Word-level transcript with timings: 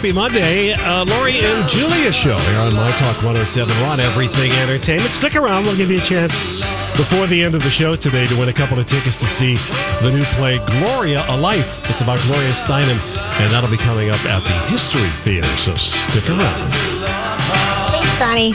Happy 0.00 0.12
Monday. 0.14 0.72
Uh, 0.72 1.04
Lori 1.04 1.34
and 1.40 1.68
Julia 1.68 2.10
show 2.10 2.38
here 2.38 2.58
on 2.58 2.74
My 2.74 2.90
Talk 2.92 3.16
1071, 3.22 4.00
Everything 4.00 4.50
Entertainment. 4.52 5.12
Stick 5.12 5.36
around. 5.36 5.64
We'll 5.64 5.76
give 5.76 5.90
you 5.90 5.98
a 5.98 6.00
chance 6.00 6.38
before 6.96 7.26
the 7.26 7.42
end 7.42 7.54
of 7.54 7.62
the 7.62 7.68
show 7.68 7.94
today 7.96 8.26
to 8.28 8.34
win 8.40 8.48
a 8.48 8.52
couple 8.54 8.78
of 8.78 8.86
tickets 8.86 9.18
to 9.20 9.26
see 9.26 9.56
the 10.02 10.10
new 10.10 10.24
play 10.36 10.56
Gloria, 10.80 11.22
A 11.28 11.36
Life. 11.36 11.86
It's 11.90 12.00
about 12.00 12.18
Gloria 12.20 12.48
Steinem, 12.52 12.96
and 13.42 13.52
that'll 13.52 13.68
be 13.70 13.76
coming 13.76 14.08
up 14.08 14.24
at 14.24 14.42
the 14.42 14.70
History 14.70 15.06
Theater, 15.20 15.46
so 15.58 15.74
stick 15.74 16.26
around. 16.30 16.58
Thanks, 17.90 18.18
Donnie. 18.18 18.54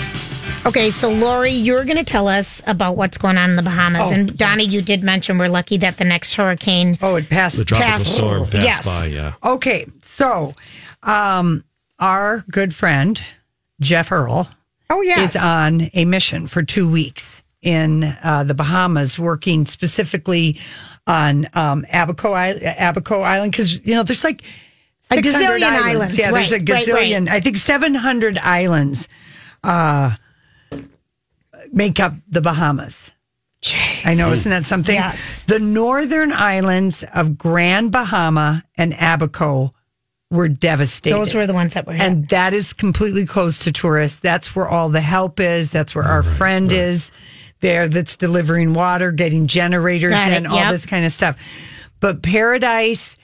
Okay, 0.66 0.90
so 0.90 1.12
Lori, 1.12 1.52
you're 1.52 1.86
going 1.86 1.98
to 1.98 2.04
tell 2.04 2.28
us 2.28 2.64
about 2.66 2.98
what's 2.98 3.20
going 3.20 3.38
on 3.38 3.52
in 3.52 3.56
the 3.56 3.62
Bahamas. 3.62 4.12
Oh, 4.12 4.16
and 4.16 4.36
Donnie, 4.36 4.64
you 4.66 4.82
did 4.82 5.04
mention 5.04 5.38
we're 5.38 5.48
lucky 5.50 5.78
that 5.78 5.98
the 5.98 6.06
next 6.06 6.34
hurricane. 6.34 6.98
Oh, 7.04 7.18
it 7.18 7.30
passed. 7.30 7.60
The 7.60 7.66
tropical 7.66 7.92
Passed. 7.92 8.16
storm 8.16 8.44
passed 8.46 8.56
Yes. 8.56 8.86
by, 9.04 9.06
yeah. 9.10 9.34
Okay, 9.44 9.86
so 10.02 10.56
um, 11.06 11.64
our 12.00 12.44
good 12.52 12.74
friend 12.76 13.22
Jeff 13.80 14.12
Earl 14.12 14.50
Oh, 14.90 15.02
yes. 15.02 15.36
is 15.36 15.42
on 15.42 15.90
a 15.94 16.06
mission 16.06 16.48
for 16.48 16.62
two 16.64 16.90
weeks 16.90 17.42
in 17.62 18.04
uh, 18.04 18.44
the 18.44 18.54
Bahamas, 18.54 19.18
working 19.18 19.66
specifically 19.66 20.60
on 21.08 21.48
um, 21.54 21.86
Abaco, 21.92 22.34
Island, 22.34 22.62
Abaco 22.80 23.22
Island, 23.22 23.52
because 23.52 23.84
you 23.86 23.96
know 23.96 24.04
there's 24.04 24.24
like 24.24 24.44
A 25.12 25.16
gazillion 25.16 25.64
islands, 25.64 26.18
Yeah, 26.18 26.32
there's 26.32 26.52
a 26.52 26.58
right, 26.60 26.70
right, 26.70 26.86
gazillion. 26.86 27.28
right. 27.28 27.36
I 27.36 27.40
think 27.40 27.58
700 27.58 28.38
islands 28.38 29.08
uh, 29.64 30.16
make 31.72 32.00
up 32.00 32.14
the 32.28 32.42
Bahamas. 32.42 33.12
I 34.04 34.14
know, 34.14 34.32
isn't 34.32 34.52
that 34.52 34.66
something? 34.68 34.94
Yes. 34.94 35.46
The 35.46 35.58
northern 35.60 36.32
islands 36.32 37.04
of 37.16 37.36
Grand 37.38 37.92
Bahama 37.92 38.64
and 38.78 38.94
Abaco 38.94 39.74
were 40.32 40.48
devastated. 40.48 41.16
Those 41.16 41.34
were 41.34 41.48
the 41.48 41.54
ones 41.54 41.74
that 41.76 41.86
were 41.86 41.94
hit. 41.94 42.02
and 42.02 42.28
that 42.30 42.54
is 42.54 42.74
completely 42.74 43.26
closed 43.26 43.64
to 43.64 43.72
tourists. 43.72 44.20
That's 44.20 44.56
where 44.56 44.68
all 44.68 44.90
the 44.90 45.02
help 45.02 45.40
is. 45.40 45.72
That's 45.72 45.94
where 45.94 46.06
our 46.06 46.24
friend 46.24 46.72
is 46.72 47.12
there 47.62 47.88
that's 47.88 48.18
delivering 48.18 48.74
water, 48.74 49.12
getting 49.12 49.48
generators 49.48 50.12
Got 50.12 50.32
it, 50.32 50.38
and 50.38 50.48
all 50.48 50.58
yep. 50.58 50.72
this 50.72 50.86
kind 50.86 51.06
of 51.06 51.12
stuff. 51.12 51.38
But 52.00 52.22
Paradise 52.22 53.18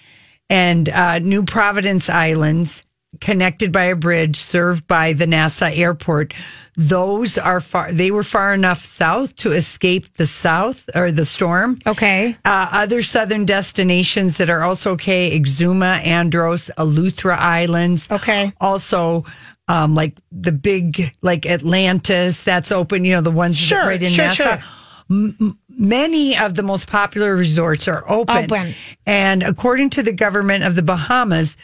and 0.50 0.88
uh, 0.90 1.20
New 1.20 1.44
Providence 1.44 2.10
Islands, 2.10 2.84
connected 3.20 3.72
by 3.72 3.86
a 3.86 3.96
bridge, 3.96 4.36
served 4.38 4.88
by 4.88 5.14
the 5.14 5.28
Nassau 5.28 5.66
airport. 5.68 6.34
Those 6.78 7.38
are 7.38 7.60
far. 7.60 7.92
They 7.92 8.12
were 8.12 8.24
far 8.24 8.54
enough 8.54 8.86
south 8.86 9.36
to 9.38 9.52
escape 9.52 10.14
the 10.14 10.26
south 10.26 10.90
or 10.96 11.12
the 11.12 11.26
storm. 11.26 11.78
okay. 11.86 12.38
Uh, 12.46 12.70
other 12.72 13.02
southern 13.02 13.46
destinations 13.46 14.38
that 14.38 14.50
are 14.50 14.64
also 14.64 14.92
okay: 14.94 15.38
Exuma, 15.38 16.04
Andros, 16.06 16.72
Eleuthera 16.78 17.38
Islands. 17.38 18.08
Okay. 18.10 18.54
Also, 18.62 19.26
um, 19.68 19.96
like 19.96 20.18
the 20.32 20.54
big, 20.54 21.14
like 21.22 21.46
Atlantis, 21.46 22.42
that's 22.44 22.72
open. 22.72 23.04
You 23.04 23.16
know, 23.16 23.22
the 23.22 23.32
ones 23.32 23.58
Sure, 23.58 23.78
right 23.86 24.02
in 24.02 24.10
sure, 24.10 24.26
Nassau. 24.26 24.44
sure. 24.44 24.64
M- 25.10 25.60
many 25.68 26.38
of 26.38 26.56
the 26.56 26.64
most 26.64 26.88
popular 26.88 27.36
resorts 27.36 27.90
are 27.90 28.10
open. 28.10 28.46
Open. 28.46 28.74
And 29.06 29.44
according 29.44 29.90
to 29.92 30.04
the 30.04 30.14
government 30.14 30.64
of 30.64 30.76
the 30.76 30.82
Bahamas, 30.84 31.58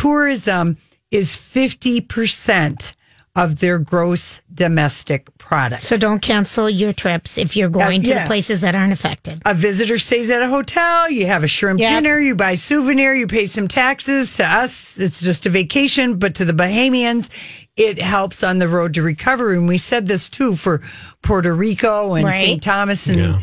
tourism 0.00 0.76
is 1.10 1.36
fifty 1.36 2.00
percent 2.00 2.94
of 3.34 3.60
their 3.60 3.78
gross 3.78 4.40
domestic 4.54 5.28
product. 5.36 5.82
So 5.82 5.98
don't 5.98 6.20
cancel 6.20 6.70
your 6.70 6.94
trips 6.94 7.36
if 7.36 7.54
you're 7.54 7.68
going 7.68 8.02
to 8.04 8.10
yeah. 8.10 8.22
the 8.22 8.26
places 8.26 8.62
that 8.62 8.74
aren't 8.74 8.94
affected. 8.94 9.42
a 9.44 9.52
visitor 9.52 9.98
stays 9.98 10.30
at 10.30 10.40
a 10.40 10.48
hotel, 10.48 11.10
you 11.10 11.26
have 11.26 11.44
a 11.44 11.46
shrimp 11.46 11.78
Yep. 11.78 11.90
dinner, 11.90 12.18
you 12.18 12.34
buy 12.34 12.54
souvenir, 12.54 13.14
you 13.14 13.26
pay 13.26 13.44
some 13.44 13.68
taxes. 13.68 14.38
To 14.38 14.44
us, 14.46 14.98
it's 14.98 15.20
just 15.20 15.44
a 15.44 15.50
vacation, 15.50 16.18
but 16.18 16.34
to 16.36 16.46
the 16.46 16.54
Bahamians, 16.54 17.28
it 17.76 17.98
helps 18.00 18.42
on 18.42 18.58
the 18.58 18.68
road 18.68 18.94
to 18.94 19.02
recovery. 19.02 19.58
And 19.58 19.68
we 19.68 19.76
said 19.76 20.06
this 20.06 20.30
too 20.30 20.56
for 20.56 20.80
Puerto 21.20 21.54
Rico 21.54 22.14
and 22.14 22.24
Right. 22.24 22.34
St. 22.36 22.62
Thomas 22.62 23.06
and 23.06 23.18
Yeah. 23.18 23.40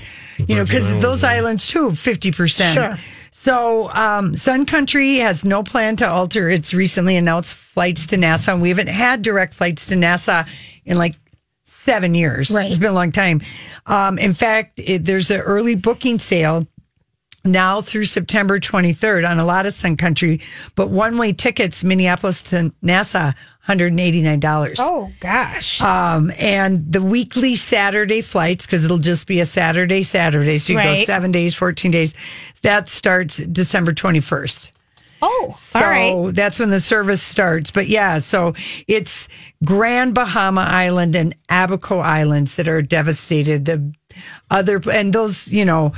you 0.47 0.55
know, 0.55 0.63
because 0.63 0.89
those 1.03 1.21
yeah. 1.21 1.29
islands 1.33 1.67
too, 1.67 1.91
fifty 1.91 2.31
percent. 2.31 2.73
Sure. 2.73 2.97
So, 3.43 3.91
um, 3.91 4.37
Sun 4.37 4.67
Country 4.67 5.17
has 5.17 5.43
no 5.43 5.63
plan 5.63 5.97
to 5.97 6.07
alter 6.07 6.49
its 6.49 6.73
recently 6.73 7.17
announced 7.17 7.53
flights 7.53 8.07
to 8.07 8.17
Nassau. 8.17 8.53
And 8.53 8.61
we 8.61 8.69
haven't 8.69 8.87
had 8.87 9.21
direct 9.21 9.53
flights 9.53 9.87
to 9.87 9.97
Nassau 9.97 10.45
in 10.85 10.97
like 10.97 11.15
seven 11.65 12.15
years. 12.15 12.51
Right. 12.51 12.69
It's 12.69 12.77
been 12.77 12.91
a 12.91 12.93
long 12.93 13.11
time. 13.11 13.41
Um, 13.85 14.17
in 14.17 14.33
fact, 14.33 14.79
it, 14.81 15.03
there's 15.03 15.29
an 15.29 15.41
early 15.41 15.75
booking 15.75 16.19
sale 16.19 16.65
now 17.45 17.81
through 17.81 18.05
September 18.05 18.57
23rd 18.57 19.29
on 19.29 19.37
a 19.39 19.45
lot 19.45 19.65
of 19.65 19.73
Sun 19.73 19.97
Country, 19.97 20.39
but 20.75 20.89
one 20.89 21.17
way 21.17 21.33
tickets, 21.33 21.83
Minneapolis 21.83 22.41
to 22.43 22.73
Nassau, 22.81 23.31
$189. 23.67 24.75
Oh, 24.79 25.11
gosh. 25.19 25.81
Um, 25.81 26.31
and 26.37 26.91
the 26.91 27.01
weekly 27.01 27.55
Saturday 27.55 28.21
flights, 28.21 28.65
because 28.65 28.85
it'll 28.85 28.97
just 28.97 29.27
be 29.27 29.39
a 29.41 29.45
Saturday, 29.45 30.03
Saturday. 30.03 30.57
So 30.57 30.73
you 30.73 30.79
go 30.81 30.93
seven 31.05 31.31
days, 31.31 31.53
14 31.55 31.91
days. 31.91 32.13
That 32.61 32.87
starts 32.89 33.37
December 33.37 33.91
21st. 33.91 34.71
oh, 35.21 35.51
So 35.53 35.79
all 35.79 35.85
right. 35.85 36.35
that's 36.35 36.59
when 36.59 36.69
the 36.69 36.79
service 36.79 37.21
starts. 37.21 37.71
But 37.71 37.87
yeah, 37.87 38.19
so 38.19 38.53
it's 38.87 39.27
Grand 39.65 40.13
Bahama 40.15 40.61
Island 40.61 41.15
and 41.15 41.35
Abaco 41.49 41.99
Islands 41.99 42.55
that 42.55 42.67
are 42.69 42.81
devastated. 42.81 43.65
The 43.65 43.93
other, 44.49 44.81
and 44.91 45.11
those, 45.11 45.51
you 45.51 45.65
know, 45.65 45.91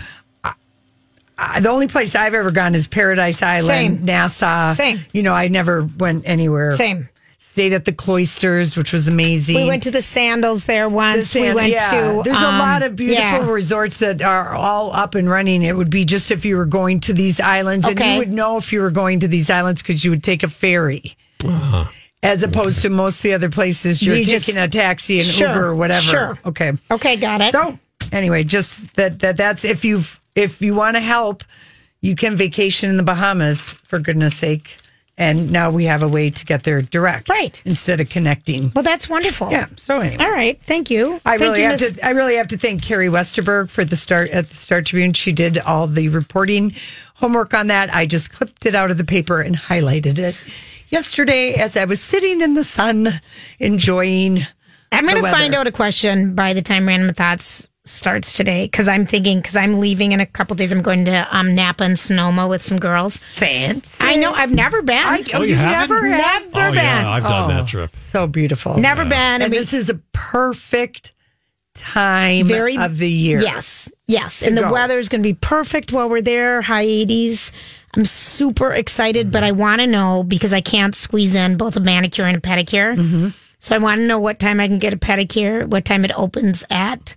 uh, 1.38 1.60
the 1.60 1.70
only 1.70 1.88
place 1.88 2.16
I've 2.16 2.34
ever 2.34 2.52
gone 2.52 2.76
is 2.76 2.88
Paradise 2.88 3.42
Island, 3.42 3.98
Same. 3.98 4.06
Nassau. 4.06 4.74
Same. 4.74 5.00
You 5.14 5.24
know, 5.24 5.34
I 5.34 5.48
never 5.48 5.88
went 5.98 6.24
anywhere. 6.28 6.72
Same. 6.74 7.10
Stayed 7.38 7.74
at 7.74 7.86
the 7.86 7.94
cloisters, 7.94 8.76
which 8.76 8.92
was 8.92 9.08
amazing. 9.08 9.56
We 9.56 9.66
went 9.68 9.84
to 9.84 9.92
the 9.92 10.02
sandals 10.02 10.66
there 10.66 10.90
once. 10.90 11.34
we 11.34 11.42
Sand- 11.42 11.56
went 11.56 11.72
yeah. 11.72 11.90
to. 11.92 12.22
There's 12.26 12.42
a 12.42 12.48
um, 12.48 12.60
lot 12.60 12.84
of 12.84 12.96
beautiful 12.98 13.24
yeah. 13.24 13.50
resorts 13.50 14.00
that 14.00 14.22
are 14.22 14.54
all 14.54 14.92
up 14.92 15.16
and 15.16 15.30
running. 15.30 15.62
It 15.64 15.76
would 15.76 15.90
be 15.90 16.04
just 16.04 16.32
if 16.32 16.44
you 16.44 16.58
were 16.58 16.66
going 16.66 17.00
to 17.02 17.14
these 17.14 17.40
islands, 17.40 17.88
and 17.88 17.98
you 17.98 18.18
would 18.18 18.32
know 18.32 18.58
if 18.58 18.74
you 18.74 18.82
were 18.82 18.92
going 18.92 19.22
to 19.22 19.28
these 19.30 19.50
islands 19.50 19.82
because 19.82 20.04
you 20.04 20.12
would 20.12 20.24
take 20.24 20.44
a 20.44 20.50
ferry. 20.50 21.16
As 22.24 22.44
opposed 22.44 22.82
to 22.82 22.90
most 22.90 23.20
of 23.20 23.24
the 23.24 23.34
other 23.34 23.50
places, 23.50 24.02
you're 24.02 24.16
You 24.18 24.26
taking 24.26 24.56
just- 24.56 24.58
a 24.58 24.68
taxi 24.68 25.20
and 25.20 25.28
Sure, 25.28 25.48
Uber 25.50 25.66
or 25.68 25.76
whatever. 25.76 26.02
sure. 26.02 26.40
Okay. 26.46 26.74
Okay, 26.92 27.16
got 27.18 27.40
it. 27.42 27.52
So 27.54 27.78
anyway, 28.12 28.44
just 28.44 28.94
that 28.96 29.20
that 29.20 29.38
that's 29.38 29.64
if 29.64 29.86
you 29.86 30.02
if 30.36 30.62
you 30.62 30.76
want 30.76 30.96
to 30.96 31.02
help, 31.02 31.44
you 32.02 32.16
can 32.16 32.36
vacation 32.36 32.90
in 32.90 32.98
the 32.98 33.04
Bahamas 33.04 33.70
for 33.70 34.00
goodness 34.00 34.36
sake. 34.36 34.78
And 35.18 35.50
now 35.50 35.70
we 35.72 35.86
have 35.86 36.04
a 36.04 36.10
way 36.10 36.30
to 36.30 36.46
get 36.46 36.64
there 36.64 36.82
direct, 36.82 37.30
Right. 37.30 37.62
Instead 37.64 38.02
of 38.02 38.10
connecting. 38.10 38.70
well, 38.76 38.84
that's 38.84 39.08
wonderful. 39.08 39.50
Yeah. 39.50 39.68
So 39.78 40.02
anyway. 40.02 40.22
All 40.22 40.30
right. 40.30 40.60
Thank 40.64 40.90
you. 40.92 41.22
I 41.26 41.38
Thank 41.38 41.42
really 41.42 41.60
you, 41.62 41.66
have 41.70 41.80
Miss- 41.80 41.92
to. 41.94 42.06
I 42.06 42.10
really 42.10 42.36
have 42.36 42.50
to 42.50 42.58
thank 42.58 42.82
Kerri 42.84 43.10
Westenberg 43.10 43.70
for 43.70 43.86
the 43.86 43.96
start 43.96 44.30
at 44.32 44.50
the 44.50 44.56
Star 44.56 44.82
Tribune. 44.82 45.14
She 45.14 45.32
did 45.32 45.58
all 45.60 45.88
the 45.88 46.10
reporting 46.10 46.74
homework 47.16 47.54
on 47.54 47.68
that. 47.68 47.96
I 47.96 48.06
just 48.08 48.34
clipped 48.34 48.66
it 48.66 48.76
out 48.76 48.92
of 48.92 48.98
the 48.98 49.06
paper 49.06 49.40
and 49.40 49.56
highlighted 49.58 50.20
it 50.20 50.38
yesterday 50.90 51.54
as 51.54 51.78
I 51.78 51.86
was 51.86 52.02
sitting 52.02 52.42
in 52.42 52.54
the 52.54 52.66
sun 52.66 53.08
enjoying 53.60 54.46
I'm 54.92 55.06
going 55.08 55.24
to 55.24 55.32
find 55.32 55.56
out 55.56 55.66
a 55.68 55.72
question 55.72 56.36
by 56.36 56.54
the 56.54 56.62
time 56.62 56.88
Random 56.88 57.14
Thoughts 57.14 57.68
starts 57.86 58.34
today 58.34 58.66
because 58.66 58.88
I'm 58.88 59.06
thinking 59.06 59.38
because 59.40 59.56
I'm 59.56 59.80
leaving 59.80 60.12
in 60.12 60.20
a 60.20 60.26
couple 60.26 60.56
days. 60.56 60.72
I'm 60.72 60.82
going 60.82 61.06
to 61.06 61.28
um, 61.36 61.54
Napa 61.56 61.84
and 61.84 61.98
Sonoma 61.98 62.48
with 62.48 62.62
some 62.64 62.78
girls. 62.78 63.18
Fancy. 63.18 63.98
I 64.04 64.16
know 64.16 64.34
I've 64.34 64.52
never 64.52 64.82
been. 64.82 64.98
I, 64.98 65.22
Oh, 65.34 65.42
you 65.42 65.50
you 65.50 65.56
haven't? 65.56 65.96
never 65.96 66.08
have? 66.08 66.44
Oh, 66.54 66.60
Never 66.60 66.76
yeah, 66.76 66.98
been. 67.02 67.08
I've 67.08 67.24
done 67.24 67.52
Oh, 67.52 67.54
that 67.56 67.68
trip. 67.68 67.90
So 67.92 68.28
beautiful. 68.28 68.78
never 68.78 69.04
been. 69.04 69.14
And 69.14 69.44
I 69.44 69.48
mean, 69.48 69.60
this 69.60 69.74
is 69.74 69.90
a 69.90 69.96
perfect 70.14 71.14
time 71.76 72.48
very 72.48 72.78
of 72.78 72.98
the 72.98 73.10
year. 73.10 73.40
Yes, 73.42 73.92
yes, 74.08 74.42
and 74.42 74.58
the 74.58 74.70
weather 74.70 74.98
is 74.98 75.10
going 75.10 75.22
to 75.22 75.28
be 75.28 75.34
perfect 75.34 75.92
while 75.92 76.10
we're 76.10 76.22
there. 76.22 76.62
High 76.62 76.86
80s. 76.86 77.52
I'm 77.96 78.06
super 78.06 78.72
excited, 78.74 79.32
but 79.32 79.44
I 79.44 79.52
want 79.52 79.82
to 79.82 79.88
know 79.88 80.24
because 80.24 80.54
I 80.54 80.62
can't 80.62 80.96
squeeze 80.96 81.36
in 81.36 81.56
both 81.58 81.76
a 81.78 81.80
manicure 81.80 82.26
and 82.26 82.38
a 82.38 82.42
pedicure. 82.42 82.96
Mm-hmm. 82.96 83.28
So 83.60 83.76
I 83.76 83.78
want 83.78 84.00
to 84.00 84.06
know 84.08 84.20
what 84.20 84.40
time 84.40 84.60
I 84.60 84.68
can 84.68 84.80
get 84.80 84.94
a 84.94 84.98
pedicure, 84.98 85.66
what 85.68 85.86
time 85.86 86.04
it 86.04 86.12
opens 86.18 86.64
at 86.70 87.16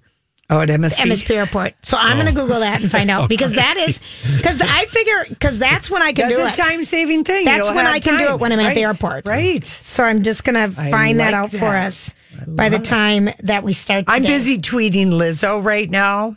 Oh, 0.50 0.60
at 0.60 0.70
MSP. 0.70 1.04
MSP 1.04 1.36
Airport. 1.36 1.74
So 1.82 1.98
I'm 1.98 2.16
going 2.16 2.32
to 2.32 2.40
oh. 2.40 2.44
Google 2.44 2.60
that 2.60 2.80
and 2.80 2.90
find 2.90 3.10
out 3.10 3.28
because 3.28 3.52
that 3.52 3.76
is 3.76 4.00
because 4.36 4.60
I 4.62 4.86
figure 4.86 5.24
because 5.28 5.58
that's 5.58 5.90
when 5.90 6.00
I 6.00 6.12
can 6.12 6.28
That's 6.28 6.36
do 6.36 6.42
it. 6.42 6.44
That's 6.46 6.58
a 6.58 6.62
time 6.62 6.84
saving 6.84 7.24
thing. 7.24 7.44
That's 7.44 7.68
You'll 7.68 7.76
when 7.76 7.86
I 7.86 7.98
can 7.98 8.18
do 8.18 8.34
it 8.34 8.40
when 8.40 8.52
I'm 8.52 8.60
at 8.60 8.74
the 8.74 8.84
airport. 8.84 9.26
Right. 9.26 9.64
So 9.64 10.04
I'm 10.04 10.22
just 10.22 10.44
going 10.44 10.54
to 10.54 10.80
I 10.80 10.90
find 10.90 11.20
that 11.20 11.32
like 11.32 11.34
out 11.34 11.50
for 11.50 11.66
us 11.66 12.14
by 12.46 12.68
the 12.68 12.78
time 12.78 13.28
that 13.40 13.62
we 13.62 13.72
start. 13.72 14.06
I'm 14.08 14.22
busy 14.22 14.58
tweeting 14.58 15.08
Lizzo 15.08 15.62
right 15.62 15.88
now. 15.88 16.36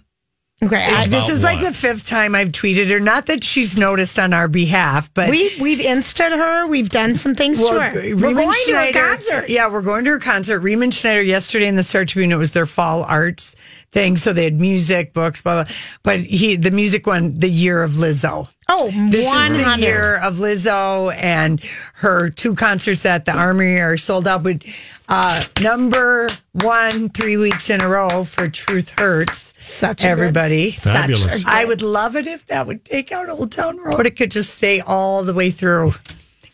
Okay, 0.63 0.85
I, 0.85 1.07
this 1.07 1.27
is 1.29 1.43
like 1.43 1.59
what? 1.59 1.69
the 1.69 1.73
fifth 1.73 2.05
time 2.05 2.35
I've 2.35 2.49
tweeted 2.49 2.87
her. 2.91 2.99
Not 2.99 3.25
that 3.25 3.43
she's 3.43 3.79
noticed 3.79 4.19
on 4.19 4.31
our 4.31 4.47
behalf, 4.47 5.11
but 5.15 5.31
we 5.31 5.57
we've 5.59 5.79
insted 5.79 6.31
her. 6.31 6.67
We've 6.67 6.89
done 6.89 7.15
some 7.15 7.33
things 7.33 7.63
to 7.63 7.79
her. 7.79 7.91
We're 7.93 8.13
Riemann 8.13 8.35
going 8.35 8.53
to 8.67 8.75
her 8.75 8.91
concert. 8.93 9.49
Yeah, 9.49 9.71
we're 9.71 9.81
going 9.81 10.05
to 10.05 10.11
her 10.11 10.19
concert. 10.19 10.61
Riemenschneider 10.61 11.25
yesterday 11.25 11.67
in 11.67 11.77
the 11.77 11.83
Star 11.83 12.05
Tribune. 12.05 12.31
It 12.31 12.35
was 12.35 12.51
their 12.51 12.67
fall 12.67 13.03
arts 13.03 13.55
thing, 13.91 14.15
so 14.17 14.33
they 14.33 14.45
had 14.45 14.59
music, 14.59 15.13
books, 15.13 15.41
blah 15.41 15.63
blah. 15.63 15.73
But 16.03 16.19
he, 16.21 16.55
the 16.55 16.71
music 16.71 17.05
one, 17.07 17.39
the 17.39 17.49
year 17.49 17.83
of 17.83 17.91
Lizzo. 17.93 18.47
Oh, 18.69 18.85
This 19.09 19.27
is 19.27 19.65
the 19.65 19.77
year 19.81 20.15
of 20.17 20.35
Lizzo, 20.38 21.13
and 21.15 21.61
her 21.95 22.29
two 22.29 22.55
concerts 22.55 23.05
at 23.05 23.25
the 23.25 23.33
Armory 23.33 23.79
are 23.81 23.97
sold 23.97 24.27
out. 24.27 24.43
But 24.43 24.63
uh, 25.09 25.43
number 25.61 26.29
one, 26.53 27.09
three 27.09 27.35
weeks 27.35 27.69
in 27.69 27.81
a 27.81 27.89
row 27.89 28.23
for 28.23 28.47
Truth 28.47 28.91
Hurts. 28.97 29.53
Such 29.57 30.05
a 30.05 30.07
everybody. 30.07 30.65
Good, 30.71 30.73
such 30.79 30.93
Fabulous. 30.93 31.41
a 31.41 31.43
good- 31.43 31.47
I 31.53 31.65
would 31.65 31.81
love 31.81 32.15
it 32.15 32.27
if 32.27 32.45
that 32.45 32.65
would 32.65 32.85
take 32.85 33.11
out 33.11 33.29
Old 33.29 33.51
Town 33.51 33.77
Road. 33.77 33.97
but 33.97 34.05
It 34.05 34.15
could 34.15 34.31
just 34.31 34.55
stay 34.55 34.79
all 34.79 35.23
the 35.25 35.33
way 35.33 35.51
through. 35.51 35.95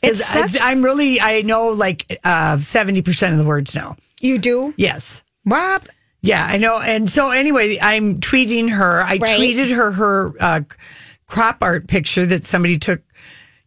It's 0.02 0.22
'Cause 0.34 0.54
such- 0.54 0.62
I, 0.62 0.72
am 0.72 0.82
really, 0.84 1.22
I 1.22 1.44
know 1.44 1.68
like 1.70 2.20
uh, 2.24 2.56
70% 2.58 3.32
of 3.32 3.38
the 3.38 3.46
words 3.46 3.76
now. 3.76 3.96
you 4.22 4.40
do, 4.40 4.74
Yes. 4.78 5.22
Bob. 5.46 5.84
Yeah, 6.22 6.46
I 6.46 6.58
know. 6.58 6.78
And 6.80 7.10
so 7.10 7.30
anyway, 7.30 7.78
I'm 7.82 8.20
tweeting 8.20 8.70
her. 8.72 9.02
I 9.04 9.18
Right. 9.18 9.40
tweeted 9.40 9.76
her 9.76 9.92
her 9.92 10.34
uh, 10.40 10.62
crop 11.28 11.58
art 11.62 11.88
picture 11.88 12.26
that 12.26 12.46
somebody 12.46 12.78
took, 12.78 13.02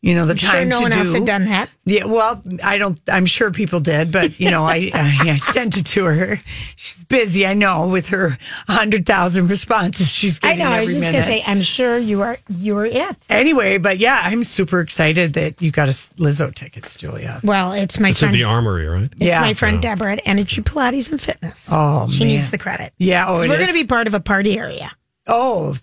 you 0.02 0.14
know, 0.14 0.24
the 0.24 0.36
Sure, 0.36 0.50
time 0.50 0.68
no 0.70 0.78
to 0.78 0.82
one 0.82 0.90
do. 0.92 0.98
else 0.98 1.12
had 1.12 1.26
done 1.26 1.44
that. 1.44 1.68
Yeah, 1.84 2.04
well, 2.06 2.42
I 2.64 2.78
don't. 2.78 2.98
I'm 3.08 3.26
sure 3.26 3.50
people 3.50 3.80
did, 3.80 4.10
but 4.12 4.40
you 4.40 4.50
know, 4.50 4.64
I 4.64 4.90
I, 4.94 5.18
I 5.32 5.36
sent 5.36 5.76
it 5.76 5.84
to 5.86 6.04
her. 6.04 6.40
She's 6.76 7.04
busy, 7.04 7.46
I 7.46 7.52
know, 7.54 7.88
with 7.88 8.08
her 8.08 8.38
hundred 8.66 9.04
thousand 9.04 9.48
responses 9.48 10.10
she's 10.12 10.38
I 10.42 10.54
getting 10.54 10.64
know. 10.64 10.70
I 10.70 10.80
was 10.80 10.94
just 10.94 11.00
minute. 11.00 11.12
gonna 11.12 11.24
say, 11.26 11.42
I'm 11.46 11.60
sure 11.62 11.98
you 11.98 12.22
are. 12.22 12.38
You 12.48 12.78
are 12.78 12.86
it. 12.86 13.16
Anyway, 13.28 13.76
but 13.78 13.98
yeah, 13.98 14.20
I'm 14.24 14.42
super 14.44 14.80
excited 14.80 15.34
that 15.34 15.60
you 15.60 15.70
got 15.70 15.88
us 15.90 16.12
Lizzo 16.14 16.54
tickets, 16.54 16.96
Julia. 16.96 17.38
Well, 17.44 17.72
it's 17.72 18.00
my 18.00 18.10
It's 18.10 18.22
in 18.22 18.28
friend. 18.28 18.34
the 18.40 18.44
armory, 18.44 18.86
right? 18.86 19.02
It's 19.12 19.20
Yeah. 19.20 19.40
my 19.42 19.52
friend 19.54 19.82
Deborah 19.82 20.12
at 20.14 20.22
Energy 20.24 20.62
Pilates 20.62 21.10
and 21.10 21.20
Fitness. 21.20 21.68
Oh, 21.70 22.08
she 22.08 22.20
man. 22.24 22.28
needs 22.34 22.50
the 22.50 22.58
credit. 22.58 22.94
Yeah, 22.98 23.26
oh, 23.28 23.34
'Cause 23.36 23.44
it 23.44 23.48
we're 23.48 23.54
is? 23.60 23.66
going 23.66 23.76
to 23.78 23.82
be 23.84 23.86
part 23.86 24.06
of 24.06 24.14
a 24.14 24.20
party 24.20 24.58
area. 24.58 24.92
Oh, 25.26 25.74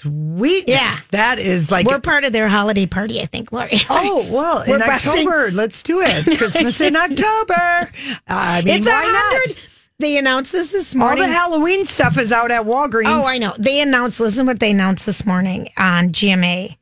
sweet. 0.00 0.64
Yeah. 0.68 0.96
that 1.12 1.38
is 1.38 1.70
like. 1.70 1.86
We're 1.86 2.00
part 2.00 2.24
of 2.24 2.32
their 2.32 2.48
holiday 2.48 2.86
party, 2.86 3.20
I 3.20 3.26
think, 3.26 3.52
Lori. 3.52 3.70
Oh 3.90 4.26
well, 4.32 4.62
in 4.66 4.78
busting- 4.80 5.26
October, 5.26 5.50
let's 5.52 5.82
do 5.82 6.00
it. 6.02 6.24
Christmas 6.38 6.80
in 6.80 6.96
October. 6.96 7.90
I 8.28 8.62
mean, 8.64 8.76
it's 8.76 8.86
why 8.86 8.92
not? 9.04 9.12
hundred. 9.12 9.56
They 9.98 10.18
announced 10.18 10.52
this 10.52 10.72
this 10.72 10.94
morning. 10.94 11.22
All 11.22 11.28
the 11.28 11.34
Halloween 11.34 11.84
stuff 11.86 12.18
is 12.18 12.30
out 12.30 12.50
at 12.50 12.64
Walgreens. 12.64 13.06
Oh, 13.06 13.24
I 13.24 13.38
know. 13.38 13.54
They 13.58 13.80
announced. 13.80 14.20
Listen, 14.20 14.46
what 14.46 14.60
they 14.60 14.72
announced 14.72 15.06
this 15.06 15.24
morning 15.24 15.68
on 15.78 16.10
GMA, 16.10 16.76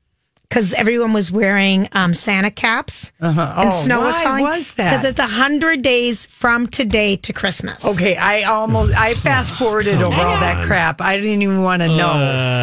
because 0.48 0.72
everyone 0.74 1.12
was 1.12 1.32
wearing 1.32 1.88
um, 1.92 2.14
Santa 2.14 2.50
caps 2.50 3.12
Uh-huh. 3.20 3.54
and 3.56 3.68
Oh, 3.68 3.72
snow 3.72 4.00
was 4.00 4.16
why 4.18 4.24
falling. 4.24 4.44
was 4.44 4.72
that? 4.74 4.90
Because 4.90 5.04
it's 5.04 5.18
a 5.20 5.26
hundred 5.26 5.82
days 5.82 6.26
from 6.26 6.66
today 6.68 7.16
to 7.16 7.32
Christmas. 7.32 7.84
Okay, 7.96 8.16
I 8.16 8.42
almost 8.44 8.92
I 8.92 9.14
fast 9.14 9.54
forwarded 9.54 10.00
over 10.02 10.20
all 10.20 10.40
that 10.40 10.66
crap. 10.66 11.00
I 11.00 11.16
didn't 11.16 11.42
even 11.42 11.62
want 11.62 11.82
to 11.82 11.88
know. 11.88 12.14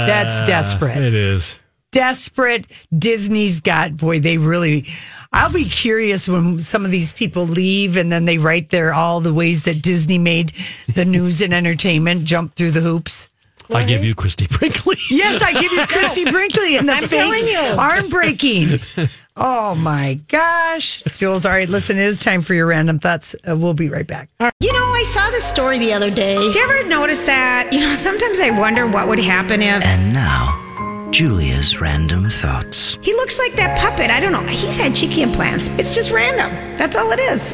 That's 0.07 0.41
desperate. 0.41 0.97
It 0.97 1.13
is. 1.13 1.59
Desperate. 1.91 2.67
Disney's 2.97 3.59
got 3.61 3.97
boy. 3.97 4.19
They 4.19 4.37
really. 4.37 4.87
I'll 5.33 5.51
be 5.51 5.65
curious 5.65 6.27
when 6.27 6.59
some 6.59 6.83
of 6.83 6.91
these 6.91 7.13
people 7.13 7.45
leave 7.45 7.95
and 7.95 8.11
then 8.11 8.25
they 8.25 8.37
write 8.37 8.69
there 8.69 8.93
all 8.93 9.21
the 9.21 9.33
ways 9.33 9.63
that 9.63 9.81
Disney 9.81 10.17
made 10.17 10.51
the 10.93 11.05
news 11.05 11.41
and 11.41 11.53
entertainment 11.53 12.25
jump 12.25 12.53
through 12.55 12.71
the 12.71 12.81
hoops. 12.81 13.29
I 13.73 13.85
give 13.85 14.03
you 14.03 14.15
Christie 14.15 14.47
Brinkley. 14.47 14.97
Yes, 15.09 15.41
I 15.41 15.51
give 15.53 15.71
you 15.71 15.85
Christie 15.87 16.23
Brinkley 16.31 16.77
and 16.77 16.87
the 16.87 16.93
I'm 16.93 17.03
fake 17.03 17.19
telling 17.19 17.45
you. 17.47 17.57
arm 17.79 18.09
breaking. 18.09 18.79
Oh 19.37 19.75
my 19.75 20.19
gosh, 20.27 21.01
Jules! 21.17 21.45
All 21.45 21.53
right, 21.53 21.67
listen, 21.69 21.97
it 21.97 22.03
is 22.03 22.19
time 22.19 22.41
for 22.41 22.53
your 22.53 22.67
random 22.67 22.99
thoughts. 22.99 23.33
Uh, 23.49 23.55
we'll 23.55 23.73
be 23.73 23.89
right 23.89 24.05
back. 24.05 24.29
You 24.59 24.73
know, 24.73 24.85
I 24.93 25.03
saw 25.03 25.29
this 25.31 25.45
story 25.45 25.79
the 25.79 25.93
other 25.93 26.11
day. 26.11 26.37
Did 26.37 26.53
you 26.53 26.61
ever 26.61 26.83
notice 26.87 27.23
that? 27.23 27.71
You 27.71 27.79
know, 27.79 27.93
sometimes 27.93 28.41
I 28.41 28.51
wonder 28.51 28.85
what 28.85 29.07
would 29.07 29.19
happen 29.19 29.61
if 29.61 29.83
And 29.85 30.13
now, 30.13 31.07
Julia's 31.11 31.79
random 31.79 32.29
thoughts. 32.29 32.97
he 33.01 33.13
looks 33.13 33.39
like 33.39 33.53
that 33.53 33.79
puppet. 33.79 34.11
I 34.11 34.19
don't 34.19 34.33
know. 34.33 34.43
He's 34.45 34.75
had 34.75 34.93
cheeky 34.95 35.21
implants. 35.21 35.69
It's 35.79 35.95
just 35.95 36.11
random. 36.11 36.51
That's 36.77 36.97
all 36.97 37.11
it 37.13 37.19
is. 37.19 37.53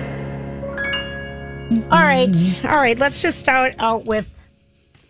All 1.91 2.01
right. 2.01 2.35
All 2.65 2.77
right. 2.77 2.97
Let's 2.97 3.21
just 3.21 3.37
start 3.39 3.75
out 3.77 4.05
with 4.05 4.27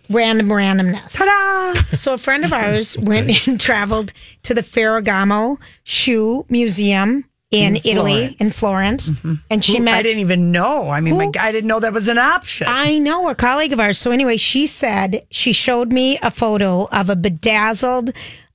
random 0.09 0.47
randomness. 0.47 1.17
Ta-da! 1.17 1.97
So 1.97 2.13
a 2.13 2.17
friend 2.17 2.43
of 2.45 2.53
ours 2.53 2.97
went 2.97 3.47
and 3.47 3.59
traveled 3.59 4.13
to 4.43 4.53
the 4.53 4.61
Ferragamo 4.61 5.57
Shoe 5.83 6.45
Museum 6.49 7.25
in, 7.49 7.77
Italy, 7.85 8.35
in 8.39 8.49
Florence, 8.49 9.13
and 9.49 9.63
she 9.63 9.77
Who- 9.77 9.83
met. 9.85 9.95
I 9.95 10.03
didn't 10.03 10.19
even 10.19 10.51
know. 10.51 10.89
I 10.89 10.99
mean, 10.99 11.13
Who? 11.13 11.31
I 11.39 11.51
didn't 11.53 11.67
know 11.67 11.79
that 11.79 11.93
was 11.93 12.09
an 12.09 12.17
option. 12.17 12.67
I 12.69 12.97
know 12.99 13.29
a 13.29 13.35
colleague 13.35 13.71
of 13.71 13.79
ours. 13.79 13.97
So 13.97 14.11
anyway, 14.11 14.35
she 14.37 14.67
said 14.67 15.25
she 15.31 15.53
showed 15.53 15.91
me 15.93 16.17
a 16.21 16.29
photo 16.29 16.89
of 16.91 17.09
a 17.09 17.15
bedazzled, 17.15 18.11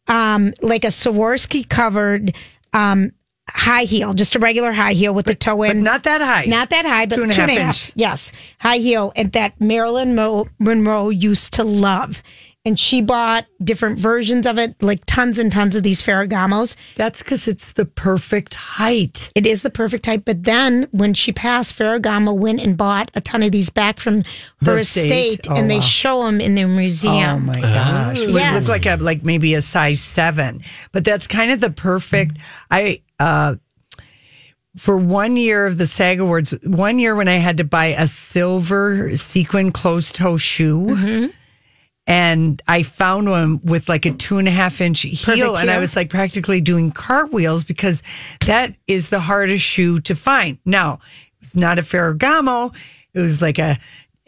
um, 0.08 0.52
like 0.60 0.84
a 0.84 0.88
Swarovski 0.88 1.66
covered 1.66 2.34
um, 2.74 3.12
high 3.48 3.84
heel, 3.84 4.14
just 4.14 4.34
a 4.34 4.38
regular 4.38 4.72
high 4.72 4.92
heel 4.92 5.14
with 5.14 5.26
the 5.26 5.34
toe 5.34 5.58
but 5.58 5.70
in. 5.70 5.82
not 5.82 6.04
that 6.04 6.20
high. 6.20 6.44
Not 6.46 6.70
that 6.70 6.84
high, 6.84 7.06
but 7.06 7.16
Two 7.16 7.22
and 7.22 7.32
a 7.32 7.34
half 7.34 7.50
inch. 7.50 7.92
Yes, 7.96 8.32
high 8.58 8.78
heel, 8.78 9.12
and 9.16 9.32
that 9.32 9.60
Marilyn 9.60 10.14
Monroe 10.58 11.10
used 11.10 11.54
to 11.54 11.64
love. 11.64 12.22
And 12.64 12.78
she 12.78 13.02
bought 13.02 13.46
different 13.64 13.98
versions 13.98 14.46
of 14.46 14.56
it, 14.56 14.80
like 14.80 15.04
tons 15.04 15.40
and 15.40 15.50
tons 15.50 15.74
of 15.74 15.82
these 15.82 16.00
Ferragamos. 16.00 16.76
That's 16.94 17.20
because 17.20 17.48
it's 17.48 17.72
the 17.72 17.84
perfect 17.84 18.54
height. 18.54 19.32
It 19.34 19.48
is 19.48 19.62
the 19.62 19.70
perfect 19.70 20.06
height. 20.06 20.24
But 20.24 20.44
then 20.44 20.86
when 20.92 21.12
she 21.12 21.32
passed, 21.32 21.76
Ferragamo 21.76 22.32
went 22.36 22.60
and 22.60 22.76
bought 22.76 23.10
a 23.16 23.20
ton 23.20 23.42
of 23.42 23.50
these 23.50 23.68
back 23.68 23.98
from 23.98 24.18
her 24.22 24.24
The 24.60 24.74
estate, 24.76 25.10
estate? 25.40 25.46
Oh, 25.50 25.56
and 25.56 25.68
they 25.68 25.78
wow. 25.78 25.80
show 25.80 26.24
them 26.24 26.40
in 26.40 26.54
their 26.54 26.68
museum. 26.68 27.14
Oh 27.50 27.52
my 27.52 27.60
gosh! 27.60 28.20
It 28.20 28.26
would 28.26 28.34
Yes. 28.36 28.68
look 28.68 28.84
like 28.84 28.86
a 28.86 29.02
like 29.02 29.24
maybe 29.24 29.54
a 29.54 29.60
size 29.60 30.00
seven, 30.00 30.60
but 30.92 31.02
that's 31.04 31.26
kind 31.26 31.50
of 31.50 31.58
the 31.60 31.70
perfect. 31.70 32.36
I 32.70 33.02
uh 33.18 33.56
for 34.76 34.96
one 34.96 35.36
year 35.36 35.66
of 35.66 35.78
the 35.78 35.86
SAG 35.88 36.20
Awards, 36.20 36.54
one 36.64 36.98
year 37.00 37.14
when 37.16 37.26
I 37.28 37.34
had 37.38 37.56
to 37.58 37.64
buy 37.64 37.86
a 37.86 38.06
silver 38.06 39.16
sequin 39.16 39.72
closed 39.72 40.14
toe 40.14 40.36
shoe. 40.36 40.78
Mm-hmm. 40.86 41.26
And 42.06 42.60
I 42.66 42.82
found 42.82 43.30
one 43.30 43.60
with 43.62 43.88
like 43.88 44.06
a 44.06 44.12
two 44.12 44.38
and 44.38 44.48
a 44.48 44.50
half 44.50 44.80
inch 44.80 45.02
heel, 45.02 45.56
and 45.56 45.70
I 45.70 45.78
was 45.78 45.94
like 45.94 46.10
practically 46.10 46.60
doing 46.60 46.90
cartwheels 46.90 47.62
because 47.62 48.02
that 48.46 48.74
is 48.88 49.08
the 49.10 49.20
hardest 49.20 49.64
shoe 49.64 50.00
to 50.00 50.14
find. 50.16 50.58
Now, 50.64 50.94
it 50.94 51.40
was 51.40 51.54
not 51.56 51.78
a 51.78 51.82
Ferragamo; 51.82 52.74
it 53.14 53.20
was 53.20 53.40
like 53.40 53.58
a 53.60 53.78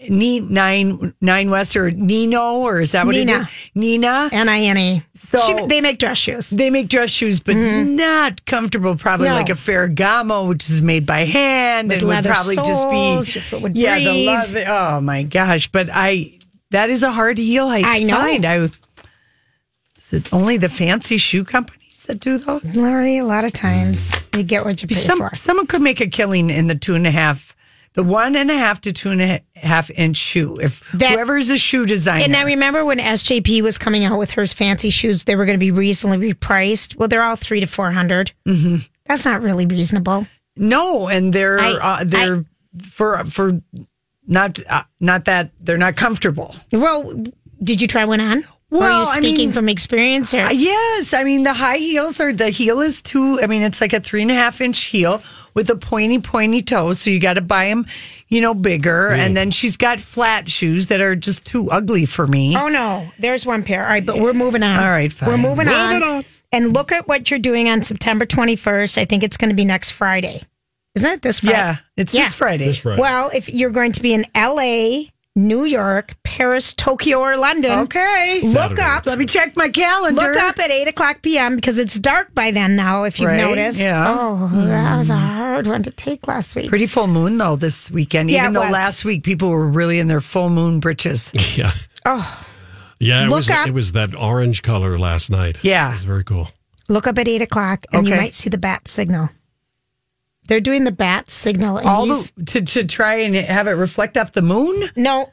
Ni- 0.09 0.41
nine 0.41 1.15
nine 1.21 1.51
West 1.51 1.77
or 1.77 1.91
Nino, 1.91 2.59
or 2.59 2.81
is 2.81 2.93
that 2.93 3.07
what 3.07 3.15
it 3.17 3.25
Nina. 3.27 3.39
is? 3.41 3.47
Nina. 3.75 4.29
N 4.33 4.49
I 4.49 4.61
N 4.63 4.77
E. 4.79 5.03
So- 5.15 5.39
She- 5.41 5.67
they 5.67 5.81
make 5.81 5.99
dress 5.99 6.19
shoes. 6.19 6.51
They 6.51 6.69
make 6.71 6.89
dress 6.89 7.11
shoes, 7.11 7.41
but 7.41 7.57
mm-hmm. 7.57 7.97
not 7.97 8.45
comfortable. 8.45 8.97
Probably 8.97 9.29
No. 9.29 9.35
like 9.35 9.51
a 9.51 9.55
Ferragamo, 9.55 10.49
which 10.49 10.69
is 10.69 10.83
made 10.83 11.07
by 11.07 11.25
hand, 11.25 11.89
With 11.91 12.03
and 12.03 12.09
would 12.09 12.25
probably 12.25 12.57
soles, 12.57 13.33
just 13.33 13.51
be 13.51 13.71
yeah. 13.81 13.99
The 13.99 14.05
breathe. 14.05 14.27
leather. 14.29 14.65
Oh 14.69 15.01
my 15.01 15.23
gosh! 15.23 15.69
But 15.69 15.89
I 15.93 16.39
that 16.75 16.91
is 16.91 17.03
a 17.03 17.11
hard 17.11 17.39
heel 17.39 17.69
height 17.69 17.85
I 17.85 18.01
to 18.01 18.05
know. 18.05 18.17
find. 18.17 18.45
I 18.45 18.69
is 19.97 20.13
it 20.13 20.33
only 20.33 20.57
the 20.59 20.69
fancy 20.69 21.17
shoe 21.17 21.45
companies 21.45 22.05
that 22.07 22.21
do 22.21 22.37
those? 22.39 22.77
Larry, 22.77 23.19
a 23.19 23.25
lot 23.25 23.45
of 23.45 23.53
times 23.53 24.15
you 24.37 24.43
get 24.43 24.65
what 24.65 24.83
you 24.83 24.89
pay 24.89 24.95
Some, 24.95 25.19
for. 25.19 25.35
someone 25.35 25.67
could 25.67 25.81
make 25.83 26.01
a 26.01 26.07
killing 26.07 26.51
in 26.51 26.67
the 26.67 26.75
two 26.75 26.95
and 26.95 27.07
a 27.07 27.11
half, 27.11 27.57
the 27.95 28.03
one 28.05 28.37
and 28.37 28.51
a 28.51 28.55
half 28.55 28.81
to 28.83 28.93
two 28.93 29.11
and 29.13 29.23
a 29.23 29.41
half 29.55 29.91
inch 29.91 30.17
shoe. 30.17 30.59
If 30.61 30.91
That- 30.93 31.13
whoever's 31.13 31.49
a 31.51 31.57
shoe 31.59 31.87
designer, 31.87 32.25
And 32.25 32.37
I 32.37 32.43
remember 32.43 32.85
when 32.85 32.99
SJP 32.99 33.63
was 33.63 33.79
coming 33.79 34.05
out 34.05 34.19
with 34.19 34.33
her 34.33 34.47
fancy 34.47 34.91
shoes, 34.91 35.25
they 35.25 35.37
were 35.37 35.47
going 35.47 35.59
to 35.59 35.65
be 35.65 35.71
reasonably 35.71 36.35
priced. 36.35 36.97
Well, 36.97 37.09
they're 37.09 37.23
all 37.23 37.37
three 37.37 37.61
to 37.61 37.67
four 37.67 37.91
Mm-hmm. 37.91 38.77
That's 39.07 39.25
not 39.25 39.43
really 39.43 39.67
reasonable. 39.67 40.27
no, 40.57 41.09
and 41.09 41.33
they're 41.33 41.61
I- 41.61 42.01
uh, 42.01 42.05
they're 42.05 42.45
for 42.83 43.25
for 43.25 43.61
not 44.27 44.59
uh, 44.69 44.83
not 45.01 45.25
that 45.27 45.51
they're 45.61 45.79
not 45.79 45.97
comfortable. 45.97 46.55
Well, 46.73 47.25
did 47.63 47.81
you 47.81 47.89
try 47.89 48.05
one 48.05 48.21
on? 48.21 48.45
or 48.71 48.79
are 48.79 48.81
Well, 48.81 49.03
you 49.03 49.09
I 49.09 49.17
speaking 49.19 49.37
mean- 49.37 49.53
from 49.53 49.69
experience? 49.69 50.35
Or? 50.35 50.41
Uh, 50.41 50.51
Yes, 50.51 51.13
I 51.15 51.23
mean 51.25 51.43
the 51.45 51.53
high 51.55 51.77
heels 51.77 52.21
are 52.21 52.33
the 52.33 52.51
heel 52.51 52.81
is 52.81 53.03
two. 53.03 53.41
I 53.41 53.47
mean 53.47 53.63
it's 53.63 53.81
like 53.81 53.93
a 53.93 54.01
three 54.01 54.23
and 54.23 54.31
a 54.31 54.35
half 54.35 54.61
inch 54.61 54.79
heel 54.85 55.23
with 55.55 55.71
a 55.71 55.77
pointy 55.77 56.19
pointy 56.21 56.63
toe. 56.63 56.93
So 56.95 57.11
you 57.11 57.21
got 57.21 57.35
to 57.35 57.41
buy 57.41 57.67
them, 57.69 57.87
you 58.29 58.41
know, 58.41 58.55
bigger. 58.55 59.11
And 59.11 59.37
then 59.37 59.51
she's 59.53 59.77
got 59.77 60.01
flat 60.01 60.49
shoes 60.49 60.89
that 60.89 61.01
are 61.01 61.15
just 61.15 61.47
too 61.47 61.71
ugly 61.71 62.05
for 62.07 62.27
me. 62.27 62.57
Oh 62.57 62.69
no, 62.69 63.07
there's 63.19 63.47
one 63.47 63.63
pair. 63.63 63.83
All 63.85 63.91
right, 63.91 64.05
but 64.05 64.19
we're 64.19 64.33
moving 64.33 64.63
on. 64.65 64.83
All 64.83 64.91
right, 64.91 65.13
fine. 65.13 65.29
We're 65.29 65.37
moving 65.37 65.69
on. 65.69 65.93
Moving 65.95 66.09
on. 66.09 66.25
And 66.51 66.73
look 66.73 66.91
at 66.93 67.07
what 67.09 67.31
you're 67.31 67.41
doing 67.41 67.69
on 67.69 67.83
September 67.83 68.25
21st. 68.27 68.99
I 68.99 69.05
think 69.05 69.23
it's 69.25 69.37
going 69.37 69.51
to 69.51 69.57
be 69.57 69.65
next 69.65 69.91
Friday. 69.91 70.43
Isn't 70.95 71.11
it 71.13 71.23
this 71.23 71.41
Friday? 71.41 71.57
yeah, 71.59 71.77
it's 71.97 72.15
Yeah. 72.15 72.25
this 72.25 72.35
Friday. 72.35 72.67
This 72.67 72.79
Friday. 72.79 73.01
Well, 73.01 73.31
if 73.35 73.53
you're 73.53 73.71
going 73.71 73.93
to 73.93 74.01
be 74.03 74.15
in 74.15 74.25
LA, 74.35 75.07
New 75.37 75.65
York, 75.65 76.15
Paris, 76.23 76.73
Tokyo, 76.73 77.19
or 77.19 77.37
London, 77.37 77.81
Okay, 77.81 78.41
look 78.45 78.55
Saturday. 78.79 78.83
up. 78.83 79.05
let 79.07 79.19
me 79.19 79.25
check 79.25 79.57
my 79.57 79.69
calendar. 79.69 80.21
Look 80.23 80.37
up 80.37 80.61
at 80.61 80.71
8 80.71 80.87
o'clock 80.87 81.23
p.m. 81.23 81.57
because 81.57 81.79
it's 81.79 81.99
dark 81.99 82.33
by 82.37 82.53
then 82.53 82.77
now, 82.77 83.03
if 83.03 83.19
you've 83.19 83.29
Right, 83.31 83.39
noticed. 83.41 83.81
yeah. 83.81 84.15
Oh, 84.17 84.49
that 84.53 84.97
was 84.97 85.09
mm. 85.11 85.15
a 85.15 85.19
hard 85.19 85.67
one 85.67 85.83
to 85.83 85.91
take 85.91 86.29
last 86.29 86.55
week. 86.55 86.69
Pretty 86.69 86.87
full 86.87 87.09
moon 87.09 87.39
though 87.39 87.57
this 87.57 87.91
weekend. 87.91 88.31
Yeah, 88.31 88.43
Even 88.43 88.53
though 88.53 88.61
was. 88.61 88.71
last 88.71 89.05
week 89.05 89.25
people 89.25 89.49
were 89.49 89.67
really 89.69 89.99
in 89.99 90.07
their 90.07 90.21
full 90.21 90.51
moon 90.51 90.79
britches. 90.79 91.33
Yeah. 91.57 91.73
Oh, 92.07 92.47
Yeah, 93.01 93.25
it 93.25 93.29
Look 93.29 93.39
was 93.39 93.51
up- 93.51 93.67
it 93.67 93.75
was 93.75 93.91
that 93.93 94.15
orange 94.15 94.63
color 94.63 94.97
last 94.97 95.29
night. 95.33 95.59
Yeah. 95.63 95.91
It 95.91 95.97
was 95.97 96.05
very 96.05 96.23
cool. 96.25 96.51
look 96.89 97.09
up 97.09 97.19
at 97.19 97.27
8 97.27 97.43
o'clock 97.43 97.87
and 97.93 98.07
you 98.07 98.15
might 98.15 98.35
see 98.35 98.49
the 98.51 98.59
bat 98.59 98.87
signal. 98.87 99.31
They're 100.49 100.61
doing 100.61 100.85
the 100.85 100.93
bat 100.93 101.31
signal. 101.31 101.79
And 101.79 101.87
All 101.87 102.07
the, 102.07 102.33
to 102.47 102.61
to 102.63 102.85
try 102.85 103.15
and 103.17 103.35
have 103.35 103.67
it 103.67 103.73
reflect 103.73 104.17
off 104.17 104.33
the 104.33 104.43
moon. 104.43 104.91
No, 104.97 105.31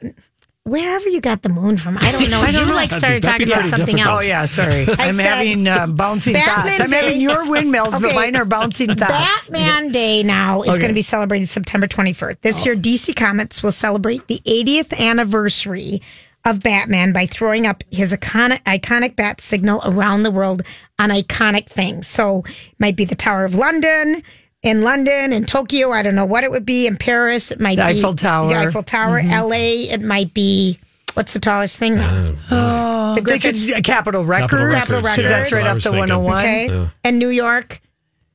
wherever 0.64 1.08
you 1.08 1.20
got 1.20 1.42
the 1.42 1.48
moon 1.48 1.76
from, 1.76 1.98
I 1.98 2.12
don't 2.12 2.30
know. 2.30 2.40
I 2.40 2.50
don't 2.52 2.62
you 2.62 2.68
know. 2.68 2.74
like 2.74 2.92
started 2.92 3.22
That'd 3.22 3.46
talking 3.48 3.52
about 3.60 3.68
something 3.68 3.96
difficult. 3.96 4.14
else. 4.16 4.24
Oh 4.24 4.28
yeah, 4.28 4.44
sorry. 4.46 4.86
I 4.98 5.08
am 5.08 5.14
said 5.14 5.24
having 5.26 5.68
uh, 5.68 5.86
bouncing 5.88 6.32
Batman 6.34 6.64
thoughts. 6.66 6.80
I'm 6.80 6.90
having 6.92 7.20
your 7.20 7.48
windmills, 7.50 8.00
but 8.00 8.14
mine 8.14 8.36
are 8.36 8.44
bouncing 8.44 8.88
thoughts. 8.94 9.48
Batman 9.50 9.92
Day 9.92 10.22
now 10.22 10.62
is 10.62 10.70
Okay. 10.70 10.78
going 10.78 10.88
to 10.88 10.94
be 10.94 11.02
celebrated 11.02 11.46
September 11.48 11.86
21st. 11.86 12.40
This 12.40 12.64
year, 12.64 12.74
DC 12.74 13.14
Comics 13.14 13.62
will 13.62 13.72
celebrate 13.72 14.26
the 14.28 14.40
80th 14.46 14.98
anniversary 14.98 16.00
of 16.44 16.60
Batman 16.60 17.12
by 17.12 17.24
throwing 17.26 17.66
up 17.68 17.84
his 17.90 18.12
iconic, 18.12 18.62
iconic 18.64 19.14
bat 19.14 19.40
signal 19.40 19.80
around 19.84 20.24
the 20.24 20.30
world 20.30 20.62
on 20.98 21.10
iconic 21.10 21.68
things. 21.68 22.06
So, 22.08 22.38
it 22.46 22.74
might 22.80 22.96
be 22.96 23.04
the 23.04 23.14
Tower 23.14 23.44
of 23.44 23.54
London. 23.54 24.22
In 24.62 24.82
London, 24.82 25.32
in 25.32 25.44
Tokyo, 25.44 25.90
I 25.90 26.02
don't 26.02 26.14
know 26.14 26.24
what 26.24 26.44
it 26.44 26.50
would 26.50 26.64
be. 26.64 26.86
In 26.86 26.96
Paris, 26.96 27.50
it 27.50 27.58
might 27.58 27.76
The 27.76 27.82
be 27.92 27.98
Eiffel 27.98 28.14
Tower. 28.14 28.48
The 28.48 28.54
Eiffel 28.56 28.82
Tower. 28.84 29.20
Mm-hmm. 29.20 29.48
LA, 29.48 29.92
it 29.92 30.00
might 30.02 30.32
be 30.32 30.78
what's 31.14 31.34
the 31.34 31.40
tallest 31.40 31.78
thing? 31.78 31.96
now? 31.96 32.34
Oh, 32.50 33.14
the 33.16 33.22
they 33.22 33.38
could 33.38 33.54
Griffith 33.54 33.82
Capitol 33.84 34.24
Records. 34.24 34.52
Records, 34.52 34.88
Capitol 34.88 35.02
Because 35.02 35.28
that's 35.30 35.52
right 35.52 35.66
off 35.66 35.76
the 35.76 35.90
thinking. 35.90 35.98
101. 35.98 36.36
Okay. 36.38 36.66
Yeah. 36.68 36.88
And 37.04 37.18
New 37.18 37.28
York, 37.28 37.80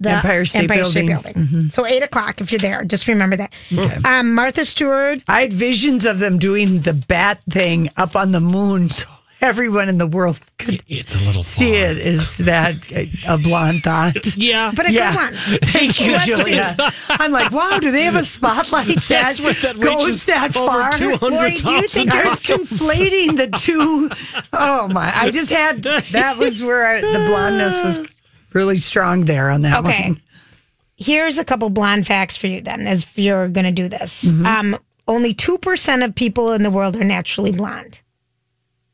the 0.02 0.10
Empire 0.10 0.44
State 0.44 0.68
Building. 0.70 1.08
Building. 1.08 1.34
Mm-hmm. 1.34 1.70
So 1.70 1.86
eight 1.86 2.04
o'clock 2.04 2.42
if 2.42 2.52
you're 2.52 2.60
there. 2.60 2.84
Just 2.84 3.08
remember 3.08 3.38
that. 3.38 3.54
Um, 4.06 4.36
Martha 4.36 4.66
Stewart. 4.66 5.20
I 5.30 5.42
had 5.42 5.54
visions 5.54 6.06
of 6.06 6.20
them 6.20 6.38
doing 6.40 6.82
the 6.82 6.94
bat 6.94 7.42
thing 7.50 7.90
up 7.96 8.16
on 8.18 8.32
the 8.34 8.42
moon 8.42 8.90
so 8.90 9.08
everyone 9.42 9.90
in 9.90 9.98
the 9.98 10.08
world 10.08 10.40
could 10.58 10.84
It's 10.88 11.16
a 11.16 11.24
little 11.24 11.44
far. 11.44 11.64
see 11.64 11.76
it. 11.76 11.98
Is 11.98 12.38
that 12.38 12.76
a, 12.92 13.08
a 13.30 13.38
blonde 13.38 13.84
thought? 13.84 14.36
Yeah. 14.36 14.72
But 14.76 14.88
a 14.88 14.92
yeah. 14.92 15.12
good 15.12 15.22
one. 15.22 15.34
Thank 15.64 16.00
you, 16.00 16.18
Julia. 16.20 16.76
I'm 17.10 17.32
like, 17.32 17.52
wow, 17.52 17.78
do 17.80 17.92
they 17.92 18.04
have 18.04 18.16
a 18.16 18.24
spotlight 18.24 18.88
that, 18.96 19.08
That's 19.08 19.42
what 19.42 19.58
that 19.62 19.80
goes 19.80 20.04
reaches 20.04 20.26
that 20.26 20.56
over 20.56 20.68
far? 20.68 20.92
200,000 20.92 21.34
Lori, 21.34 21.52
do 21.56 21.72
you 21.72 21.88
think 21.88 22.12
I 22.12 22.26
was 22.26 22.40
conflating 22.40 23.38
the 23.38 23.56
two. 23.58 24.10
Oh 24.54 24.88
my! 24.88 25.12
I 25.16 25.32
just 25.32 25.52
had 25.52 25.84
that 25.84 26.38
was 26.38 26.62
where 26.62 26.86
I, 26.88 27.02
the 27.02 27.26
blondness 27.28 27.82
was 27.82 28.00
really 28.54 28.78
strong 28.78 29.26
there 29.26 29.50
on 29.50 29.62
that 29.64 29.84
one. 29.84 29.92
Okay. 29.92 30.10
one. 30.10 30.22
Here's 30.96 31.38
a 31.38 31.46
couple 31.46 31.70
blonde 31.70 32.08
facts 32.08 32.36
for 32.36 32.48
you 32.48 32.62
then, 32.62 32.88
as 32.88 33.04
if 33.04 33.18
you're 33.18 33.50
going 33.50 33.66
to 33.66 33.72
do 33.72 33.88
this. 33.88 34.32
Um, 34.44 34.78
only 35.08 35.34
2% 35.34 36.04
of 36.04 36.16
people 36.16 36.54
in 36.54 36.64
the 36.64 36.72
world 36.72 36.96
are 36.96 37.04
naturally 37.04 37.52
blonde. 37.52 38.00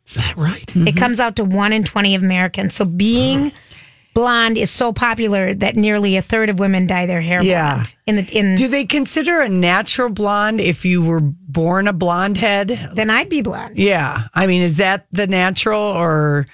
Is 0.08 0.16
that 0.16 0.36
right? 0.36 0.62
It 0.64 0.68
mm-hmm. 0.74 0.98
comes 0.98 1.20
out 1.20 1.36
to 1.38 1.46
1 1.46 1.74
in 1.74 1.84
20 1.84 2.16
of 2.16 2.24
Americans. 2.24 2.76
So 2.76 2.84
being 2.86 3.52
blonde 4.14 4.58
is 4.58 4.70
so 4.70 4.92
popular 4.94 5.54
that 5.54 5.76
nearly 5.76 6.18
a 6.18 6.22
third 6.22 6.50
of 6.50 6.60
women 6.60 6.88
dye 6.88 7.06
their 7.06 7.22
hair 7.22 7.42
Yeah. 7.42 7.76
blonde. 7.76 7.96
In 8.06 8.16
the 8.18 8.38
in 8.38 8.56
Do 8.58 8.68
they 8.68 8.86
consider 8.86 9.42
a 9.42 9.50
natural 9.50 10.10
blonde 10.10 10.60
if 10.62 10.84
you 10.86 11.02
were 11.02 11.22
born 11.22 11.88
a 11.88 11.94
blonde 11.94 12.38
head? 12.38 12.68
then 12.94 13.10
I'd 13.10 13.30
be 13.30 13.42
blonde. 13.42 13.80
Yeah, 13.80 14.28
I 14.34 14.46
mean, 14.48 14.62
is 14.62 14.78
that 14.78 15.08
the 15.12 15.26
natural 15.28 15.82
or 15.82 16.48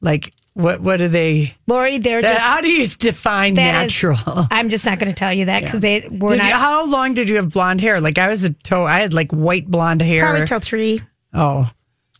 like 0.00 0.34
what? 0.54 0.80
What 0.80 0.96
do 0.98 1.08
they? 1.08 1.54
Lori, 1.66 1.98
they're 1.98 2.22
That, 2.22 2.32
just 2.34 2.44
how 2.44 2.60
do 2.60 2.68
you 2.70 2.86
define 2.86 3.54
that 3.54 3.86
is- 3.86 4.02
natural? 4.02 4.46
I'm 4.50 4.68
just 4.68 4.84
not 4.84 4.98
going 4.98 5.10
to 5.12 5.16
tell 5.16 5.32
you 5.32 5.44
that 5.46 5.62
because 5.62 5.80
they 5.80 6.08
were 6.10 6.30
Did 6.30 6.38
not 6.40 6.48
you, 6.48 6.54
how 6.54 6.86
long 6.86 7.14
did 7.14 7.28
you 7.28 7.36
have 7.36 7.52
blonde 7.52 7.80
hair? 7.80 8.00
Like 8.00 8.18
I 8.18 8.28
was 8.28 8.44
a 8.44 8.50
toe. 8.52 8.84
I 8.84 9.00
had 9.00 9.14
like 9.14 9.30
white 9.32 9.66
blonde 9.70 10.02
hair. 10.02 10.22
probably 10.24 10.44
till 10.46 10.60
three. 10.60 11.02
oh, 11.34 11.70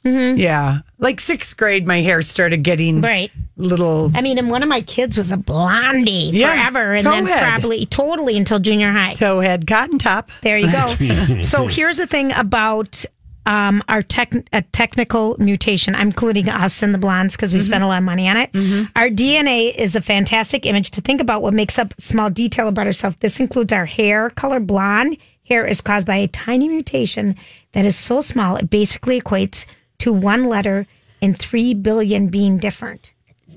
Mm-hmm. 0.06 0.38
yeah. 0.38 0.78
Like 0.98 1.20
sixth 1.20 1.56
grade, 1.56 1.86
my 1.86 2.00
hair 2.00 2.22
started 2.22 2.62
getting 2.62 3.00
Right. 3.00 3.30
little. 3.56 4.10
I 4.14 4.22
mean, 4.22 4.38
and 4.38 4.50
one 4.50 4.62
of 4.62 4.68
my 4.68 4.80
kids 4.80 5.18
was 5.18 5.32
a 5.32 5.36
blondie 5.36 6.30
Yeah, 6.32 6.52
forever, 6.52 6.94
and 6.94 7.06
then 7.06 7.26
towhead. 7.26 7.42
probably 7.42 7.86
totally 7.86 8.36
until 8.36 8.58
junior 8.58 8.92
high. 8.92 9.14
toe 9.14 9.40
head 9.40 9.66
cotton 9.66 9.98
top. 9.98 10.30
There 10.42 10.58
you 10.58 10.70
go. 10.70 11.40
so 11.42 11.66
here's 11.66 11.96
the 11.96 12.06
thing 12.06 12.32
about 12.34 13.04
um, 13.46 13.82
our 13.88 14.02
tech, 14.02 14.32
a 14.52 14.62
technical 14.62 15.36
mutation. 15.38 15.94
I'm 15.94 16.08
including 16.08 16.48
us 16.48 16.82
in 16.82 16.92
the 16.92 16.98
blondes 16.98 17.36
because 17.36 17.52
we 17.52 17.60
spent 17.60 17.82
a 17.82 17.84
mm-hmm. 17.84 17.88
lot 17.90 17.98
of 17.98 18.04
money 18.04 18.28
on 18.28 18.36
it. 18.36 18.52
Mm-hmm. 18.52 18.84
Our 18.96 19.08
DNA 19.08 19.74
is 19.76 19.94
a 19.96 20.00
fantastic 20.00 20.66
image 20.66 20.90
to 20.92 21.00
think 21.00 21.20
about 21.20 21.42
what 21.42 21.54
makes 21.54 21.78
up 21.78 21.94
small 21.98 22.30
detail 22.30 22.68
about 22.68 22.86
ourselves. 22.86 23.16
This 23.20 23.38
includes 23.40 23.72
our 23.72 23.86
hair 23.86 24.30
color. 24.30 24.60
Blonde 24.60 25.16
hair 25.44 25.64
is 25.64 25.80
caused 25.80 26.06
by 26.06 26.16
a 26.16 26.26
tiny 26.28 26.68
mutation 26.68 27.36
that 27.72 27.84
is 27.84 27.96
so 27.96 28.20
small 28.20 28.56
it 28.56 28.68
basically 28.68 29.20
equates 29.20 29.66
to 29.98 30.12
one 30.12 30.44
letter 30.48 30.86
in 31.20 31.34
three 31.34 31.74
billion 31.74 32.28
being 32.28 32.58
different 32.58 33.12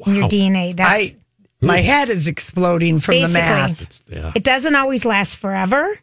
in 0.05 0.15
your 0.15 0.27
DNA. 0.29 0.75
That's 0.75 1.13
I 1.13 1.15
my 1.62 1.79
head 1.79 2.08
is 2.10 2.27
exploding 2.27 3.00
from 3.01 3.15
the 3.15 3.27
math. 3.34 3.81
It's, 3.81 4.03
yeah. 4.08 4.31
it 4.36 4.43
doesn't 4.46 4.75
always 4.75 5.03
last 5.03 5.36
forever. 5.36 6.00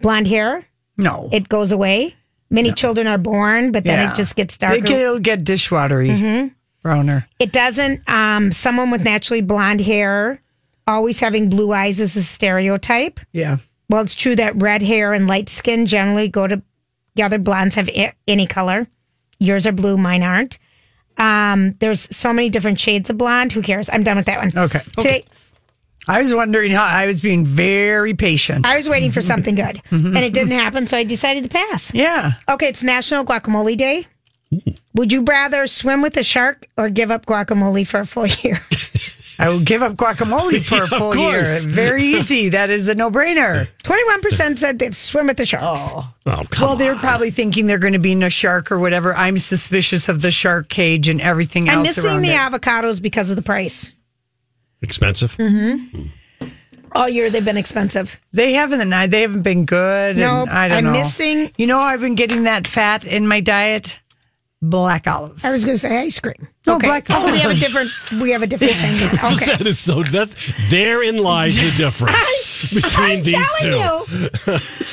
Blonde 0.00 0.26
hair, 0.28 0.64
No, 0.96 1.28
it 1.32 1.48
goes 1.48 1.72
away. 1.72 2.14
Many 2.50 2.70
children 2.72 3.06
are 3.08 3.18
born, 3.18 3.72
but 3.72 3.82
then 3.84 3.98
Yeah. 3.98 4.10
it 4.12 4.14
just 4.16 4.36
gets 4.36 4.56
they 4.58 4.66
darker. 4.68 4.82
get, 4.86 5.00
it'll 5.00 5.18
get 5.18 5.42
dishwatery, 5.44 6.10
Mm-hmm. 6.10 6.48
browner. 6.82 7.26
it 7.40 7.52
doesn't. 7.52 8.08
Um, 8.08 8.52
someone 8.52 8.90
with 8.90 9.02
naturally 9.02 9.42
blonde 9.42 9.80
hair 9.80 10.40
always 10.86 11.18
having 11.18 11.48
blue 11.50 11.72
eyes 11.72 12.00
is 12.00 12.14
a 12.14 12.22
stereotype. 12.22 13.18
Yeah. 13.32 13.56
Well, 13.88 14.02
it's 14.02 14.14
true 14.14 14.36
that 14.36 14.54
red 14.62 14.82
hair 14.82 15.12
and 15.12 15.26
light 15.26 15.48
skin 15.48 15.86
generally 15.86 16.28
go 16.28 16.46
to 16.46 16.62
the 17.16 17.22
other 17.24 17.38
blondes 17.38 17.74
have 17.74 17.88
a- 17.88 18.12
any 18.28 18.46
color. 18.46 18.86
Yours 19.38 19.66
are 19.66 19.72
blue, 19.72 19.96
mine 19.96 20.22
aren't. 20.22 20.58
Um, 21.18 21.72
there's 21.78 22.14
so 22.14 22.32
many 22.32 22.50
different 22.50 22.78
shades 22.80 23.08
of 23.10 23.18
blonde. 23.18 23.52
Who 23.52 23.62
cares? 23.62 23.88
I'm 23.92 24.02
done 24.02 24.16
with 24.16 24.26
that 24.26 24.38
one. 24.38 24.52
Okay. 24.64 24.80
Today, 24.98 25.24
I 26.08 26.20
was 26.20 26.34
wondering 26.34 26.72
how 26.72 26.84
I 26.84 27.06
was 27.06 27.20
being 27.20 27.44
very 27.44 28.14
patient. 28.14 28.66
I 28.66 28.76
was 28.76 28.88
waiting 28.88 29.10
for 29.12 29.22
something 29.32 29.54
good, 29.54 29.80
and 29.90 30.16
it 30.16 30.34
didn't 30.34 30.52
happen, 30.52 30.86
so 30.86 30.96
I 30.96 31.04
decided 31.04 31.42
to 31.44 31.48
pass. 31.50 31.92
yeah. 31.94 32.34
Okay, 32.48 32.66
it's 32.66 32.84
National 32.84 33.24
Guacamole 33.24 33.76
Day. 33.76 34.06
Would 34.94 35.12
you 35.12 35.22
rather 35.22 35.66
swim 35.66 36.02
with 36.02 36.16
a 36.16 36.22
shark 36.24 36.68
or 36.78 36.88
give 36.88 37.10
up 37.10 37.26
guacamole 37.26 37.86
for 37.86 38.00
a 38.00 38.06
full 38.06 38.26
year? 38.26 38.58
I 39.38 39.48
will 39.50 39.60
give 39.60 39.82
up 39.82 39.92
guacamole 39.94 40.62
for 40.64 40.82
a 40.84 40.86
full 40.86 41.16
year. 41.16 41.44
Very 41.66 42.02
easy. 42.02 42.48
That 42.50 42.70
is 42.70 42.88
a 42.88 42.94
no 42.94 43.10
brainer. 43.10 43.68
21% 43.84 44.58
said 44.58 44.78
they'd 44.78 44.94
swim 44.94 45.26
with 45.26 45.36
the 45.36 45.46
sharks. 45.46 45.92
Oh, 45.94 46.42
come 46.50 46.68
Well, 46.68 46.76
they're 46.76 46.94
on. 46.94 46.98
probably 46.98 47.30
thinking 47.30 47.66
they're 47.66 47.78
going 47.78 47.92
to 47.92 47.98
be 47.98 48.12
in 48.12 48.22
a 48.22 48.30
shark 48.30 48.72
or 48.72 48.78
whatever. 48.78 49.14
I'm 49.14 49.38
suspicious 49.38 50.08
of 50.08 50.22
the 50.22 50.30
shark 50.30 50.68
cage 50.68 51.08
and 51.08 51.20
everything 51.20 51.68
I'm 51.68 51.78
else 51.78 51.88
missing 51.88 52.06
around 52.10 52.22
the 52.22 52.30
it. 52.30 52.36
avocados 52.36 53.00
because 53.02 53.30
of 53.30 53.36
the 53.36 53.42
price. 53.42 53.92
expensive. 54.82 55.36
Mm-hmm. 55.36 56.06
All 56.92 57.08
year 57.08 57.28
they've 57.28 57.44
been 57.44 57.58
expensive. 57.58 58.18
They 58.32 58.52
haven't. 58.54 58.88
They 59.10 59.20
haven't 59.22 59.42
been 59.42 59.66
good. 59.66 60.16
Nope, 60.16 60.48
and 60.48 60.56
I 60.58 60.68
don't 60.68 60.78
I'm 60.78 60.84
know. 60.84 60.92
missing- 60.92 61.52
You 61.58 61.66
know, 61.66 61.78
I've 61.78 62.00
been 62.00 62.14
getting 62.14 62.44
that 62.44 62.66
fat 62.66 63.06
in 63.06 63.26
my 63.28 63.40
diet. 63.40 63.98
Black 64.62 65.06
olives. 65.06 65.44
I 65.44 65.52
was 65.52 65.64
going 65.66 65.74
to 65.74 65.78
say 65.78 65.98
ice 65.98 66.18
cream. 66.18 66.48
No, 66.66 66.76
okay. 66.76 66.86
black 66.86 67.06
oh, 67.10 67.30
we 67.30 67.38
have 67.40 67.50
a 67.50 67.54
different. 67.54 67.90
We 68.22 68.30
have 68.30 68.42
a 68.42 68.46
different 68.46 68.72
thing. 68.72 68.96
Okay. 69.32 69.56
That 69.56 69.66
is 69.66 69.78
so. 69.78 70.02
That's 70.02 70.70
therein 70.70 71.18
lies 71.18 71.60
the 71.60 71.70
difference. 71.76 72.72
between 72.72 73.18
I'm 73.18 73.22
these 73.22 73.54
two. 73.60 73.68
you. 73.68 73.78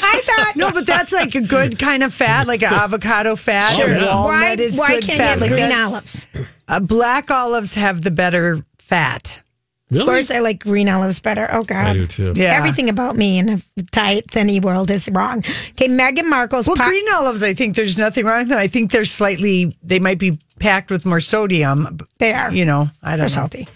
I 0.04 0.22
thought 0.26 0.54
No, 0.58 0.72
but 0.72 0.86
that's 0.86 1.14
like 1.14 1.34
a 1.36 1.42
good 1.42 1.80
kind 1.80 2.04
of 2.04 2.14
fat, 2.14 2.46
like 2.48 2.62
an 2.62 2.74
avocado 2.74 3.36
fat. 3.38 3.74
Sure. 3.76 3.96
or. 3.96 4.00
Walnut 4.06 4.60
why, 4.60 4.64
is 4.64 4.78
why 4.78 4.88
good 4.96 5.04
can't 5.06 5.18
fat. 5.18 5.24
you 5.24 5.30
have 5.30 5.42
like 5.42 5.50
green 5.52 5.70
that. 5.70 5.88
olives? 5.88 6.28
Uh, 6.68 6.80
black 6.82 7.32
olives 7.32 7.74
have 7.76 8.02
the 8.02 8.12
better 8.12 8.66
fat. 8.80 9.42
Of 10.02 10.06
course, 10.06 10.32
I 10.32 10.40
like 10.40 10.60
green 10.60 10.90
olives 10.90 11.20
better. 11.20 11.48
Oh 11.52 11.64
God, 11.64 11.88
I 11.88 11.94
do 11.94 12.08
too. 12.08 12.34
Yeah. 12.36 12.56
Everything 12.58 12.90
about 12.90 13.16
me 13.16 13.38
in 13.40 13.50
a 13.50 13.62
tight 13.92 14.30
thinny 14.32 14.60
world 14.60 14.90
is 14.92 15.10
wrong. 15.12 15.40
Okay, 15.72 15.88
Meghan 15.88 16.30
Markle's 16.30 16.68
Well, 16.68 16.76
po- 16.78 16.88
green 16.88 17.06
olives, 17.14 17.44
I 17.44 17.54
think 17.54 17.76
there's 17.76 17.98
nothing 17.98 18.26
wrong 18.26 18.40
with 18.40 18.50
them. 18.50 18.60
I 18.60 18.68
think 18.68 18.92
they're 18.92 19.06
slightly, 19.06 19.78
they 19.84 20.00
might 20.00 20.20
be 20.20 20.38
packed 20.60 20.92
with 20.92 21.06
more 21.06 21.20
sodium. 21.20 21.98
They 22.20 22.34
are. 22.34 22.52
You 22.52 22.66
know, 22.66 22.90
I 23.02 23.12
don't 23.12 23.18
They're 23.18 23.24
know. 23.26 23.28
salty. 23.28 23.68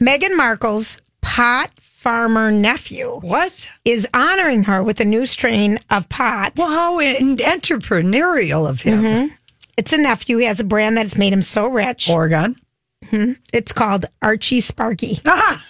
Meghan 0.00 0.36
Markle's 0.36 0.98
pot 1.22 1.70
farmer 1.80 2.52
nephew 2.52 3.18
What? 3.20 3.68
is 3.84 4.06
honoring 4.14 4.62
her 4.64 4.82
with 4.82 5.00
a 5.00 5.04
new 5.04 5.26
strain 5.26 5.78
of 5.90 6.08
pot. 6.08 6.52
Well, 6.56 6.68
how 6.68 7.00
entrepreneurial 7.00 8.68
of 8.68 8.82
him. 8.82 9.02
Mm-hmm. 9.02 9.34
It's 9.76 9.92
a 9.92 9.98
nephew. 9.98 10.38
He 10.38 10.46
has 10.46 10.60
a 10.60 10.64
brand 10.64 10.96
that 10.96 11.02
has 11.02 11.18
made 11.18 11.32
him 11.32 11.42
so 11.42 11.68
rich. 11.68 12.08
Oregon. 12.08 12.56
It's 13.52 13.72
called 13.72 14.06
Archie 14.22 14.60
Sparky. 14.60 15.18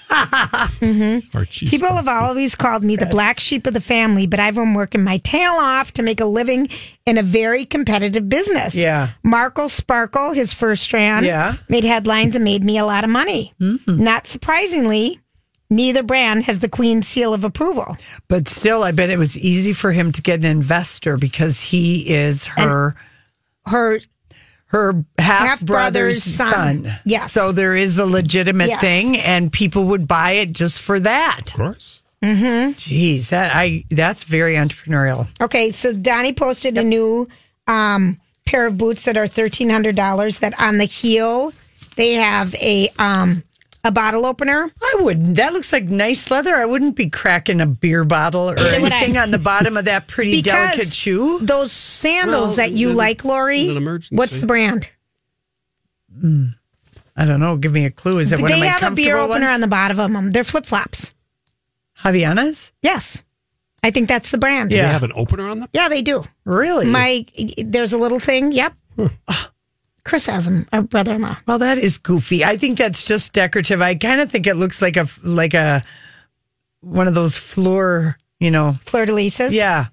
Mm-hmm. 0.09 1.37
Archie 1.37 1.67
People 1.67 1.95
have 1.95 2.09
always 2.09 2.55
called 2.55 2.83
me 2.83 2.97
the 2.97 3.07
black 3.07 3.39
sheep 3.41 3.67
of 3.67 3.75
the 3.75 3.81
family, 3.81 4.27
but 4.27 4.41
I've 4.41 4.55
been 4.55 4.73
working 4.75 5.03
my 5.05 5.19
tail 5.19 5.53
off 5.53 5.93
to 5.95 6.03
make 6.03 6.21
a 6.21 6.25
living 6.25 6.69
in 7.05 7.19
a 7.19 7.23
very 7.23 7.65
competitive 7.65 8.29
business. 8.29 8.75
Yeah. 8.77 9.11
Markle 9.23 9.69
Sparkle, 9.69 10.33
his 10.33 10.55
first 10.55 10.83
strand, 10.83 11.27
Yeah. 11.27 11.57
made 11.69 11.85
headlines 11.85 12.35
and 12.35 12.45
made 12.45 12.65
me 12.65 12.79
a 12.79 12.85
lot 12.87 13.05
of 13.05 13.11
money. 13.11 13.53
Mm-hmm. 13.61 14.03
Not 14.03 14.27
surprisingly, 14.27 15.21
neither 15.69 16.03
brand 16.03 16.45
has 16.45 16.61
the 16.61 16.69
Queen's 16.69 17.07
seal 17.07 17.35
of 17.35 17.45
approval. 17.45 17.97
But 18.29 18.49
still, 18.49 18.83
I 18.85 18.93
bet 18.93 19.11
it 19.11 19.19
was 19.19 19.39
easy 19.39 19.73
for 19.73 19.93
him 19.93 20.13
to 20.13 20.23
get 20.23 20.39
an 20.39 20.45
investor 20.47 21.17
because 21.19 21.61
he 21.61 22.09
is 22.09 22.47
her 22.47 22.95
Her 23.67 23.99
her 24.67 25.05
half 25.19 25.47
Half-brother's 25.49 26.23
son. 26.23 26.85
son. 26.85 26.93
Yes. 27.05 27.33
So 27.33 27.53
there 27.53 27.77
is 27.77 27.99
a 27.99 28.07
legitimate 28.07 28.69
Yes. 28.69 28.81
thing, 28.81 29.17
and 29.19 29.53
people 29.53 29.85
would 29.87 30.09
buy 30.09 30.33
it 30.33 30.53
just 30.53 30.81
for 30.83 30.99
that. 31.01 31.43
Of 31.49 31.55
course. 31.55 32.01
Hmm. 32.23 32.33
Jeez, 32.73 33.29
that 33.29 33.55
I 33.55 33.85
that's 33.91 34.25
very 34.25 34.55
entrepreneurial. 34.55 35.29
Okay, 35.41 35.71
so 35.71 35.93
Donnie 35.93 36.33
posted 36.33 36.77
a 36.79 36.83
new 36.83 37.29
um, 37.69 38.17
pair 38.47 38.67
of 38.67 38.77
boots 38.79 39.05
that 39.05 39.17
are 39.17 39.27
thirteen 39.29 39.71
hundred 39.71 39.95
dollars. 39.97 40.41
That 40.41 40.61
on 40.61 40.79
the 40.79 40.85
heel 40.87 41.53
they 41.97 42.15
have 42.15 42.55
a 42.57 42.89
um, 42.99 43.43
a 43.87 43.91
bottle 43.93 44.27
opener. 44.27 44.71
I 44.83 44.97
wouldn't. 45.01 45.37
That 45.37 45.53
looks 45.53 45.73
like 45.73 45.85
nice 45.85 46.31
leather. 46.31 46.55
I 46.57 46.65
wouldn't 46.67 46.97
be 46.97 47.09
cracking 47.09 47.61
a 47.61 47.67
beer 47.67 48.05
bottle 48.05 48.51
or 48.51 48.55
would 48.55 48.61
I? 48.61 48.75
anything 48.77 49.17
on 49.17 49.31
the 49.31 49.39
bottom 49.39 49.77
of 49.77 49.85
that 49.87 50.07
pretty 50.09 50.43
delicate 50.43 50.89
shoe. 50.89 51.39
those 51.41 51.73
sandals 51.73 52.57
Well, 52.57 52.69
that 52.69 52.73
you 52.73 52.93
like, 52.93 53.25
Lori. 53.25 53.75
What's 54.11 54.41
the 54.41 54.47
brand? 54.47 54.91
Hmm. 56.21 56.47
I 57.17 57.25
don't 57.25 57.41
know. 57.41 57.57
Give 57.57 57.73
me 57.73 57.85
a 57.87 57.91
clue. 57.91 58.19
Is 58.19 58.33
it 58.33 58.41
one 58.41 58.51
they 58.51 58.55
of 58.57 58.61
my 58.61 58.67
have 58.67 58.93
a 58.93 58.95
beer 58.95 59.17
opener 59.17 59.47
ones? 59.47 59.55
on 59.55 59.61
the 59.61 59.67
bottom 59.69 59.99
of 60.01 60.13
them. 60.13 60.33
They're 60.33 60.45
flip 60.45 60.67
flops. 60.67 61.15
Havaianas? 62.03 62.73
Yes, 62.83 63.23
I 63.83 63.91
think 63.91 64.09
that's 64.09 64.31
the 64.31 64.39
brand. 64.39 64.71
Do 64.71 64.77
Yeah. 64.77 64.83
they 64.87 64.93
have 64.93 65.03
an 65.03 65.13
opener 65.15 65.49
on 65.49 65.61
them? 65.61 65.69
yeah, 65.73 65.89
they 65.89 66.03
do. 66.03 66.25
Really? 66.45 66.87
My 66.87 67.25
there's 67.57 67.93
a 67.95 67.99
little 67.99 68.21
thing. 68.21 68.53
Yep. 68.53 68.75
Ah, 69.29 69.51
Chris 70.07 70.27
has 70.27 70.45
them. 70.47 70.67
Our 70.73 70.83
brother-in-law. 70.83 71.37
well, 71.47 71.59
that 71.59 71.79
is 71.79 71.99
goofy. 71.99 72.45
I 72.45 72.57
think 72.57 72.79
that's 72.79 73.05
just 73.05 73.33
decorative. 73.33 73.83
I 73.83 73.97
kind 73.97 74.21
of 74.21 74.31
think 74.31 74.47
it 74.47 74.55
looks 74.55 74.81
like 74.81 74.97
a 74.97 75.07
like 75.25 75.53
a 75.53 75.83
one 76.81 77.09
of 77.09 77.15
those 77.15 77.37
floor. 77.37 78.17
You 78.39 78.51
know. 78.53 78.77
Fleur 78.85 79.07
de 79.07 79.13
Lis's. 79.15 79.55
Yeah. 79.55 79.87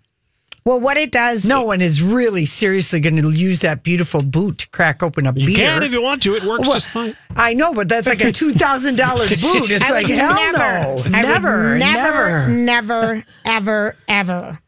Well, 0.65 0.79
what 0.79 0.96
it 0.98 1.12
does. 1.12 1.46
No 1.48 1.63
one 1.63 1.82
is 1.82 2.01
really 2.01 2.46
seriously 2.46 3.00
going 3.01 3.22
to 3.22 3.32
use 3.32 3.62
that 3.62 3.84
beautiful 3.84 4.22
boot 4.24 4.60
to 4.60 4.70
crack 4.70 5.01
open 5.03 5.25
a 5.27 5.34
You 5.36 5.48
beer. 5.48 5.55
can 5.58 5.84
if 5.84 5.91
you 5.91 6.01
want 6.01 6.24
to. 6.24 6.36
It 6.36 6.43
works 6.43 6.62
Well, 6.62 6.74
just 6.74 6.89
fine. 6.89 7.17
I 7.36 7.53
know, 7.53 7.74
but 7.74 7.89
that's 7.89 8.08
like 8.08 8.21
a 8.23 8.32
two 8.41 8.54
thousand 8.54 8.97
dollar 8.97 9.28
boot. 9.28 9.71
It's 9.71 9.89
I 9.89 9.93
like 9.93 10.08
hell 10.08 10.36
never, 10.36 10.58
no, 10.58 11.17
I 11.17 11.21
never, 11.23 11.78
never, 11.78 11.78
never. 11.78 12.47
never, 12.47 13.26
ever, 13.45 13.95
ever. 14.08 14.60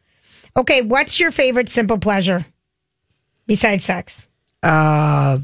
Okay, 0.56 0.82
what's 0.82 1.20
your 1.20 1.30
favorite 1.30 1.68
simple 1.68 1.98
pleasure 1.98 2.44
besides 3.46 3.84
sex? 3.84 4.28
Uh, 4.66 5.38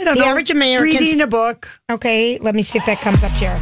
I 0.00 0.04
don't 0.04 0.14
The 0.16 0.20
know. 0.20 0.26
average 0.26 0.50
American's- 0.50 1.00
reading 1.00 1.20
a 1.20 1.26
book. 1.26 1.68
Okay, 1.90 2.38
let 2.38 2.54
me 2.54 2.62
see 2.62 2.78
if 2.78 2.86
that 2.86 3.00
comes 3.00 3.22
up 3.24 3.30
here. 3.32 3.54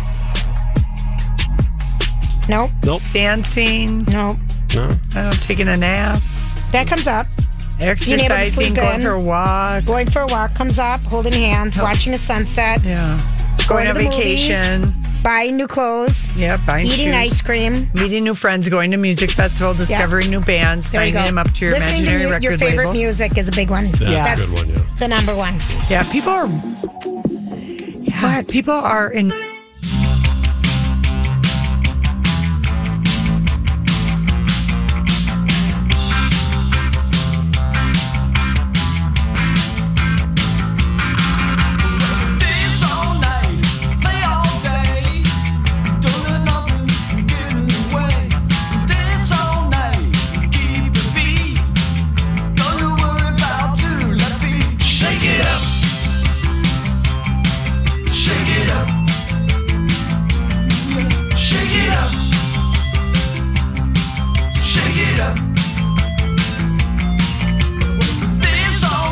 Nope, 2.48 2.70
Nope. 2.85 3.03
dancing, 3.12 4.05
nope. 4.07 4.37
No. 4.74 4.96
I 5.14 5.22
don't 5.22 5.42
taking 5.42 5.68
a 5.68 5.76
nap, 5.76 6.20
That 6.72 6.87
comes 6.87 7.07
up. 7.07 7.26
able 7.81 7.96
to 7.96 8.12
exercising, 8.12 8.53
sleep 8.53 8.74
going 8.74 8.96
in. 8.96 9.03
for 9.03 9.11
a 9.12 9.20
walk. 9.20 9.85
Going 9.85 10.11
for 10.11 10.22
a 10.22 10.26
walk 10.26 10.55
comes 10.55 10.79
up. 10.79 11.03
Holding 11.05 11.33
hands, 11.33 11.76
watching 11.79 12.12
a 12.14 12.18
sunset, 12.18 12.81
Yeah, 12.85 13.18
going, 13.68 13.85
to 13.85 13.90
on 13.90 13.96
vacation. 13.96 14.81
movies. 14.83 14.99
Vacation. 15.20 15.22
buying 15.22 15.56
new 15.56 15.66
clothes, 15.66 16.28
Yeah, 16.37 16.56
buying 16.66 16.87
eating 16.87 17.06
shoes. 17.06 17.14
ice 17.14 17.40
cream. 17.42 17.88
meeting 17.94 18.24
new 18.24 18.35
friends, 18.35 18.68
going 18.68 18.90
to 18.90 18.96
music 18.96 19.30
festival, 19.30 19.74
discovering 19.74 20.30
new 20.30 20.40
bands, 20.40 20.90
There 20.92 21.04
you 21.04 21.12
signing 21.12 21.26
them 21.26 21.38
up 21.38 21.50
to 21.52 21.64
your 21.64 21.74
Listening 21.74 22.06
imaginary 22.06 22.22
to 22.22 22.26
mu- 22.28 22.30
record 22.35 22.42
your 22.44 22.59
favorite 22.59 22.87
label. 22.88 22.92
music 22.92 23.38
is 23.38 23.48
a 23.48 23.52
big 23.52 23.70
one. 23.70 23.90
That's 23.92 24.52
a 24.52 24.54
good 24.54 24.54
one, 24.54 24.68
yeah. 24.68 24.96
the 24.98 25.09
number 25.09 25.35
one. 25.35 25.59
Yeah, 25.88 26.02
people 26.11 26.30
are. 26.33 26.48
Yeah, 28.02 28.42
people 28.42 28.74
are 28.74 29.11
in. 29.11 29.33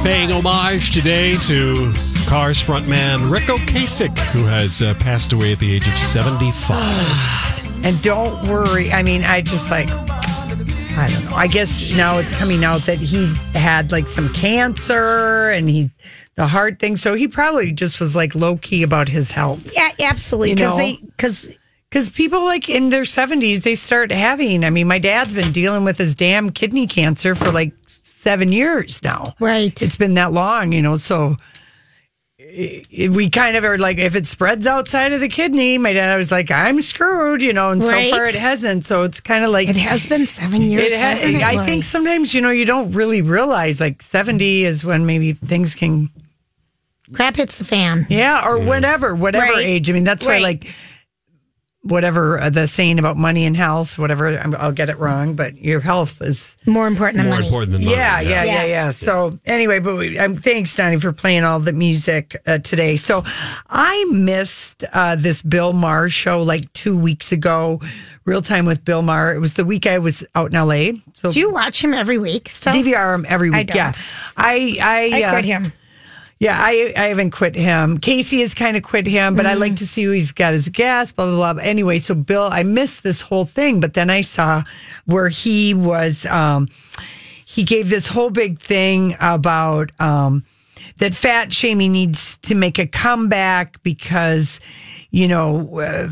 Paying 0.08 0.32
homage 0.32 0.90
today 0.90 1.34
to 1.34 1.92
Cars 2.26 2.62
frontman 2.62 3.30
Ric 3.30 3.42
Ocasek, 3.44 4.18
who 4.30 4.44
has 4.44 4.80
uh, 4.80 4.94
passed 4.94 5.34
away 5.34 5.52
at 5.52 5.58
the 5.58 5.70
age 5.70 5.86
of 5.86 5.98
75. 5.98 7.84
And 7.84 8.00
don't 8.00 8.48
worry. 8.48 8.90
I 8.90 9.02
mean, 9.02 9.22
I 9.22 9.42
just 9.42 9.70
like, 9.70 9.90
I 9.90 11.08
don't 11.12 11.30
know. 11.30 11.36
I 11.36 11.46
guess 11.46 11.94
now 11.94 12.16
it's 12.16 12.32
coming 12.32 12.64
out 12.64 12.80
that 12.86 12.96
he's 12.96 13.38
had 13.54 13.92
like 13.92 14.08
some 14.08 14.32
cancer 14.32 15.50
and 15.50 15.68
he, 15.68 15.90
the 16.36 16.46
heart 16.46 16.78
thing. 16.78 16.96
So 16.96 17.12
he 17.12 17.28
probably 17.28 17.70
just 17.70 18.00
was 18.00 18.16
like 18.16 18.34
low 18.34 18.56
key 18.56 18.82
about 18.82 19.10
his 19.10 19.30
health. 19.30 19.70
Yeah, 19.76 19.90
absolutely. 20.00 20.54
Because 20.54 20.76
they 20.78 20.96
because 20.96 21.58
Because 21.90 22.08
people 22.10 22.44
like 22.46 22.70
in 22.70 22.88
their 22.88 23.02
70s, 23.02 23.62
they 23.62 23.74
start 23.74 24.10
having, 24.10 24.64
I 24.64 24.70
mean, 24.70 24.88
my 24.88 24.98
dad's 24.98 25.34
been 25.34 25.52
dealing 25.52 25.84
with 25.84 25.98
his 25.98 26.14
damn 26.14 26.48
kidney 26.50 26.86
cancer 26.86 27.34
for 27.34 27.52
like 27.52 27.74
seven 28.18 28.50
years 28.52 29.02
now. 29.02 29.34
Right. 29.40 29.80
It's 29.80 29.96
been 29.96 30.14
that 30.14 30.32
long, 30.32 30.72
you 30.72 30.82
know, 30.82 30.96
so. 30.96 31.36
i- 32.40 32.82
i- 33.00 33.08
We 33.08 33.28
kind 33.30 33.56
of 33.56 33.64
are 33.64 33.76
like, 33.78 33.98
if 33.98 34.14
it 34.16 34.26
spreads 34.26 34.66
outside 34.66 35.12
of 35.12 35.20
the 35.20 35.28
kidney, 35.28 35.76
my 35.78 35.92
dad 35.92 36.16
was 36.16 36.30
like, 36.32 36.50
I'm 36.50 36.80
screwed, 36.80 37.42
you 37.42 37.52
know, 37.52 37.70
and 37.70 37.82
Right. 37.84 38.10
so 38.10 38.16
far 38.16 38.24
it 38.26 38.34
hasn't. 38.36 38.84
So 38.84 39.02
it's 39.02 39.20
kind 39.20 39.44
of 39.44 39.50
like, 39.50 39.68
it 39.68 39.76
has 39.76 40.06
been 40.06 40.26
seven 40.26 40.62
years. 40.62 40.92
it 40.92 40.98
has, 41.00 41.20
hasn't 41.20 41.36
it, 41.38 41.42
I 41.44 41.54
Lori? 41.54 41.66
think 41.66 41.84
sometimes, 41.84 42.34
you 42.34 42.40
know, 42.40 42.50
you 42.50 42.64
don't 42.64 42.92
really 42.92 43.22
realize 43.22 43.80
like 43.80 44.00
70 44.02 44.64
is 44.64 44.84
when 44.84 45.04
maybe 45.04 45.32
things 45.32 45.74
can, 45.74 46.10
crap 47.12 47.36
hits 47.36 47.58
the 47.58 47.64
fan. 47.64 48.06
yeah, 48.08 48.42
or 48.46 48.58
whatever, 48.58 49.14
whatever 49.14 49.52
Right. 49.52 49.66
age. 49.66 49.90
I 49.90 49.92
mean, 49.92 50.04
that's 50.04 50.24
why 50.24 50.34
Right. 50.34 50.42
like, 50.42 50.72
whatever 51.88 52.40
uh, 52.40 52.50
the 52.50 52.66
saying 52.66 52.98
about 52.98 53.16
money 53.16 53.44
and 53.44 53.56
health, 53.56 53.98
whatever, 53.98 54.38
I'm, 54.38 54.54
I'll 54.56 54.72
get 54.72 54.88
it 54.88 54.98
wrong, 54.98 55.34
but 55.34 55.56
your 55.58 55.80
health 55.80 56.20
is, 56.22 56.56
More 56.66 56.86
important 56.86 57.18
than 57.18 57.26
More 57.26 57.36
money. 57.36 57.46
important 57.46 57.72
than 57.72 57.84
money. 57.84 57.96
yeah, 57.96 58.20
yeah, 58.20 58.44
yeah, 58.44 58.54
Yeah. 58.54 58.64
yeah, 58.66 58.90
So 58.90 59.38
anyway, 59.46 59.78
but 59.80 59.96
we, 59.96 60.18
um, 60.18 60.36
thanks, 60.36 60.74
Donnie, 60.76 60.98
for 61.00 61.12
playing 61.12 61.44
all 61.44 61.60
the 61.60 61.72
music 61.72 62.40
uh, 62.46 62.58
today. 62.58 62.96
So 62.96 63.22
I 63.68 64.04
missed 64.12 64.84
uh, 64.92 65.16
this 65.16 65.42
Bill 65.42 65.72
Maher 65.72 66.08
show 66.08 66.42
like 66.42 66.72
two 66.72 66.98
weeks 66.98 67.32
ago, 67.32 67.80
real 68.24 68.42
time 68.42 68.66
with 68.66 68.84
Bill 68.84 69.02
Maher. 69.02 69.34
It 69.34 69.40
was 69.40 69.54
the 69.54 69.64
week 69.64 69.86
I 69.86 69.98
was 69.98 70.24
out 70.34 70.50
in 70.50 70.56
L.A. 70.56 70.92
So 71.14 71.30
Do 71.32 71.38
you 71.40 71.50
watch 71.52 71.82
him 71.82 71.94
every 71.94 72.18
week? 72.18 72.48
Still? 72.50 72.72
DVR 72.72 73.14
him 73.14 73.26
every 73.28 73.50
week. 73.50 73.74
Yeah, 73.74 73.92
don't. 73.92 74.04
I 74.36 74.76
I, 74.80 75.10
I 75.14 75.22
uh, 75.24 75.30
quit 75.32 75.44
him. 75.44 75.72
Yeah, 76.40 76.56
I, 76.56 76.92
I 76.96 77.06
haven't 77.06 77.32
quit 77.32 77.56
him. 77.56 77.98
Casey 77.98 78.42
has 78.42 78.54
kind 78.54 78.76
of 78.76 78.84
quit 78.84 79.08
him, 79.08 79.34
but 79.34 79.44
I 79.44 79.54
like 79.54 79.74
to 79.76 79.86
see 79.86 80.04
who 80.04 80.12
he's 80.12 80.30
got 80.30 80.54
as 80.54 80.68
a 80.68 80.70
guest, 80.70 81.16
blah, 81.16 81.26
blah, 81.26 81.54
blah. 81.54 81.62
Anyway, 81.62 81.98
so 81.98 82.14
Bill, 82.14 82.48
I 82.52 82.62
missed 82.62 83.02
this 83.02 83.22
whole 83.22 83.44
thing, 83.44 83.80
but 83.80 83.94
then 83.94 84.08
I 84.08 84.20
saw 84.20 84.62
where 85.04 85.28
he 85.28 85.74
was, 85.74 86.26
um, 86.26 86.68
he 87.44 87.64
gave 87.64 87.90
this 87.90 88.06
whole 88.06 88.30
big 88.30 88.60
thing 88.60 89.16
about, 89.18 89.90
um, 90.00 90.44
that 90.98 91.14
fat 91.14 91.52
shaming 91.52 91.90
needs 91.90 92.38
to 92.38 92.54
make 92.54 92.78
a 92.78 92.86
comeback 92.86 93.82
because, 93.82 94.60
you 95.10 95.26
know, 95.26 95.80
uh, 95.80 96.08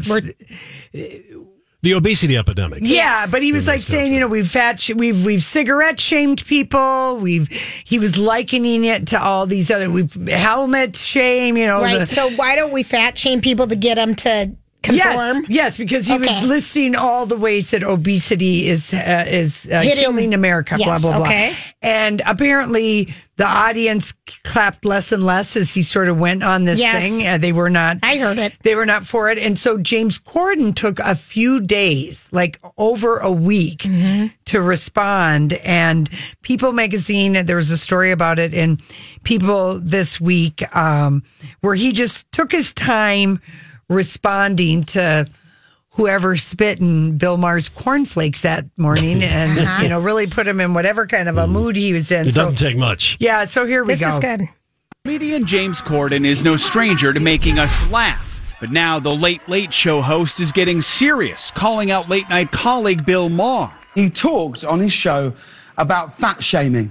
The 1.86 1.94
obesity 1.94 2.36
epidemic. 2.36 2.80
yeah, 2.82 3.26
but 3.30 3.42
he 3.44 3.52
was 3.52 3.68
In 3.68 3.74
like 3.74 3.78
this 3.80 3.86
saying, 3.86 4.12
you 4.12 4.18
know, 4.18 4.26
we've 4.26 4.48
fat, 4.48 4.80
sh- 4.80 4.94
we've 4.94 5.24
we've 5.24 5.42
cigarette 5.44 6.00
shamed 6.00 6.44
people. 6.44 7.16
We've 7.18 7.46
he 7.84 8.00
was 8.00 8.18
likening 8.18 8.82
it 8.82 9.06
to 9.08 9.22
all 9.22 9.46
these 9.46 9.70
other 9.70 9.88
we've 9.88 10.12
helmet 10.28 10.96
shame. 10.96 11.56
You 11.56 11.66
know, 11.66 11.80
Right. 11.80 12.00
the- 12.00 12.06
so 12.08 12.28
why 12.30 12.56
don't 12.56 12.72
we 12.72 12.82
fat 12.82 13.16
shame 13.16 13.40
people 13.40 13.68
to 13.68 13.76
get 13.76 13.94
them 13.94 14.16
to 14.16 14.50
conform? 14.82 14.96
Yes, 14.96 15.44
yes, 15.48 15.78
because 15.78 16.08
he 16.08 16.18
was 16.18 16.44
listing 16.44 16.96
all 16.96 17.24
the 17.24 17.36
ways 17.36 17.70
that 17.70 17.84
obesity 17.84 18.66
is 18.66 18.92
uh, 18.92 19.24
is 19.28 19.68
uh, 19.72 19.80
Hitting- 19.82 20.02
killing 20.02 20.34
America. 20.34 20.74
Yes, 20.76 20.86
blah 20.88 20.98
blah 20.98 21.18
blah. 21.18 21.26
okay. 21.28 21.54
And 21.82 22.20
apparently, 22.26 23.14
the 23.36 23.44
audience 23.46 24.12
clapped 24.44 24.84
less 24.86 25.12
and 25.12 25.22
less 25.22 25.56
as 25.56 25.74
he 25.74 25.82
sort 25.82 26.08
of 26.08 26.18
went 26.18 26.42
on 26.42 26.64
this 26.64 26.78
Yes. 26.80 27.02
thing. 27.02 27.26
Uh, 27.26 27.36
they 27.38 27.52
were 27.52 27.68
not. 27.68 27.98
I 28.02 28.16
heard 28.16 28.38
it. 28.38 28.54
They 28.62 28.74
were 28.74 28.86
not 28.86 29.04
for 29.06 29.28
it. 29.30 29.38
And 29.38 29.58
so 29.58 29.76
James 29.76 30.18
Corden 30.18 30.74
took 30.74 30.98
a 31.00 31.14
few 31.14 31.60
days, 31.60 32.28
like 32.32 32.58
over 32.78 33.18
a 33.18 33.30
week, 33.30 33.80
Mm-hmm. 33.80 34.26
to 34.46 34.60
respond. 34.62 35.52
And 35.64 36.08
People 36.42 36.72
magazine, 36.72 37.44
there 37.44 37.56
was 37.56 37.70
a 37.70 37.76
story 37.78 38.10
about 38.10 38.38
it 38.38 38.54
in 38.54 38.78
People 39.22 39.80
this 39.80 40.18
week, 40.20 40.64
um, 40.74 41.22
where 41.60 41.74
he 41.74 41.92
just 41.92 42.30
took 42.32 42.52
his 42.52 42.72
time 42.72 43.38
responding 43.88 44.84
to 44.84 45.26
whoever 45.96 46.36
spit 46.36 46.78
in 46.80 47.16
Bill 47.18 47.36
Maher's 47.36 47.68
cornflakes 47.68 48.42
that 48.42 48.66
morning 48.76 49.22
and, 49.22 49.58
Uh-huh. 49.58 49.82
you 49.82 49.88
know, 49.88 50.00
really 50.00 50.26
put 50.26 50.46
him 50.46 50.60
in 50.60 50.74
whatever 50.74 51.06
kind 51.06 51.28
of 51.28 51.36
a 51.36 51.46
mood 51.46 51.74
he 51.76 51.92
was 51.92 52.10
in. 52.12 52.28
It 52.28 52.34
So, 52.34 52.42
doesn't 52.42 52.56
take 52.56 52.76
much. 52.76 53.16
yeah, 53.20 53.44
so 53.46 53.64
here 53.66 53.82
we 53.84 53.94
This 53.94 54.02
go. 54.02 54.08
is 54.08 54.18
good. 54.18 54.48
Comedian 55.04 55.46
James 55.46 55.80
Corden 55.80 56.24
is 56.24 56.42
no 56.44 56.56
stranger 56.56 57.12
to 57.12 57.20
making 57.20 57.58
us 57.58 57.84
laugh. 57.90 58.40
But 58.60 58.70
now 58.72 58.98
the 58.98 59.14
Late 59.14 59.46
Late 59.48 59.72
Show 59.72 60.00
host 60.00 60.40
is 60.40 60.50
getting 60.50 60.80
serious, 60.82 61.50
calling 61.54 61.90
out 61.90 62.08
late 62.08 62.28
night 62.30 62.50
colleague 62.50 63.04
Bill 63.04 63.28
Maher. 63.28 63.70
He 63.94 64.08
talked 64.10 64.64
on 64.64 64.80
his 64.80 64.92
show 64.94 65.34
about 65.76 66.18
fat 66.18 66.42
shaming. 66.42 66.90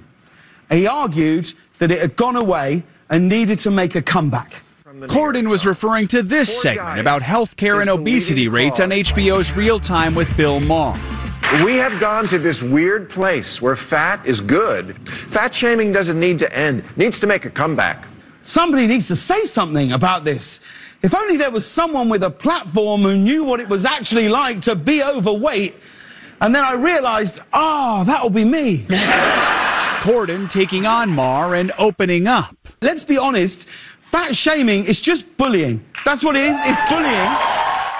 He 0.72 0.86
argued 0.88 1.52
that 1.80 1.90
it 1.92 2.00
had 2.00 2.16
gone 2.16 2.36
away 2.36 2.84
and 3.10 3.28
needed 3.28 3.60
to 3.60 3.72
make 3.72 3.96
a 3.96 4.02
comeback. 4.02 4.62
Corden 5.02 5.50
was 5.50 5.66
referring 5.66 6.08
to 6.10 6.24
this 6.24 6.62
segment 6.62 7.00
about 7.00 7.22
healthcare 7.22 7.82
and 7.82 7.90
obesity 7.90 8.48
rates 8.48 8.80
on 8.80 8.92
HBO's 8.92 9.52
Real 9.52 9.78
Time 9.78 10.16
with 10.16 10.36
Bill 10.38 10.62
Maher. 10.62 10.98
We 11.66 11.76
have 11.76 12.00
gone 12.00 12.28
to 12.30 12.40
this 12.40 12.64
weird 12.64 13.10
place 13.10 13.62
where 13.62 13.76
fat 13.76 14.26
is 14.26 14.40
good. 14.40 14.98
Fat 15.10 15.54
shaming 15.54 15.92
doesn't 15.92 16.18
need 16.18 16.40
to 16.40 16.58
end, 16.58 16.80
it 16.80 16.98
needs 16.98 17.20
to 17.20 17.28
make 17.28 17.44
a 17.44 17.50
comeback. 17.50 18.08
Somebody 18.44 18.88
needs 18.88 19.08
to 19.10 19.18
say 19.18 19.44
something 19.44 19.92
about 19.92 20.24
this. 20.24 20.62
If 21.02 21.14
only 21.14 21.36
there 21.36 21.52
was 21.52 21.68
someone 21.68 22.08
with 22.08 22.24
a 22.24 22.32
platform 22.32 23.02
who 23.02 23.18
knew 23.18 23.44
what 23.44 23.60
it 23.60 23.68
was 23.68 23.84
actually 23.84 24.30
like 24.30 24.62
to 24.62 24.76
be 24.76 25.04
overweight. 25.04 25.76
And 26.40 26.56
then 26.56 26.64
I 26.64 26.74
realized, 26.74 27.42
ah, 27.54 28.04
that'll 28.06 28.30
be 28.30 28.46
me. 28.46 28.86
Corden 30.06 30.50
taking 30.50 30.86
on 30.86 31.10
Maher 31.10 31.56
and 31.56 31.72
opening 31.80 32.28
up. 32.28 32.56
Let's 32.82 33.04
be 33.04 33.18
honest, 33.18 33.66
fat 34.06 34.36
shaming 34.36 34.86
is 34.86 35.02
just 35.02 35.38
bullying. 35.38 35.84
That's 36.04 36.24
what 36.24 36.36
it 36.36 36.44
is, 36.52 36.60
it's 36.64 36.90
bullying. 36.90 37.55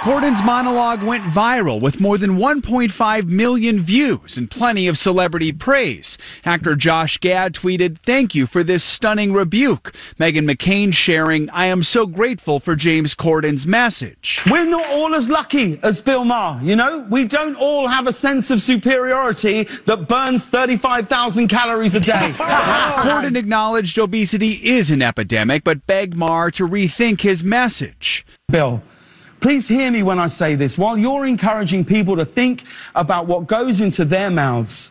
Corden's 0.06 0.44
monologue 0.44 1.02
went 1.02 1.24
viral 1.24 1.82
with 1.82 2.00
more 2.00 2.20
than 2.20 2.38
1.5 2.38 3.26
million 3.26 3.82
views 3.82 4.38
and 4.38 4.52
plenty 4.52 4.88
of 4.88 5.00
celebrity 5.00 5.52
praise. 5.52 6.20
Actor 6.46 6.76
Josh 6.76 7.18
Gad 7.18 7.56
tweeted, 7.56 7.98
Thank 7.98 8.36
you 8.36 8.46
for 8.46 8.64
this 8.64 8.84
stunning 8.84 9.34
rebuke. 9.34 9.96
Meghan 10.20 10.48
McCain 10.48 10.94
sharing, 10.94 11.50
I 11.50 11.66
am 11.66 11.82
so 11.82 12.06
grateful 12.06 12.60
for 12.60 12.76
James 12.76 13.16
Corden's 13.16 13.66
message. 13.66 14.44
We're 14.48 14.66
not 14.66 14.86
all 14.92 15.16
as 15.16 15.28
lucky 15.28 15.80
as 15.82 16.00
Bill 16.02 16.24
Maher, 16.24 16.62
you 16.62 16.76
know? 16.76 17.08
We 17.10 17.26
don't 17.26 17.56
all 17.56 17.88
have 17.88 18.06
a 18.06 18.14
sense 18.14 18.52
of 18.52 18.62
superiority 18.62 19.64
that 19.88 20.08
burns 20.08 20.46
35,000 20.46 21.48
calories 21.48 21.96
a 21.96 22.00
day. 22.00 22.32
Corden 22.38 23.36
acknowledged 23.36 23.98
obesity 23.98 24.52
is 24.52 24.92
an 24.92 25.02
epidemic, 25.02 25.64
but 25.64 25.88
begged 25.88 26.16
Maher 26.16 26.52
to 26.52 26.68
rethink 26.68 27.22
his 27.22 27.44
message. 27.44 28.24
Bill, 28.48 28.84
please 29.46 29.68
hear 29.68 29.92
me 29.92 30.02
when 30.02 30.18
I 30.18 30.28
say 30.28 30.56
this. 30.56 30.76
While 30.76 30.98
you're 30.98 31.28
encouraging 31.28 31.86
people 31.86 32.16
to 32.16 32.26
think 32.26 32.64
about 32.96 33.28
what 33.28 33.46
goes 33.46 33.80
into 33.80 34.04
their 34.04 34.32
mouths, 34.32 34.90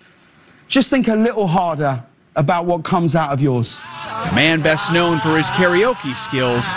just 0.69 0.91
think 0.91 1.09
a 1.09 1.17
little 1.17 1.49
harder 1.49 2.01
about 2.37 2.65
what 2.65 2.85
comes 2.85 3.17
out 3.17 3.33
of 3.33 3.43
yours. 3.43 3.83
The 4.29 4.37
man 4.37 4.63
best 4.63 4.93
known 4.93 5.19
for 5.19 5.37
his 5.37 5.47
karaoke 5.47 6.17
skills, 6.17 6.73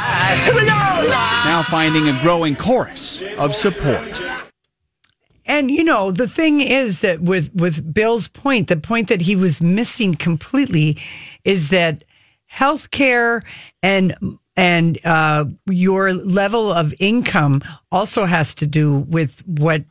now 1.46 1.64
finding 1.70 2.10
a 2.10 2.20
growing 2.24 2.56
chorus 2.56 3.22
of 3.38 3.56
support. 3.56 4.24
And 5.46 5.70
you 5.70 5.84
know, 5.84 6.10
the 6.10 6.28
thing 6.28 6.62
is 6.62 7.02
that 7.02 7.22
with 7.22 7.54
with 7.54 7.94
Bill's 7.94 8.28
point, 8.28 8.70
the 8.70 8.78
point 8.78 9.08
that 9.10 9.22
he 9.22 9.36
was 9.36 9.62
missing 9.62 10.16
completely 10.16 10.98
is 11.44 11.70
that 11.70 12.06
healthcare 12.52 13.44
and 13.84 14.16
and 14.58 15.00
uh, 15.06 15.46
your 15.70 16.14
level 16.14 16.74
of 16.74 16.94
income 17.00 17.62
also 17.92 18.26
has 18.26 18.54
to 18.56 18.68
do 18.68 18.98
with 19.08 19.42
what 19.48 19.84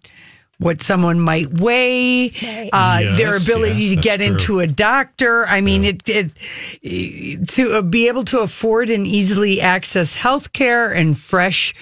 what 0.59 0.81
someone 0.81 1.20
might 1.20 1.52
weigh, 1.61 2.29
uh, 2.72 2.98
Yes, 3.02 3.18
their 3.18 3.37
ability 3.37 3.79
yes, 3.85 3.94
to 3.94 4.00
get 4.00 4.16
true. 4.20 4.26
into 4.26 4.61
a 4.61 4.66
doctor. 4.66 5.46
I 5.46 5.61
mean, 5.61 5.85
it, 5.85 6.02
it 6.09 7.48
to 7.48 7.72
uh, 7.74 7.83
be 7.83 8.09
able 8.09 8.24
to 8.24 8.40
afford 8.40 8.88
and 8.90 9.07
easily 9.07 9.61
access 9.61 10.16
healthcare 10.16 10.94
and 10.96 11.16
fresh. 11.16 11.74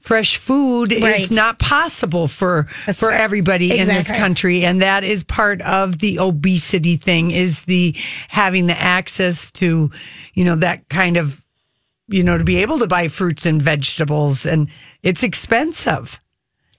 Fresh 0.00 0.36
food 0.38 0.92
Right. 0.92 1.20
is 1.20 1.30
not 1.30 1.58
possible 1.58 2.28
for 2.28 2.64
for 2.94 3.10
everybody 3.10 3.76
in 3.78 3.86
this 3.88 4.10
country, 4.10 4.64
and 4.64 4.80
that 4.80 5.04
is 5.04 5.22
part 5.22 5.60
of 5.62 5.98
the 5.98 6.18
obesity 6.18 6.96
thing. 6.96 7.30
Is 7.30 7.64
the 7.64 7.94
having 8.28 8.68
the 8.68 8.80
access 8.80 9.50
to, 9.52 9.90
you 10.32 10.44
know, 10.44 10.54
that 10.54 10.88
kind 10.88 11.18
of, 11.18 11.44
you 12.08 12.22
know, 12.24 12.38
to 12.38 12.44
be 12.44 12.56
able 12.58 12.78
to 12.78 12.86
buy 12.86 13.08
fruits 13.08 13.46
and 13.46 13.60
vegetables, 13.60 14.46
and 14.46 14.68
it's 15.02 15.22
expensive. 15.22 16.20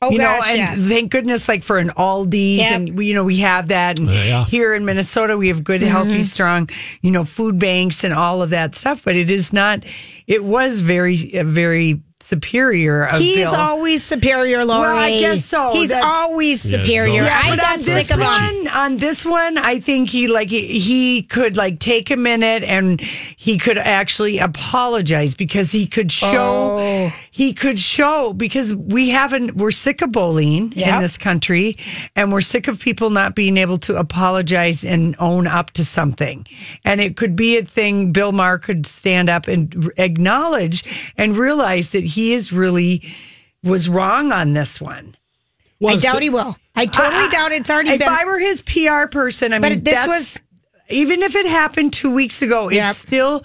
Oh, 0.02 0.12
you 0.12 0.18
know, 0.18 0.39
and 0.48 0.58
yes. 0.58 0.88
thank 0.88 1.12
goodness, 1.12 1.50
like 1.50 1.62
for 1.62 1.78
an 1.78 1.89
Aldi's, 1.89 2.60
Yep. 2.60 2.72
and 2.72 2.98
we, 2.98 3.08
you 3.08 3.13
know, 3.13 3.26
we 3.26 3.39
have 3.39 3.68
that, 3.68 4.00
and 4.00 4.08
Yeah, 4.10 4.24
yeah. 4.24 4.46
here 4.46 4.74
in 4.74 4.86
Minnesota, 4.86 5.38
we 5.38 5.50
have 5.50 5.62
good, 5.62 5.82
Mm-hmm. 5.82 5.92
healthy, 5.92 6.22
strong, 6.24 6.70
you 7.02 7.12
know, 7.12 7.26
food 7.26 7.60
banks 7.60 8.06
and 8.06 8.13
all 8.13 8.42
of 8.42 8.50
that 8.52 8.76
stuff. 8.76 9.04
But 9.04 9.18
it 9.18 9.30
is 9.30 9.52
not. 9.52 9.84
It 10.26 10.46
was 10.46 10.80
very, 10.80 11.38
uh, 11.38 11.44
very 11.44 12.02
superior. 12.21 13.05
Of 13.05 13.19
He's 13.19 13.36
Bill. 13.49 13.55
always 13.55 14.03
superior, 14.03 14.65
Lori. 14.65 14.82
Well, 14.82 14.97
I 14.97 15.19
guess 15.19 15.45
so. 15.45 15.71
He's 15.73 15.89
That's- 15.89 16.05
always 16.05 16.62
superior. 16.62 17.23
Yeah, 17.23 17.41
I 17.43 17.49
but 17.51 17.60
got 17.60 17.71
on 17.73 17.77
this 17.79 18.08
sick 18.08 18.15
of 18.17 18.21
him. 18.21 18.27
one, 18.27 18.67
on 18.67 18.97
this 18.97 19.25
one, 19.25 19.58
I 19.58 19.79
think 19.79 20.10
he 20.10 20.27
like 20.27 20.49
he, 20.49 20.79
he 20.79 21.21
could 21.23 21.58
like 21.58 21.79
take 21.79 22.12
a 22.12 22.17
minute 22.17 22.63
and 22.63 22.99
he 23.01 23.58
could 23.58 23.77
actually 23.77 24.38
apologize 24.39 25.34
because 25.36 25.71
he 25.71 25.88
could 25.88 26.12
show 26.12 26.77
Oh. 26.79 27.13
he 27.32 27.53
could 27.53 27.79
show 27.79 28.34
because 28.34 28.75
we 28.75 29.10
haven't 29.10 29.55
we're 29.55 29.71
sick 29.71 30.01
of 30.01 30.12
bullying 30.12 30.73
in 30.73 31.01
this 31.01 31.17
country 31.17 31.77
and 32.15 32.32
we're 32.32 32.41
sick 32.41 32.67
of 32.67 32.79
people 32.79 33.10
not 33.10 33.34
being 33.36 33.58
able 33.58 33.77
to 33.79 33.95
apologize 33.95 34.84
and 34.84 35.15
own 35.19 35.47
up 35.47 35.71
to 35.71 35.86
something. 35.86 36.45
And 36.84 36.99
it 37.01 37.15
could 37.17 37.36
be 37.36 37.58
a 37.58 37.63
thing 37.63 38.12
Bill 38.12 38.32
Maher 38.34 38.58
could 38.58 38.86
stand 38.86 39.29
up 39.29 39.47
and 39.47 39.89
acknowledge 39.97 40.84
and 41.17 41.36
realize 41.38 41.91
that 41.91 42.03
he 42.10 42.34
is 42.34 42.52
really 42.52 43.04
was 43.63 43.88
wrong 43.89 44.32
on 44.32 44.54
this 44.54 44.80
one. 44.82 45.15
I 45.86 45.95
doubt 45.95 46.22
he 46.22 46.30
will. 46.30 46.58
I 46.76 46.86
totally 46.86 47.24
I- 47.26 47.30
doubt 47.32 47.52
it's 47.54 47.69
already 47.69 47.91
if 47.91 48.00
been. 48.00 48.10
I 48.10 48.26
were 48.26 48.39
his 48.39 48.62
PR 48.62 49.06
person, 49.10 49.54
I 49.54 49.56
mean, 49.58 49.62
But 49.62 49.72
mean, 49.72 49.84
this 49.84 49.93
that's, 49.95 50.08
was- 50.08 50.41
even 50.89 51.22
if 51.22 51.36
it 51.36 51.45
happened 51.45 51.93
two 51.93 52.13
weeks 52.13 52.41
ago, 52.41 52.69
Yep. 52.69 52.89
it's 52.89 52.98
still. 53.00 53.43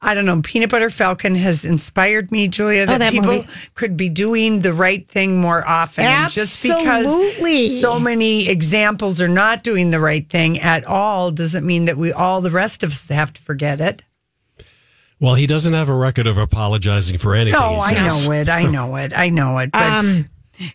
I 0.00 0.14
don't 0.14 0.26
know. 0.26 0.40
Peanut 0.42 0.70
Butter 0.70 0.90
Falcon 0.90 1.34
has 1.34 1.64
inspired 1.64 2.30
me, 2.30 2.46
Julia, 2.46 2.82
oh, 2.82 2.86
that, 2.86 2.94
Oh, 2.94 2.98
that 2.98 3.12
people 3.12 3.32
movie. 3.32 3.48
could 3.74 3.96
be 3.96 4.08
doing 4.08 4.60
the 4.60 4.72
right 4.72 5.08
thing 5.08 5.40
more 5.40 5.66
often. 5.66 6.04
And 6.04 6.30
just 6.30 6.62
because 6.62 7.80
so 7.80 7.98
many 7.98 8.48
examples 8.48 9.20
are 9.20 9.26
not 9.26 9.64
doing 9.64 9.90
the 9.90 9.98
right 9.98 10.28
thing 10.30 10.60
at 10.60 10.84
all 10.86 11.32
doesn't 11.32 11.66
mean 11.66 11.86
that 11.86 11.96
we 11.98 12.12
all 12.12 12.40
the 12.40 12.50
rest 12.52 12.84
of 12.84 12.92
us 12.92 13.08
have 13.08 13.32
to 13.32 13.42
forget 13.42 13.80
it. 13.80 14.04
Well, 15.20 15.34
he 15.34 15.46
doesn't 15.46 15.72
have 15.72 15.88
a 15.88 15.94
record 15.94 16.26
of 16.26 16.38
apologizing 16.38 17.18
for 17.18 17.34
anything. 17.34 17.58
No, 17.58 17.80
he 17.80 17.96
I 17.96 18.06
know 18.06 18.32
it. 18.32 18.48
I 18.48 18.62
know 18.70 18.96
it. 18.96 19.12
I 19.16 19.28
know 19.30 19.58
it. 19.58 19.72
But 19.72 19.82
Um, 20.04 20.28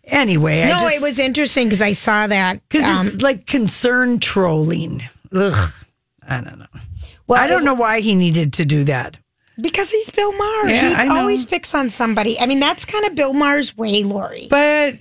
anyway, 0.03 0.63
I 0.63 0.71
no, 0.71 0.77
just, 0.79 0.95
it 0.95 1.01
was 1.01 1.19
interesting 1.19 1.67
because 1.67 1.81
I 1.81 1.93
saw 1.93 2.27
that. 2.27 2.61
because 2.69 2.85
um, 2.89 3.05
it's 3.07 3.21
like 3.21 3.45
concern 3.45 4.19
trolling. 4.19 5.01
Ugh. 5.33 5.71
I 6.27 6.41
don't 6.41 6.59
know. 6.59 6.65
well, 7.27 7.41
I 7.41 7.47
don't 7.47 7.63
know 7.65 7.73
why 7.73 7.99
he 8.01 8.15
needed 8.15 8.53
to 8.53 8.65
do 8.65 8.83
that. 8.85 9.17
Because 9.61 9.91
he's 9.91 10.09
Bill 10.09 10.31
Maher. 10.33 10.69
Yeah, 10.69 10.89
he 10.89 10.93
I 10.95 11.05
know. 11.05 11.17
always 11.19 11.45
picks 11.45 11.75
on 11.75 11.89
somebody. 11.89 12.39
I 12.39 12.45
mean, 12.47 12.59
that's 12.59 12.85
kind 12.85 13.05
of 13.05 13.13
Bill 13.15 13.33
Maher's 13.33 13.77
way, 13.77 14.03
Lori. 14.03 14.47
But 14.49 14.95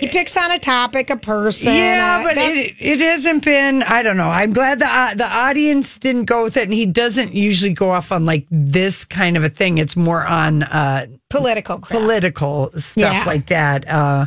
he 0.00 0.08
picks 0.08 0.36
on 0.36 0.50
a 0.50 0.58
topic, 0.58 1.10
a 1.10 1.16
person. 1.16 1.74
yeah, 1.74 2.18
uh, 2.20 2.24
but 2.26 2.34
that- 2.36 2.56
it, 2.56 2.76
it 2.78 3.00
hasn't 3.00 3.44
been. 3.44 3.82
I 3.82 4.02
don't 4.02 4.16
know. 4.16 4.28
I'm 4.30 4.52
glad 4.52 4.78
the 4.78 4.86
uh, 4.86 5.14
the 5.14 5.26
audience 5.26 5.98
didn't 5.98 6.24
go 6.24 6.44
with 6.44 6.56
it, 6.56 6.64
and 6.64 6.72
he 6.72 6.86
doesn't 6.86 7.34
usually 7.34 7.72
go 7.72 7.90
off 7.90 8.12
on 8.12 8.24
like 8.26 8.46
this 8.50 9.04
kind 9.04 9.36
of 9.36 9.44
a 9.44 9.48
thing. 9.48 9.78
It's 9.78 9.96
more 9.96 10.26
on 10.26 10.62
uh, 10.62 11.06
political 11.30 11.78
crap. 11.78 12.00
political 12.00 12.70
stuff 12.76 12.96
Yeah. 12.96 13.24
like 13.26 13.46
that. 13.46 13.88
Uh, 13.88 14.26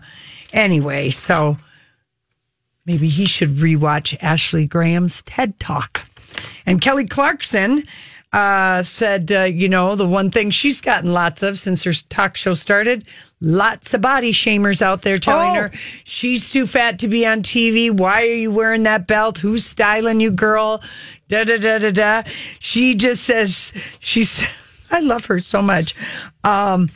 anyway, 0.53 1.09
so 1.09 1.57
maybe 2.85 3.07
he 3.07 3.25
should 3.25 3.55
rewatch 3.57 4.17
Ashley 4.21 4.65
Graham's 4.65 5.21
TED 5.23 5.59
Talk. 5.59 6.05
And 6.65 6.79
Kelly 6.81 7.05
Clarkson 7.05 7.83
uh, 8.33 8.81
said, 8.83 9.31
uh, 9.31 9.43
you 9.43 9.67
know, 9.67 9.95
the 9.95 10.07
one 10.07 10.31
thing 10.31 10.49
she's 10.51 10.79
gotten 10.81 11.11
lots 11.13 11.43
of 11.43 11.57
since 11.57 11.83
her 11.83 11.91
talk 12.09 12.37
show 12.37 12.53
started, 12.53 13.03
lots 13.41 13.93
of 13.93 14.01
body 14.01 14.31
shamers 14.31 14.81
out 14.81 15.01
there 15.01 15.19
telling 15.19 15.51
Oh. 15.57 15.63
her 15.63 15.71
she's 16.05 16.51
too 16.51 16.65
fat 16.65 16.99
to 16.99 17.07
be 17.09 17.25
on 17.25 17.41
TV. 17.41 17.91
Why 17.91 18.21
are 18.21 18.25
you 18.25 18.51
wearing 18.51 18.83
that 18.83 19.05
belt? 19.07 19.37
Who's 19.39 19.65
styling 19.65 20.19
you, 20.21 20.31
girl? 20.31 20.81
Da 21.27 21.43
da 21.43 21.57
da 21.57 21.77
da 21.79 21.91
da. 21.91 22.23
She 22.59 22.93
just 22.95 23.23
says 23.23 23.73
she's. 23.99 24.45
I 24.91 24.99
love 24.99 25.25
her 25.25 25.39
so 25.39 25.61
much. 25.61 25.95
Um, 26.43 26.89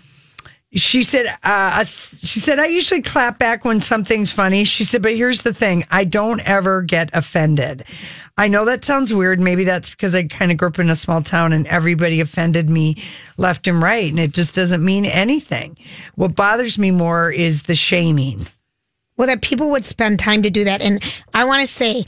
she 0.76 1.04
said 1.04 1.26
uh, 1.44 1.84
she 1.84 2.40
said 2.40 2.60
i 2.60 2.68
usually 2.68 3.02
clap 3.02 3.40
back 3.40 3.66
when 3.66 3.80
something's 3.80 4.32
funny. 4.32 4.64
She 4.64 4.84
said 4.84 5.02
but 5.02 5.16
here's 5.16 5.42
the 5.42 5.54
thing. 5.54 5.84
I 5.90 6.04
don't 6.04 6.42
ever 6.42 6.82
get 6.82 7.10
offended. 7.14 7.84
I 8.38 8.50
know 8.50 8.66
that 8.66 8.84
sounds 8.84 9.14
weird. 9.14 9.40
Maybe 9.40 9.64
that's 9.64 9.90
because 9.90 10.14
i 10.14 10.24
kind 10.24 10.52
of 10.52 10.58
grew 10.58 10.68
up 10.68 10.80
in 10.80 10.90
a 10.90 10.96
small 10.96 11.22
town 11.22 11.54
and 11.54 11.66
everybody 11.68 12.20
offended 12.20 12.70
me 12.70 13.02
left 13.38 13.68
and 13.68 13.82
right 13.82 14.10
and 14.10 14.20
it 14.20 14.34
just 14.34 14.56
doesn't 14.56 14.84
mean 14.84 15.06
anything. 15.06 15.78
What 16.16 16.36
bothers 16.36 16.78
me 16.78 16.92
more 16.92 17.32
is 17.32 17.64
the 17.64 17.76
shaming. 17.76 18.46
Well, 19.18 19.28
that 19.28 19.42
people 19.42 19.70
would 19.72 19.86
spend 19.86 20.20
time 20.20 20.44
to 20.44 20.50
do 20.50 20.66
that. 20.66 20.82
And 20.82 21.02
I 21.34 21.46
want 21.46 21.62
to 21.62 21.68
say, 21.68 22.06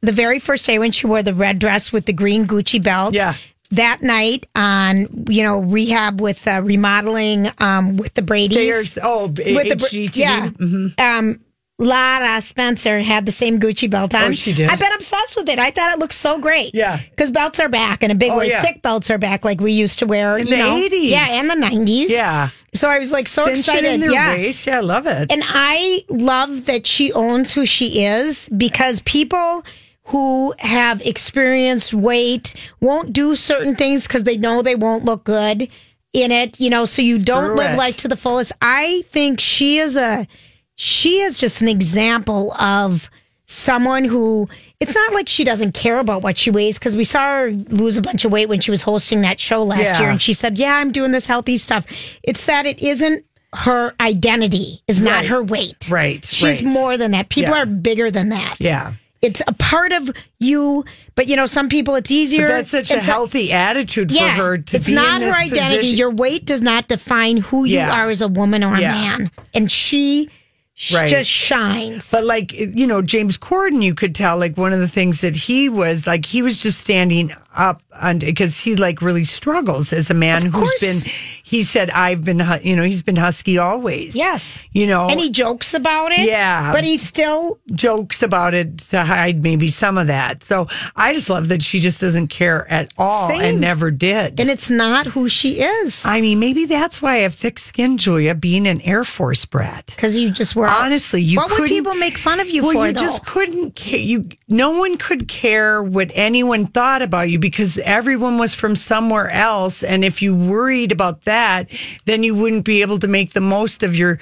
the 0.00 0.12
very 0.12 0.38
first 0.38 0.66
day 0.66 0.78
when 0.78 0.90
she 0.92 1.06
wore 1.06 1.22
the 1.22 1.34
red 1.34 1.58
dress 1.58 1.92
with 1.92 2.06
the 2.06 2.12
green 2.12 2.46
Gucci 2.46 2.82
belt, 2.82 3.14
Yeah. 3.14 3.34
That 3.72 4.02
night 4.02 4.46
on 4.54 5.08
you 5.28 5.42
know 5.42 5.60
rehab 5.60 6.20
with 6.20 6.46
uh, 6.48 6.60
remodeling 6.62 7.48
um, 7.58 7.96
with 7.96 8.14
the 8.14 8.22
Brady's, 8.22 8.90
Stairs- 8.92 8.98
oh, 9.02 9.26
with 9.28 9.36
the 9.36 10.10
yeah, 10.14 10.48
Mhm. 10.50 11.00
um, 11.00 11.40
Lara 11.78 12.42
Spencer 12.42 13.00
had 13.00 13.24
the 13.24 13.32
same 13.32 13.58
Gucci 13.58 13.88
belt 13.88 14.14
on. 14.14 14.22
Oh, 14.24 14.32
she 14.32 14.52
did? 14.52 14.68
I've 14.68 14.78
been 14.78 14.92
obsessed 14.92 15.34
with 15.34 15.48
it. 15.48 15.58
I 15.58 15.70
thought 15.70 15.92
it 15.94 15.98
looked 15.98 16.12
so 16.12 16.38
great. 16.38 16.74
Yeah. 16.74 16.98
because 17.08 17.30
belts 17.30 17.58
are 17.58 17.70
back 17.70 18.02
in 18.02 18.10
a 18.10 18.14
big 18.14 18.32
Oh, 18.32 18.36
way. 18.38 18.48
yeah. 18.50 18.60
Thick 18.60 18.82
belts 18.82 19.08
are 19.10 19.16
back, 19.16 19.46
like 19.46 19.60
we 19.60 19.72
used 19.72 19.98
to 20.00 20.06
wear 20.06 20.36
In 20.36 20.44
the 20.46 20.58
know. 20.58 20.74
80s. 20.76 21.08
Yeah, 21.08 21.26
and 21.30 21.48
the 21.48 21.54
nineties. 21.56 22.12
Yeah. 22.12 22.48
So 22.74 22.90
I 22.90 22.98
was 22.98 23.12
like 23.12 23.28
so 23.28 23.46
Cinch 23.46 23.60
excited. 23.60 23.94
in 23.94 24.00
their 24.00 24.12
yeah. 24.12 24.32
waist. 24.34 24.66
yeah 24.66 24.76
i 24.76 24.80
love 24.80 25.06
it 25.06 25.32
And 25.32 25.42
I 25.46 26.02
love 26.10 26.66
that 26.66 26.86
she 26.86 27.12
owns 27.14 27.52
who 27.54 27.64
she 27.64 28.04
is 28.04 28.48
because 28.50 29.00
people 29.02 29.64
who 30.04 30.54
have 30.58 31.00
experienced 31.02 31.94
weight 31.94 32.54
won't 32.80 33.12
do 33.12 33.36
certain 33.36 33.76
things 33.76 34.06
because 34.06 34.24
they 34.24 34.36
know 34.36 34.62
they 34.62 34.74
won't 34.74 35.04
look 35.04 35.24
good 35.24 35.68
in 36.12 36.32
it, 36.32 36.58
you 36.58 36.68
know, 36.70 36.84
so 36.84 37.00
you 37.02 37.22
don't 37.22 37.44
Screw 37.46 37.56
live 37.56 37.76
life 37.78 37.96
to 37.98 38.08
the 38.08 38.16
fullest. 38.16 38.52
I 38.60 39.02
think 39.08 39.40
she 39.40 39.78
is 39.78 39.96
a 39.96 40.26
she 40.74 41.20
is 41.20 41.38
just 41.38 41.60
an 41.62 41.68
example 41.68 42.52
of 42.54 43.08
someone 43.46 44.04
who 44.04 44.48
it's 44.80 44.94
not 44.94 45.12
like 45.12 45.28
she 45.28 45.44
doesn't 45.44 45.72
care 45.74 45.98
about 45.98 46.22
what 46.22 46.38
she 46.38 46.50
weighs 46.50 46.78
because 46.78 46.96
we 46.96 47.04
saw 47.04 47.40
her 47.40 47.50
lose 47.50 47.98
a 47.98 48.02
bunch 48.02 48.24
of 48.24 48.32
weight 48.32 48.48
when 48.48 48.60
she 48.60 48.70
was 48.70 48.82
hosting 48.82 49.20
that 49.22 49.38
show 49.38 49.62
last 49.62 49.90
Yeah. 49.92 50.00
year 50.00 50.10
and 50.10 50.22
she 50.22 50.32
said, 50.32 50.58
"Yeah, 50.58 50.74
I'm 50.76 50.90
doing 50.90 51.12
this 51.12 51.26
healthy 51.26 51.58
stuff." 51.58 51.86
It's 52.22 52.46
that 52.46 52.64
it 52.66 52.80
isn't 52.82 53.24
her 53.54 53.94
identity 54.00 54.82
is 54.88 55.02
not 55.02 55.26
her 55.26 55.42
weight. 55.42 55.88
Right, 55.90 56.24
She's 56.24 56.62
right. 56.64 56.72
more 56.72 56.96
than 56.96 57.10
that. 57.10 57.28
People 57.28 57.54
Yeah. 57.54 57.62
are 57.62 57.66
bigger 57.66 58.10
than 58.10 58.30
that. 58.30 58.56
yeah 58.60 58.92
It's 59.22 59.42
a 59.46 59.52
part 59.52 59.92
of 59.92 60.10
you, 60.38 60.84
but 61.14 61.26
you 61.26 61.36
know, 61.36 61.44
some 61.46 61.68
people 61.68 61.94
it's 61.94 62.10
easier. 62.10 62.46
but 62.48 62.52
that's 62.54 62.70
such 62.70 62.90
a 62.90 62.96
It's 62.96 63.06
healthy 63.06 63.52
attitude 63.52 64.10
yeah, 64.10 64.34
for 64.36 64.42
her 64.42 64.58
to 64.58 64.76
it's 64.76 64.88
not 64.90 65.20
her 65.20 65.28
identity. 65.32 65.76
position. 65.78 65.98
Your 65.98 66.10
weight 66.10 66.46
does 66.46 66.62
not 66.62 66.88
define 66.88 67.36
who 67.36 67.64
you 67.64 67.76
Yeah. 67.76 67.92
are 67.92 68.08
as 68.08 68.22
a 68.22 68.28
woman 68.28 68.64
or 68.64 68.74
a 68.74 68.80
Yeah. 68.80 68.92
man. 68.92 69.30
And 69.52 69.70
she 69.70 70.30
sh- 70.74 70.94
Right. 70.94 71.08
just 71.10 71.28
shines. 71.30 72.10
But 72.10 72.24
like 72.24 72.52
you 72.54 72.86
know, 72.86 73.02
James 73.02 73.36
Corden, 73.36 73.82
you 73.82 73.94
could 73.94 74.14
tell 74.14 74.38
like 74.38 74.56
one 74.56 74.72
of 74.72 74.80
the 74.80 74.88
things 74.88 75.20
that 75.20 75.36
he 75.36 75.68
was 75.68 76.06
like 76.06 76.24
he 76.24 76.40
was 76.40 76.62
just 76.62 76.80
standing 76.80 77.32
up 77.56 77.82
on 78.00 78.18
because 78.18 78.58
he 78.60 78.76
like 78.76 79.02
really 79.02 79.24
struggles 79.24 79.92
as 79.92 80.10
a 80.10 80.14
man 80.14 80.46
who's 80.46 80.74
been. 80.80 81.12
He 81.42 81.62
said, 81.62 81.90
"I've 81.90 82.24
been 82.24 82.40
you 82.62 82.76
know 82.76 82.84
he's 82.84 83.02
been 83.02 83.16
husky 83.16 83.58
always." 83.58 84.14
yes. 84.14 84.64
you 84.72 84.86
know, 84.86 85.08
and 85.08 85.18
he 85.18 85.30
jokes 85.30 85.74
about 85.74 86.12
it. 86.12 86.20
Yeah. 86.28 86.72
But 86.72 86.84
he 86.84 86.96
still 86.96 87.58
jokes 87.72 88.22
about 88.22 88.54
it 88.54 88.78
to 88.90 89.02
hide 89.04 89.42
maybe 89.42 89.66
some 89.68 89.98
of 89.98 90.06
that. 90.06 90.44
So 90.44 90.68
I 90.94 91.12
just 91.12 91.28
love 91.28 91.48
that 91.48 91.62
she 91.62 91.80
just 91.80 92.00
doesn't 92.00 92.28
care 92.28 92.70
at 92.70 92.92
all 92.96 93.26
Same. 93.28 93.40
and 93.40 93.60
never 93.60 93.90
did. 93.90 94.38
and 94.38 94.48
it's 94.48 94.70
not 94.70 95.06
who 95.06 95.28
she 95.28 95.60
is. 95.60 96.06
I 96.06 96.20
mean, 96.20 96.38
maybe 96.38 96.66
that's 96.66 97.02
why 97.02 97.14
I 97.14 97.18
have 97.18 97.34
thick 97.34 97.58
skin, 97.58 97.98
Julia, 97.98 98.34
being 98.36 98.68
an 98.68 98.80
Air 98.82 99.02
Force 99.02 99.44
brat. 99.44 99.86
Because 99.86 100.16
you 100.16 100.30
just 100.30 100.54
were 100.54 100.68
Honestly, 100.68 101.20
you 101.20 101.38
What 101.38 101.50
would 101.58 101.68
people 101.68 101.94
make 101.96 102.16
fun 102.16 102.38
of 102.38 102.48
you 102.48 102.62
well, 102.62 102.72
for? 102.72 102.86
you 102.86 102.92
though? 102.92 103.00
just 103.00 103.26
couldn't. 103.26 103.92
You 103.92 104.26
no 104.46 104.78
one 104.78 104.96
could 104.98 105.26
care 105.26 105.82
what 105.82 106.12
anyone 106.14 106.66
thought 106.66 107.02
about 107.02 107.28
you 107.28 107.39
because 107.40 107.78
everyone 107.78 108.38
was 108.38 108.54
from 108.54 108.76
somewhere 108.76 109.30
else, 109.30 109.82
and 109.82 110.04
if 110.04 110.22
you 110.22 110.34
worried 110.34 110.92
about 110.92 111.22
that, 111.22 111.70
then 112.04 112.22
you 112.22 112.34
wouldn't 112.34 112.64
be 112.64 112.82
able 112.82 112.98
to 113.00 113.08
make 113.08 113.32
the 113.32 113.40
most 113.40 113.82
of 113.82 113.96
your 113.96 114.18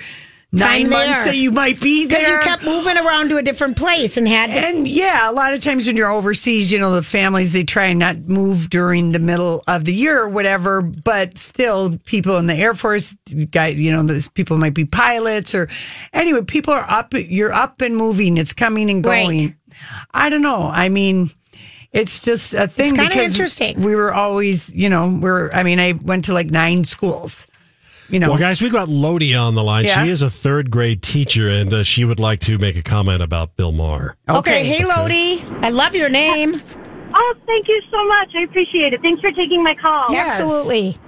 nine 0.50 0.88
months 0.88 1.26
that 1.26 1.36
you 1.36 1.50
might 1.50 1.78
be 1.78 2.06
because 2.06 2.22
there. 2.22 2.38
you 2.38 2.44
kept 2.44 2.64
moving 2.64 2.96
around 2.96 3.28
to 3.28 3.36
a 3.36 3.42
different 3.42 3.76
place 3.76 4.16
and 4.16 4.26
had 4.26 4.46
to. 4.46 4.58
And 4.58 4.88
yeah, 4.88 5.30
a 5.30 5.32
lot 5.32 5.52
of 5.52 5.60
times 5.60 5.86
when 5.86 5.96
you're 5.96 6.10
overseas, 6.10 6.72
you 6.72 6.78
know, 6.78 6.92
the 6.94 7.02
families, 7.02 7.52
they 7.52 7.64
try 7.64 7.86
and 7.86 7.98
not 7.98 8.16
move 8.20 8.70
during 8.70 9.12
the 9.12 9.18
middle 9.18 9.62
of 9.66 9.84
the 9.84 9.92
year 9.92 10.22
or 10.22 10.28
whatever, 10.28 10.80
but 10.80 11.36
still 11.36 11.98
people 12.06 12.38
in 12.38 12.46
the 12.46 12.54
Air 12.54 12.72
Force, 12.74 13.14
guy, 13.50 13.68
you 13.68 13.92
know, 13.92 14.02
those 14.02 14.28
people 14.28 14.56
might 14.56 14.74
be 14.74 14.86
pilots 14.86 15.54
or 15.54 15.68
anyway, 16.14 16.42
people 16.42 16.72
are 16.72 16.88
up, 16.88 17.12
you're 17.12 17.52
up 17.52 17.82
and 17.82 17.94
moving. 17.96 18.38
It's 18.38 18.54
coming 18.54 18.88
and 18.90 19.04
Right. 19.04 19.24
going. 19.24 19.54
I 20.12 20.28
don't 20.28 20.42
know. 20.42 20.70
I 20.72 20.88
mean, 20.88 21.30
it's 21.92 22.24
just 22.24 22.54
a 22.54 22.68
thing 22.68 22.94
kinda 22.94 23.22
interesting. 23.22 23.80
we 23.80 23.94
were 23.94 24.12
always, 24.12 24.74
you 24.74 24.88
know, 24.88 25.18
we're, 25.20 25.50
I 25.52 25.62
mean, 25.62 25.80
I 25.80 25.92
went 25.92 26.26
to 26.26 26.34
like 26.34 26.48
nine 26.48 26.84
schools, 26.84 27.46
you 28.08 28.20
know. 28.20 28.30
Well, 28.30 28.38
guys, 28.38 28.60
we've 28.60 28.72
got 28.72 28.88
Lodi 28.88 29.34
on 29.34 29.54
the 29.54 29.64
line. 29.64 29.84
Yeah. 29.84 30.04
She 30.04 30.10
is 30.10 30.22
a 30.22 30.30
third 30.30 30.70
grade 30.70 31.02
teacher, 31.02 31.48
and 31.48 31.72
uh, 31.72 31.82
she 31.84 32.04
would 32.04 32.20
like 32.20 32.40
to 32.40 32.58
make 32.58 32.76
a 32.76 32.82
comment 32.82 33.22
about 33.22 33.56
Bill 33.56 33.72
Maher. 33.72 34.16
okay. 34.28 34.64
hey 34.64 34.84
Lodi, 34.84 35.42
I 35.64 35.70
love 35.70 35.94
your 35.94 36.08
name. 36.08 36.60
Oh, 37.14 37.34
thank 37.46 37.68
you 37.68 37.80
so 37.90 38.06
much. 38.06 38.34
I 38.36 38.42
appreciate 38.42 38.92
it. 38.92 39.00
Thanks 39.00 39.20
for 39.20 39.32
taking 39.32 39.62
my 39.62 39.74
call. 39.74 40.06
Yes. 40.10 40.40
Absolutely. 40.40 40.98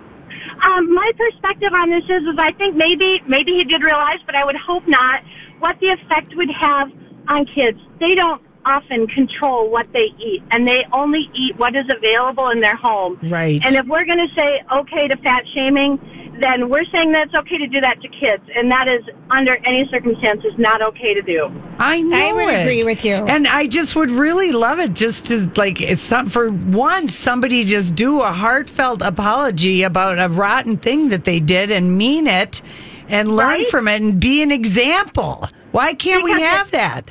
Um, 0.64 0.94
my 0.94 1.10
perspective 1.16 1.72
on 1.74 1.90
this 1.90 2.04
is, 2.04 2.22
is 2.22 2.36
I 2.38 2.52
think 2.52 2.76
maybe, 2.76 3.20
maybe 3.26 3.52
he 3.52 3.64
did 3.64 3.82
realize, 3.82 4.18
but 4.26 4.34
I 4.34 4.44
would 4.44 4.56
hope 4.56 4.86
not, 4.86 5.22
what 5.58 5.78
the 5.80 5.88
effect 5.88 6.34
would 6.36 6.50
have 6.50 6.90
on 7.28 7.44
kids. 7.46 7.78
They 7.98 8.14
don't 8.14 8.42
often 8.64 9.06
control 9.08 9.70
what 9.70 9.86
they 9.92 10.08
eat, 10.18 10.42
and 10.50 10.66
they 10.66 10.84
only 10.92 11.30
eat 11.34 11.56
what 11.56 11.74
is 11.74 11.86
available 11.94 12.48
in 12.50 12.60
their 12.60 12.76
home. 12.76 13.18
Right. 13.22 13.60
And 13.66 13.76
if 13.76 13.86
we're 13.86 14.04
going 14.04 14.26
to 14.26 14.34
say 14.34 14.62
okay 14.72 15.08
to 15.08 15.16
fat 15.16 15.44
shaming, 15.54 15.98
then 16.40 16.70
we're 16.70 16.84
saying 16.92 17.12
that 17.12 17.26
it's 17.26 17.34
okay 17.34 17.58
to 17.58 17.66
do 17.66 17.80
that 17.82 18.00
to 18.00 18.08
kids, 18.08 18.42
and 18.54 18.70
that 18.70 18.88
is 18.88 19.02
under 19.30 19.56
any 19.66 19.86
circumstances 19.90 20.52
not 20.56 20.80
okay 20.80 21.12
to 21.14 21.20
do. 21.22 21.50
I 21.78 22.00
know. 22.00 22.16
I 22.16 22.32
would 22.32 22.54
it. 22.54 22.60
agree 22.62 22.84
with 22.84 23.04
you. 23.04 23.12
And 23.12 23.46
I 23.46 23.66
just 23.66 23.94
would 23.96 24.10
really 24.10 24.52
love 24.52 24.78
it 24.78 24.94
just 24.94 25.26
to 25.26 25.50
like 25.56 25.80
it's 25.82 26.00
some 26.00 26.26
for 26.26 26.50
once 26.50 27.14
somebody 27.14 27.64
just 27.64 27.94
do 27.94 28.20
a 28.22 28.32
heartfelt 28.32 29.02
apology 29.02 29.82
about 29.82 30.18
a 30.18 30.28
rotten 30.28 30.76
thing 30.78 31.08
that 31.10 31.24
they 31.24 31.40
did 31.40 31.70
and 31.70 31.98
mean 31.98 32.26
it 32.26 32.62
and 33.08 33.28
learn 33.36 33.60
Right? 33.60 33.66
from 33.68 33.88
it 33.88 34.00
and 34.00 34.18
be 34.20 34.42
an 34.42 34.50
example. 34.52 35.46
Why 35.72 35.92
can't 35.94 36.24
we 36.24 36.32
have 36.40 36.70
that? 36.70 37.10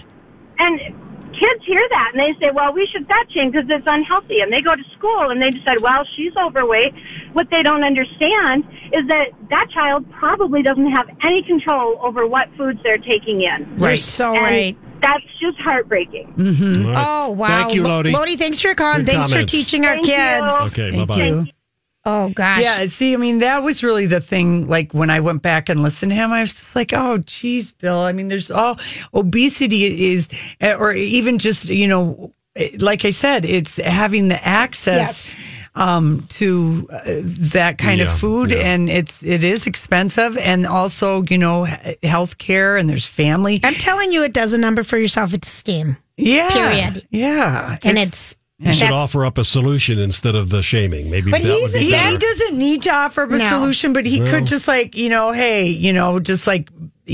And 0.58 0.80
kids 1.40 1.66
hear 1.66 1.82
that 1.90 2.12
and 2.14 2.20
they 2.22 2.34
say, 2.44 2.52
well, 2.52 2.74
we 2.74 2.88
should 2.92 3.08
fat 3.08 3.26
shame 3.32 3.52
because 3.52 3.66
it's 3.70 3.88
unhealthy. 3.88 4.42
And 4.42 4.52
they 4.52 4.62
go 4.62 4.76
to 4.76 4.84
school 4.98 5.30
and 5.32 5.42
they 5.42 5.50
decide, 5.50 5.80
well, 5.82 6.04
she's 6.16 6.34
overweight. 6.36 6.94
What 7.34 7.48
they 7.50 7.64
don't 7.64 7.84
understand 7.84 8.66
is 8.92 9.08
that 9.08 9.28
that 9.50 9.68
child 9.74 10.06
probably 10.20 10.62
doesn't 10.62 10.92
have 10.92 11.08
any 11.24 11.44
control 11.44 12.00
over 12.04 12.28
what 12.28 12.50
foods 12.58 12.80
they're 12.84 12.98
taking 12.98 13.42
in. 13.42 13.78
You're 13.80 13.96
so 13.96 14.34
And 14.36 14.44
right. 14.44 14.78
That's 15.02 15.24
just 15.40 15.58
heartbreaking. 15.60 16.34
Mm-hmm. 16.38 16.86
Oh, 16.86 16.90
All 16.90 16.94
right. 16.94 17.26
Oh 17.26 17.30
wow! 17.32 17.48
Thank 17.48 17.74
you, 17.76 17.84
Lodi. 17.84 18.12
Lodi, 18.12 18.36
thanks 18.36 18.60
for 18.60 18.76
calling. 18.76 19.06
Good 19.06 19.14
thanks 19.14 19.28
comments. 19.30 19.50
for 19.54 19.58
teaching 19.58 19.86
our 19.86 19.94
Thank 19.96 20.08
you. 20.08 20.14
kids. 20.14 20.74
Okay, 20.78 20.92
bye 21.06 21.16
Thank 21.16 21.46
bye. 21.48 21.52
You. 22.06 22.12
Oh 22.12 22.30
gosh. 22.30 22.64
Yeah, 22.64 22.86
see, 22.88 23.14
I 23.14 23.18
mean, 23.18 23.40
that 23.40 23.60
was 23.64 23.84
really 23.84 24.06
the 24.06 24.22
thing. 24.22 24.68
Like 24.68 24.94
when 24.94 25.10
I 25.10 25.20
went 25.20 25.42
back 25.42 25.70
and 25.70 25.82
listened 25.84 26.12
to 26.12 26.16
him, 26.16 26.32
I 26.32 26.42
was 26.42 26.54
just 26.54 26.76
like, 26.76 26.94
oh, 26.94 27.18
geez, 27.20 27.72
Bill. 27.72 28.00
I 28.00 28.12
mean, 28.14 28.28
there's 28.30 28.50
all 28.52 28.80
obesity 29.14 30.12
is, 30.14 30.30
or 30.62 30.94
even 30.94 31.38
just, 31.38 31.70
you 31.70 31.88
know, 31.88 32.34
like 32.80 33.06
I 33.06 33.12
said, 33.12 33.46
it's 33.46 33.78
having 33.78 34.28
the 34.30 34.46
access. 34.48 35.34
Yes. 35.34 35.36
um, 35.76 36.26
to 36.30 36.88
uh, 36.92 37.00
that 37.54 37.78
kind 37.78 38.00
Yeah, 38.00 38.12
of 38.12 38.20
food, 38.20 38.52
yeah. 38.52 38.58
and 38.74 38.90
it's 38.90 39.24
it 39.24 39.44
is 39.44 39.68
expensive, 39.68 40.36
and 40.38 40.66
also 40.66 41.24
you 41.30 41.38
know 41.38 41.68
health 42.04 42.38
care, 42.40 42.76
and 42.76 42.90
there's 42.90 43.06
family. 43.06 43.60
I'm 43.64 43.76
telling 43.76 44.12
you, 44.12 44.24
it 44.24 44.34
does 44.34 44.52
a 44.54 44.58
number 44.58 44.84
for 44.84 44.98
yourself. 44.98 45.34
It's 45.34 45.48
a 45.48 45.52
steam. 45.52 45.96
Yeah, 46.18 46.50
Period. 46.52 47.08
Yeah, 47.12 47.78
And 47.86 47.98
it's, 47.98 48.38
You 48.60 48.74
should 48.74 48.92
offer 48.92 49.26
up 49.26 49.38
a 49.38 49.46
solution 49.46 50.00
instead 50.00 50.36
of 50.36 50.50
the 50.50 50.62
shaming. 50.62 51.10
Maybe 51.10 51.32
But 51.32 51.42
he's- 51.42 51.72
be 51.72 51.80
he, 51.80 51.92
better. 51.92 52.18
doesn't 52.18 52.58
need 52.58 52.82
to 52.84 52.92
offer 52.94 53.22
up 53.24 53.30
a 53.30 53.38
No. 53.38 53.46
solution, 53.46 53.94
but 53.94 54.06
he 54.06 54.20
Well. 54.20 54.30
could 54.32 54.48
just 54.48 54.68
like 54.68 54.96
you 54.98 55.08
know, 55.10 55.32
hey, 55.32 55.68
you 55.68 55.94
know, 55.94 56.20
just 56.20 56.46
like 56.46 56.70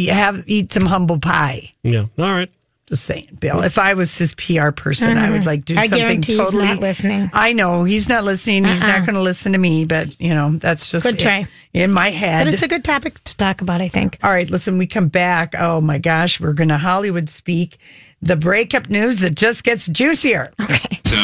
have 0.09 0.43
eat 0.47 0.73
some 0.73 0.85
humble 0.87 1.19
pie. 1.19 1.71
Yeah. 1.83 2.05
All 2.17 2.31
right. 2.31 2.49
Just 2.87 3.05
saying, 3.05 3.37
Bill. 3.39 3.61
If 3.63 3.79
I 3.79 3.95
was 3.95 4.15
his 4.15 4.35
PR 4.35 4.69
person, 4.69 5.17
I 5.17 5.31
would 5.31 5.39
uh-huh. 5.39 5.49
like 5.49 5.65
do. 5.65 5.75
I 5.75 5.87
something 5.87 5.97
guarantee 5.99 6.37
he's 6.37 6.45
totally. 6.45 6.65
not 6.65 6.79
listening. 6.79 7.31
I 7.33 7.51
know 7.53 7.83
he's 7.83 8.07
not 8.07 8.23
listening. 8.23 8.63
He's 8.65 8.83
Uh-uh. 8.83 8.91
not 8.91 9.05
going 9.07 9.15
to 9.15 9.21
listen 9.21 9.53
to 9.53 9.57
me. 9.57 9.85
But 9.85 10.19
you 10.19 10.35
know, 10.35 10.51
that's 10.57 10.91
just 10.91 11.03
Good 11.03 11.17
try. 11.17 11.47
in, 11.73 11.81
in 11.81 11.91
my 11.91 12.09
head. 12.11 12.45
But 12.45 12.53
it's 12.53 12.61
a 12.61 12.67
good 12.67 12.83
topic 12.83 13.23
to 13.23 13.37
talk 13.37 13.61
about, 13.61 13.81
I 13.81 13.87
think. 13.87 14.19
All 14.23 14.29
right, 14.29 14.47
listen, 14.49 14.77
we 14.77 14.85
come 14.85 15.07
back. 15.07 15.55
Oh 15.57 15.81
my 15.81 15.97
gosh, 15.97 16.39
we're 16.39 16.53
going 16.53 16.69
to 16.69 16.77
Hollywood 16.77 17.27
speak. 17.27 17.77
The 18.21 18.35
breakup 18.35 18.89
news 18.89 19.19
that 19.19 19.35
just 19.35 19.63
gets 19.63 19.87
juicier. 19.87 20.51
Okay. 20.59 20.99
So, 21.05 21.15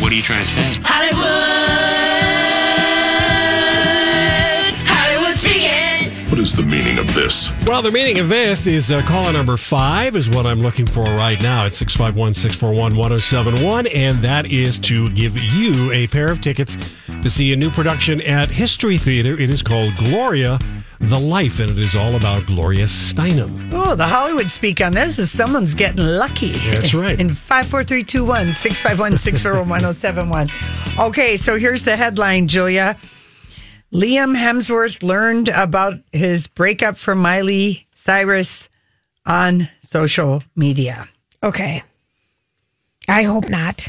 what 0.00 0.12
are 0.12 0.14
you 0.14 0.22
trying 0.22 0.38
to 0.40 0.44
say? 0.44 0.80
Hollywood, 3.64 4.74
Hollywood 4.86 5.36
speaking. 5.36 6.10
What 6.28 6.38
is 6.38 6.52
the 6.54 6.62
meaning 6.62 6.98
of 6.98 7.12
this? 7.14 7.50
Well, 7.66 7.82
the 7.82 7.90
meaning 7.90 8.18
of 8.18 8.28
this 8.28 8.66
is 8.66 8.90
uh, 8.92 9.02
caller 9.02 9.32
number 9.32 9.56
five 9.56 10.14
is 10.16 10.28
what 10.30 10.46
I'm 10.46 10.60
looking 10.60 10.86
for 10.86 11.04
right 11.04 11.40
now 11.42 11.64
at 11.66 11.74
651 11.74 12.34
641 12.34 12.96
1071. 12.96 13.86
And 13.88 14.18
that 14.18 14.46
is 14.50 14.78
to 14.80 15.10
give 15.10 15.36
you 15.36 15.90
a 15.92 16.06
pair 16.08 16.30
of 16.30 16.40
tickets 16.40 16.76
to 17.22 17.28
see 17.30 17.52
a 17.52 17.56
new 17.56 17.70
production 17.70 18.20
at 18.22 18.48
History 18.50 18.98
Theater. 18.98 19.38
It 19.38 19.50
is 19.50 19.62
called 19.62 19.92
Gloria, 19.96 20.58
the 21.00 21.18
Life, 21.18 21.60
and 21.60 21.70
it 21.70 21.78
is 21.78 21.94
all 21.94 22.14
about 22.16 22.46
Gloria 22.46 22.84
Steinem. 22.84 23.70
Oh, 23.72 23.94
the 23.94 24.06
Hollywood 24.06 24.50
speak 24.50 24.80
on 24.80 24.92
this 24.92 25.18
is 25.18 25.30
someone's 25.30 25.74
getting 25.74 26.04
lucky. 26.04 26.52
That's 26.52 26.94
right. 27.04 27.18
In 27.18 27.30
54321 27.30 28.52
651 28.52 29.18
641 29.18 30.50
Okay, 31.08 31.36
so 31.36 31.58
here's 31.58 31.84
the 31.84 31.96
headline, 31.96 32.48
Julia. 32.48 32.96
Liam 33.92 34.36
Hemsworth 34.36 35.02
learned 35.02 35.48
about 35.50 35.94
his 36.12 36.46
breakup 36.48 36.96
from 36.96 37.18
Miley 37.18 37.86
Cyrus 37.94 38.68
on 39.24 39.68
social 39.80 40.42
media. 40.56 41.08
Okay. 41.42 41.82
I 43.08 43.22
hope 43.22 43.48
not. 43.48 43.86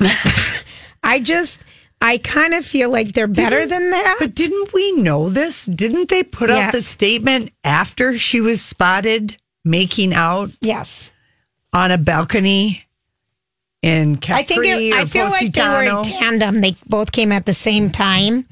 I 1.03 1.19
just, 1.19 1.63
I 2.01 2.17
kind 2.19 2.53
of 2.53 2.65
feel 2.65 2.89
like 2.91 3.13
they're 3.13 3.27
better 3.27 3.65
than 3.65 3.89
that. 3.91 4.17
But 4.19 4.35
didn't 4.35 4.73
we 4.73 4.91
know 4.93 5.29
this? 5.29 5.65
Didn't 5.65 6.09
they 6.09 6.23
put 6.23 6.49
out 6.49 6.71
the 6.71 6.81
statement 6.81 7.51
after 7.63 8.17
she 8.17 8.41
was 8.41 8.61
spotted 8.61 9.37
making 9.63 10.13
out 10.13 10.51
Yes. 10.61 11.11
on 11.73 11.91
a 11.91 11.97
balcony 11.97 12.85
in 13.81 14.17
Capri 14.17 14.39
I 14.41 14.43
think 14.43 14.65
it, 14.65 14.93
or 14.93 14.97
I 14.99 15.05
feel 15.05 15.29
like 15.29 15.51
they 15.53 15.61
were 15.61 15.83
in 15.83 15.89
Positano? 15.95 16.03
tandem. 16.19 16.61
They 16.61 16.75
both 16.87 17.11
came 17.11 17.31
at 17.31 17.45
the 17.45 17.53
same 17.53 17.89
time. 17.91 18.45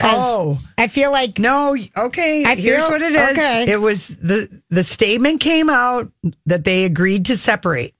Oh. 0.00 0.60
I 0.78 0.86
feel 0.86 1.10
like 1.10 1.38
No, 1.40 1.76
okay. 1.96 2.44
I 2.44 2.54
here's 2.54 2.82
feel- 2.82 2.90
what 2.90 3.02
it 3.02 3.12
is. 3.12 3.36
okay. 3.38 3.64
It 3.68 3.80
was 3.80 4.08
the 4.16 4.48
the 4.70 4.84
statement 4.84 5.40
came 5.40 5.68
out 5.68 6.10
that 6.46 6.64
they 6.64 6.84
agreed 6.84 7.26
to 7.26 7.36
separate. 7.36 7.94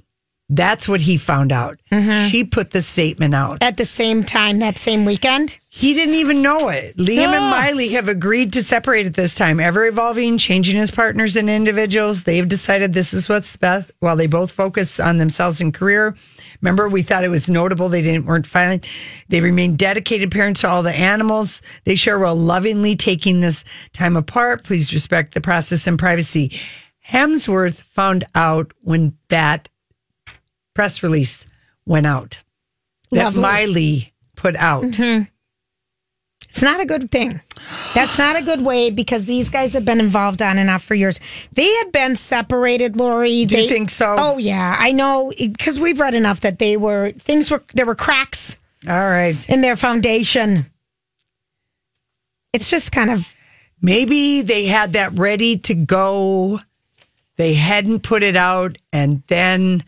That's 0.51 0.89
what 0.89 1.03
he 1.03 1.19
found 1.19 1.53
out. 1.53 1.79
Mm-hmm. 1.93 2.29
She 2.29 2.43
put 2.43 2.71
the 2.71 2.81
statement 2.81 3.35
out. 3.35 3.59
at 3.63 3.77
the 3.77 3.85
same 3.85 4.25
time 4.25 4.61
that 4.61 4.79
same 4.79 5.05
weekend. 5.05 5.59
He 5.69 5.93
didn't 5.93 6.15
even 6.15 6.41
know 6.41 6.71
it. 6.71 6.97
Liam 6.97 7.27
and 7.27 7.35
Ah. 7.45 7.51
Miley 7.51 7.89
have 7.91 8.09
agreed 8.09 8.55
to 8.55 8.63
separate 8.65 9.05
at 9.05 9.13
this 9.13 9.35
time, 9.35 9.61
ever 9.61 9.85
evolving, 9.85 10.39
changing 10.39 10.79
as 10.79 10.91
partners 10.91 11.37
and 11.37 11.51
individuals. 11.51 12.25
They've 12.25 12.49
decided 12.49 12.95
this 12.95 13.13
is 13.13 13.29
what's 13.29 13.55
best 13.57 13.91
while 14.01 14.17
they 14.17 14.27
both 14.27 14.51
focus 14.51 14.99
on 14.99 15.19
themselves 15.19 15.61
and 15.61 15.75
career. 15.75 16.17
Remember, 16.63 16.89
we 16.89 17.03
thought 17.03 17.25
it 17.25 17.29
was 17.31 17.51
notable 17.51 17.91
they 17.91 18.01
didn't 18.03 18.25
weren't 18.25 18.47
filing. 18.47 18.81
They 19.29 19.43
remain 19.43 19.77
dedicated 19.77 20.31
parents 20.31 20.63
to 20.63 20.69
all 20.69 20.83
the 20.83 20.97
animals 20.97 21.61
they 21.85 21.95
share 21.95 22.19
while 22.19 22.35
lovingly 22.37 22.97
taking 22.97 23.41
this 23.43 23.65
time 23.93 24.17
apart. 24.17 24.65
Please 24.65 24.95
respect 24.95 25.35
the 25.35 25.43
process 25.43 25.87
and 25.87 25.99
privacy. 25.99 26.59
Hemsworth 27.07 27.83
found 27.83 28.25
out 28.35 28.73
when 28.81 29.15
that 29.29 29.69
press 30.79 31.03
release 31.03 31.45
went 31.87 32.07
out 32.07 32.41
that 33.11 33.25
Lovely. 33.25 33.43
Miley 33.43 34.15
put 34.37 34.55
out. 34.55 34.85
Mm-hmm. 34.85 35.23
It's 36.49 36.63
not 36.63 36.79
a 36.79 36.85
good 36.87 37.11
thing. 37.11 37.41
That's 37.97 38.17
not 38.17 38.37
a 38.37 38.43
good 38.43 38.61
way 38.61 38.91
because 38.91 39.27
these 39.27 39.51
guys 39.51 39.73
have 39.73 39.85
been 39.85 39.99
involved 39.99 40.41
on 40.41 40.57
and 40.57 40.71
off 40.71 40.85
for 40.85 40.95
years. 40.95 41.19
They 41.53 41.69
had 41.79 41.91
been 41.91 42.15
separated, 42.15 42.95
Lori. 42.97 43.45
Do 43.45 43.57
they, 43.57 43.63
you 43.65 43.69
think 43.69 43.91
so? 43.91 44.15
Oh 44.17 44.39
yeah, 44.39 44.77
I 44.79 44.93
know 44.93 45.33
because 45.37 45.81
we've 45.81 45.99
read 45.99 46.15
enough 46.15 46.43
that 46.43 46.61
they 46.61 46.77
were 46.77 47.11
things 47.11 47.51
were 47.51 47.61
there 47.75 47.85
were 47.85 47.97
cracks 47.97 48.57
All 48.87 48.95
right. 48.95 49.35
in 49.49 49.63
their 49.63 49.75
foundation. 49.75 50.67
It's 52.53 52.71
just 52.71 52.93
kind 52.93 53.11
of 53.11 53.35
Maybe 53.83 54.43
they 54.43 54.67
had 54.67 54.93
that 54.93 55.19
ready 55.19 55.57
to 55.57 55.75
go. 55.75 56.61
They 57.37 57.55
hadn't 57.55 58.05
put 58.05 58.23
it 58.23 58.37
out, 58.37 58.79
and 58.93 59.25
then 59.27 59.83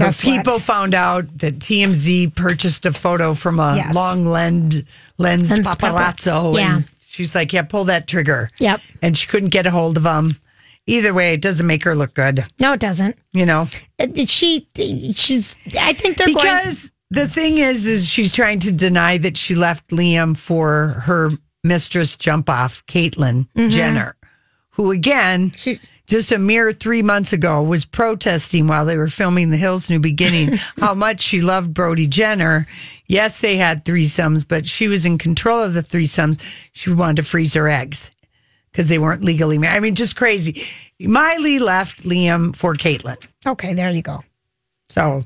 Guess 0.00 0.24
what? 0.24 0.36
people 0.36 0.58
found 0.58 0.94
out 0.94 1.26
that 1.38 1.58
TMZ 1.58 2.34
purchased 2.34 2.84
a 2.86 2.92
photo 2.92 3.34
from 3.34 3.60
a 3.60 3.76
Yes. 3.76 3.94
long 3.94 4.24
lens 4.26 4.76
lens 5.18 5.50
Lens 5.50 5.66
paparazzo, 5.66 6.56
yeah. 6.56 6.76
and 6.76 6.84
she's 7.00 7.34
like, 7.34 7.52
"Yeah, 7.52 7.62
pull 7.62 7.84
that 7.84 8.06
trigger." 8.06 8.50
Yep. 8.58 8.80
and 9.02 9.16
she 9.16 9.26
couldn't 9.26 9.50
get 9.50 9.66
a 9.66 9.70
hold 9.70 9.96
of 9.96 10.04
him. 10.04 10.36
Either 10.86 11.12
way, 11.14 11.34
it 11.34 11.40
doesn't 11.42 11.66
make 11.66 11.84
her 11.84 11.94
look 11.94 12.14
good. 12.14 12.44
no, 12.58 12.72
it 12.72 12.80
doesn't. 12.80 13.16
You 13.32 13.46
know, 13.46 13.68
Uh, 13.98 14.06
She 14.26 14.66
she's. 15.14 15.56
I 15.78 15.92
think 15.92 16.16
they're 16.16 16.26
going. 16.26 16.36
because 16.36 16.90
the 17.10 17.28
thing 17.28 17.58
is, 17.58 17.86
is 17.86 18.08
she's 18.08 18.32
trying 18.32 18.58
to 18.60 18.72
deny 18.72 19.18
that 19.18 19.36
she 19.36 19.54
left 19.54 19.88
Liam 19.90 20.36
for 20.36 21.02
her 21.04 21.30
mistress 21.62 22.16
jump 22.16 22.48
off, 22.48 22.82
Caitlyn 22.86 23.46
Mm-hmm. 23.56 23.68
Jenner, 23.70 24.16
who 24.70 24.90
again, 24.90 25.52
just 26.10 26.32
a 26.32 26.38
mere 26.38 26.72
three 26.72 27.02
months 27.02 27.32
ago, 27.32 27.62
was 27.62 27.84
protesting 27.84 28.66
while 28.66 28.84
they 28.84 28.96
were 28.96 29.06
filming 29.06 29.50
The 29.50 29.56
Hills 29.56 29.88
New 29.88 30.00
Beginning 30.00 30.56
how 30.78 30.92
much 30.92 31.20
she 31.20 31.40
loved 31.40 31.72
Brody 31.72 32.08
Jenner. 32.08 32.66
Yes, 33.06 33.40
they 33.40 33.56
had 33.56 33.84
threesomes, 33.84 34.46
but 34.46 34.66
she 34.66 34.88
was 34.88 35.06
in 35.06 35.18
control 35.18 35.62
of 35.62 35.72
the 35.72 35.82
threesomes. 35.82 36.42
She 36.72 36.92
wanted 36.92 37.16
to 37.16 37.22
freeze 37.22 37.54
her 37.54 37.68
eggs 37.68 38.10
because 38.72 38.88
they 38.88 38.98
weren't 38.98 39.22
legally 39.22 39.56
married. 39.56 39.76
I 39.76 39.80
mean, 39.80 39.94
just 39.94 40.16
crazy. 40.16 40.66
Miley 41.00 41.60
left 41.60 42.02
Liam 42.02 42.54
for 42.56 42.74
Caitlyn. 42.74 43.16
Okay, 43.46 43.72
there 43.74 43.90
you 43.90 44.02
go. 44.02 44.22
So 44.88 45.22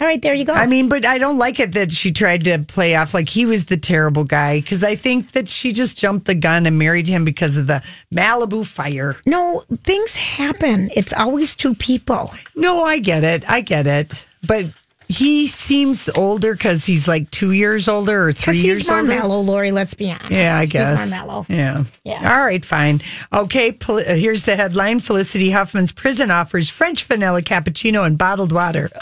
All 0.00 0.06
right, 0.06 0.22
there 0.22 0.34
you 0.34 0.44
go. 0.44 0.52
I 0.52 0.66
mean, 0.66 0.88
but 0.88 1.04
I 1.04 1.18
don't 1.18 1.38
like 1.38 1.58
it 1.58 1.72
that 1.72 1.90
she 1.90 2.12
tried 2.12 2.44
to 2.44 2.60
play 2.60 2.94
off 2.94 3.14
like 3.14 3.28
he 3.28 3.46
was 3.46 3.64
the 3.64 3.76
terrible 3.76 4.22
guy 4.22 4.60
because 4.60 4.84
I 4.84 4.94
think 4.94 5.32
that 5.32 5.48
she 5.48 5.72
just 5.72 5.98
jumped 5.98 6.26
the 6.26 6.36
gun 6.36 6.66
and 6.66 6.78
married 6.78 7.08
him 7.08 7.24
because 7.24 7.56
of 7.56 7.66
the 7.66 7.82
Malibu 8.14 8.64
fire. 8.64 9.16
no, 9.26 9.64
things 9.82 10.14
happen. 10.14 10.88
It's 10.94 11.12
always 11.12 11.56
two 11.56 11.74
people. 11.74 12.32
No, 12.54 12.84
I 12.84 13.00
get 13.00 13.24
it. 13.24 13.48
I 13.50 13.60
get 13.60 13.88
it. 13.88 14.24
But 14.46 14.66
he 15.08 15.46
seems 15.46 16.08
older 16.10 16.52
because 16.52 16.84
he's 16.84 17.08
like 17.08 17.30
two 17.30 17.52
years 17.52 17.88
older 17.88 18.28
or 18.28 18.32
three 18.32 18.52
Because 18.52 18.64
years 18.64 18.78
he's 18.80 18.88
more 18.88 18.98
older. 18.98 19.08
mellow, 19.08 19.40
Lori. 19.40 19.70
Let's 19.72 19.94
be 19.94 20.10
honest. 20.10 20.30
Yeah, 20.30 20.58
I 20.58 20.66
guess. 20.66 21.00
he's 21.02 21.10
more 21.10 21.20
mellow. 21.26 21.46
Yeah. 21.48 21.84
Yeah. 22.04 22.30
All 22.38 22.44
right, 22.44 22.64
fine. 22.64 23.00
Okay, 23.32 23.72
Pol- 23.72 23.98
uh, 24.00 24.14
here's 24.14 24.42
the 24.44 24.54
headline 24.56 25.00
Felicity 25.00 25.50
Huffman's 25.50 25.92
prison 25.92 26.30
offers 26.30 26.68
French 26.68 27.04
vanilla 27.04 27.40
cappuccino 27.42 28.04
and 28.06 28.18
bottled 28.18 28.52
water. 28.52 28.90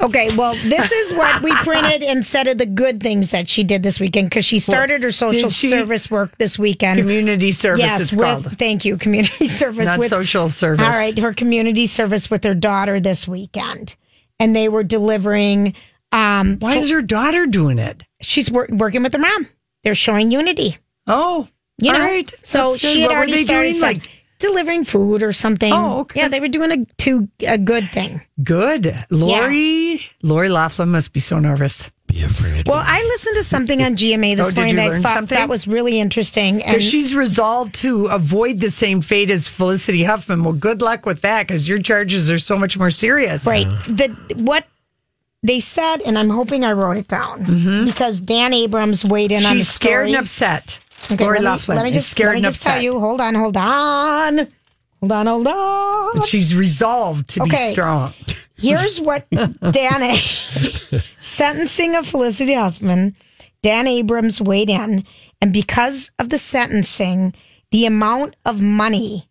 Okay, 0.00 0.28
well, 0.36 0.54
this 0.64 0.90
is 0.90 1.14
what 1.14 1.40
we 1.42 1.54
printed 1.58 2.02
instead 2.02 2.46
of 2.48 2.58
the 2.58 2.66
good 2.66 3.00
things 3.00 3.30
that 3.30 3.48
she 3.48 3.62
did 3.64 3.82
this 3.82 4.00
weekend 4.00 4.28
because 4.28 4.44
she 4.44 4.58
started 4.58 5.02
her 5.02 5.12
social 5.12 5.48
she- 5.48 5.68
service 5.68 6.10
work 6.10 6.36
this 6.36 6.58
weekend. 6.58 6.98
Community 6.98 7.52
service, 7.52 7.80
yes, 7.80 8.14
with. 8.14 8.58
Thank 8.58 8.84
you, 8.84 8.98
community 8.98 9.46
service. 9.60 9.86
Not 9.86 10.00
with, 10.00 10.08
social 10.08 10.48
service. 10.50 10.84
All 10.84 10.90
right, 10.92 11.16
her 11.18 11.32
community 11.32 11.86
service 11.86 12.28
with 12.28 12.44
her 12.44 12.54
daughter 12.54 13.00
this 13.00 13.26
weekend, 13.26 13.94
and 14.38 14.54
they 14.54 14.68
were 14.68 14.84
delivering. 14.84 15.74
Um, 16.12 16.58
Why 16.60 16.76
is 16.76 16.90
her 16.90 17.02
daughter 17.02 17.46
doing 17.46 17.78
it? 17.78 18.02
she's 18.20 18.50
wor- 18.50 18.68
working 18.70 19.02
with 19.02 19.12
her 19.12 19.18
mom. 19.18 19.48
They're 19.82 19.94
showing 19.94 20.30
unity. 20.30 20.78
Oh, 21.06 21.48
You 21.78 21.92
know, 21.92 21.98
right. 22.00 22.32
so 22.42 22.76
she 22.76 23.00
had 23.00 23.08
What 23.08 23.16
already 23.16 23.36
started 23.38 23.70
doing? 23.72 23.82
Like 23.82 24.08
delivering 24.38 24.84
food 24.84 25.22
or 25.22 25.32
something. 25.32 25.72
Oh, 25.72 26.00
okay. 26.00 26.20
Yeah, 26.20 26.28
they 26.28 26.40
were 26.40 26.48
doing 26.48 26.70
a 26.70 26.84
to 27.02 27.28
a 27.46 27.58
good 27.58 27.88
thing. 27.90 28.20
Good. 28.42 28.94
Lori, 29.10 30.00
Lori 30.22 30.48
Loughlin 30.48 30.90
must 30.90 31.12
be 31.12 31.20
so 31.20 31.38
nervous. 31.38 31.90
Be 32.06 32.22
afraid. 32.22 32.68
Well, 32.68 32.82
I 32.84 33.02
listened 33.02 33.36
to 33.36 33.42
something 33.42 33.82
on 33.82 33.96
GMA 33.96 34.36
this 34.36 34.46
Oh, 34.46 34.50
did 34.50 34.56
morning 34.56 34.76
you 34.76 34.76
that 34.76 34.92
I 34.92 35.00
thought 35.00 35.14
something? 35.14 35.38
that 35.38 35.48
was 35.48 35.66
really 35.66 35.98
interesting. 35.98 36.62
And 36.62 36.82
she's 36.82 37.14
resolved 37.14 37.74
to 37.76 38.06
avoid 38.06 38.60
the 38.60 38.70
same 38.70 39.00
fate 39.00 39.30
as 39.30 39.48
Felicity 39.48 40.04
Huffman. 40.04 40.44
Well, 40.44 40.52
good 40.52 40.82
luck 40.82 41.06
with 41.06 41.22
that 41.22 41.46
because 41.46 41.68
your 41.68 41.78
charges 41.78 42.30
are 42.30 42.38
so 42.38 42.56
much 42.56 42.78
more 42.78 42.90
serious. 42.90 43.46
right, 43.46 43.66
the 43.86 44.14
what 44.36 44.66
they 45.42 45.60
said, 45.60 45.98
and 46.02 46.18
I'm 46.18 46.30
hoping 46.30 46.64
I 46.64 46.72
wrote 46.72 46.96
it 46.96 47.06
down 47.06 47.44
mm-hmm. 47.44 47.84
because 47.84 48.20
Dan 48.20 48.54
Abrams 48.54 49.04
weighed 49.04 49.30
in 49.30 49.44
on 49.44 49.52
the 49.54 49.58
She's 49.58 49.68
scared 49.68 50.08
and 50.08 50.16
upset. 50.16 50.78
Okay, 51.12 51.22
Lori 51.24 51.38
let 51.40 51.42
me, 51.42 51.48
Loughlin 51.74 51.86
is 51.86 51.94
just, 51.94 52.10
scared 52.10 52.28
let 52.28 52.32
me 52.34 52.38
and 52.38 52.44
just 52.54 52.62
tell 52.62 52.80
you. 52.80 52.98
Hold 52.98 53.20
on, 53.20 53.34
hold 53.34 53.56
on, 53.56 54.48
hold 55.00 55.12
on, 55.12 55.26
hold 55.26 55.46
on. 55.46 56.22
She's 56.26 56.54
resolved 56.54 57.28
to 57.30 57.40
be 57.40 57.50
Okay. 57.50 57.70
strong. 57.70 58.14
Here's 58.56 59.00
what 59.00 59.28
Dan 59.30 60.02
A- 60.02 61.02
sentencing 61.20 61.94
of 61.96 62.06
Felicity 62.06 62.54
Huffman. 62.54 63.14
Dan 63.62 63.86
Abrams 63.86 64.40
weighed 64.40 64.70
in, 64.70 65.04
and 65.40 65.52
because 65.52 66.10
of 66.18 66.28
the 66.28 66.38
sentencing, 66.38 67.34
the 67.70 67.86
amount 67.86 68.36
of 68.44 68.60
money 68.60 69.28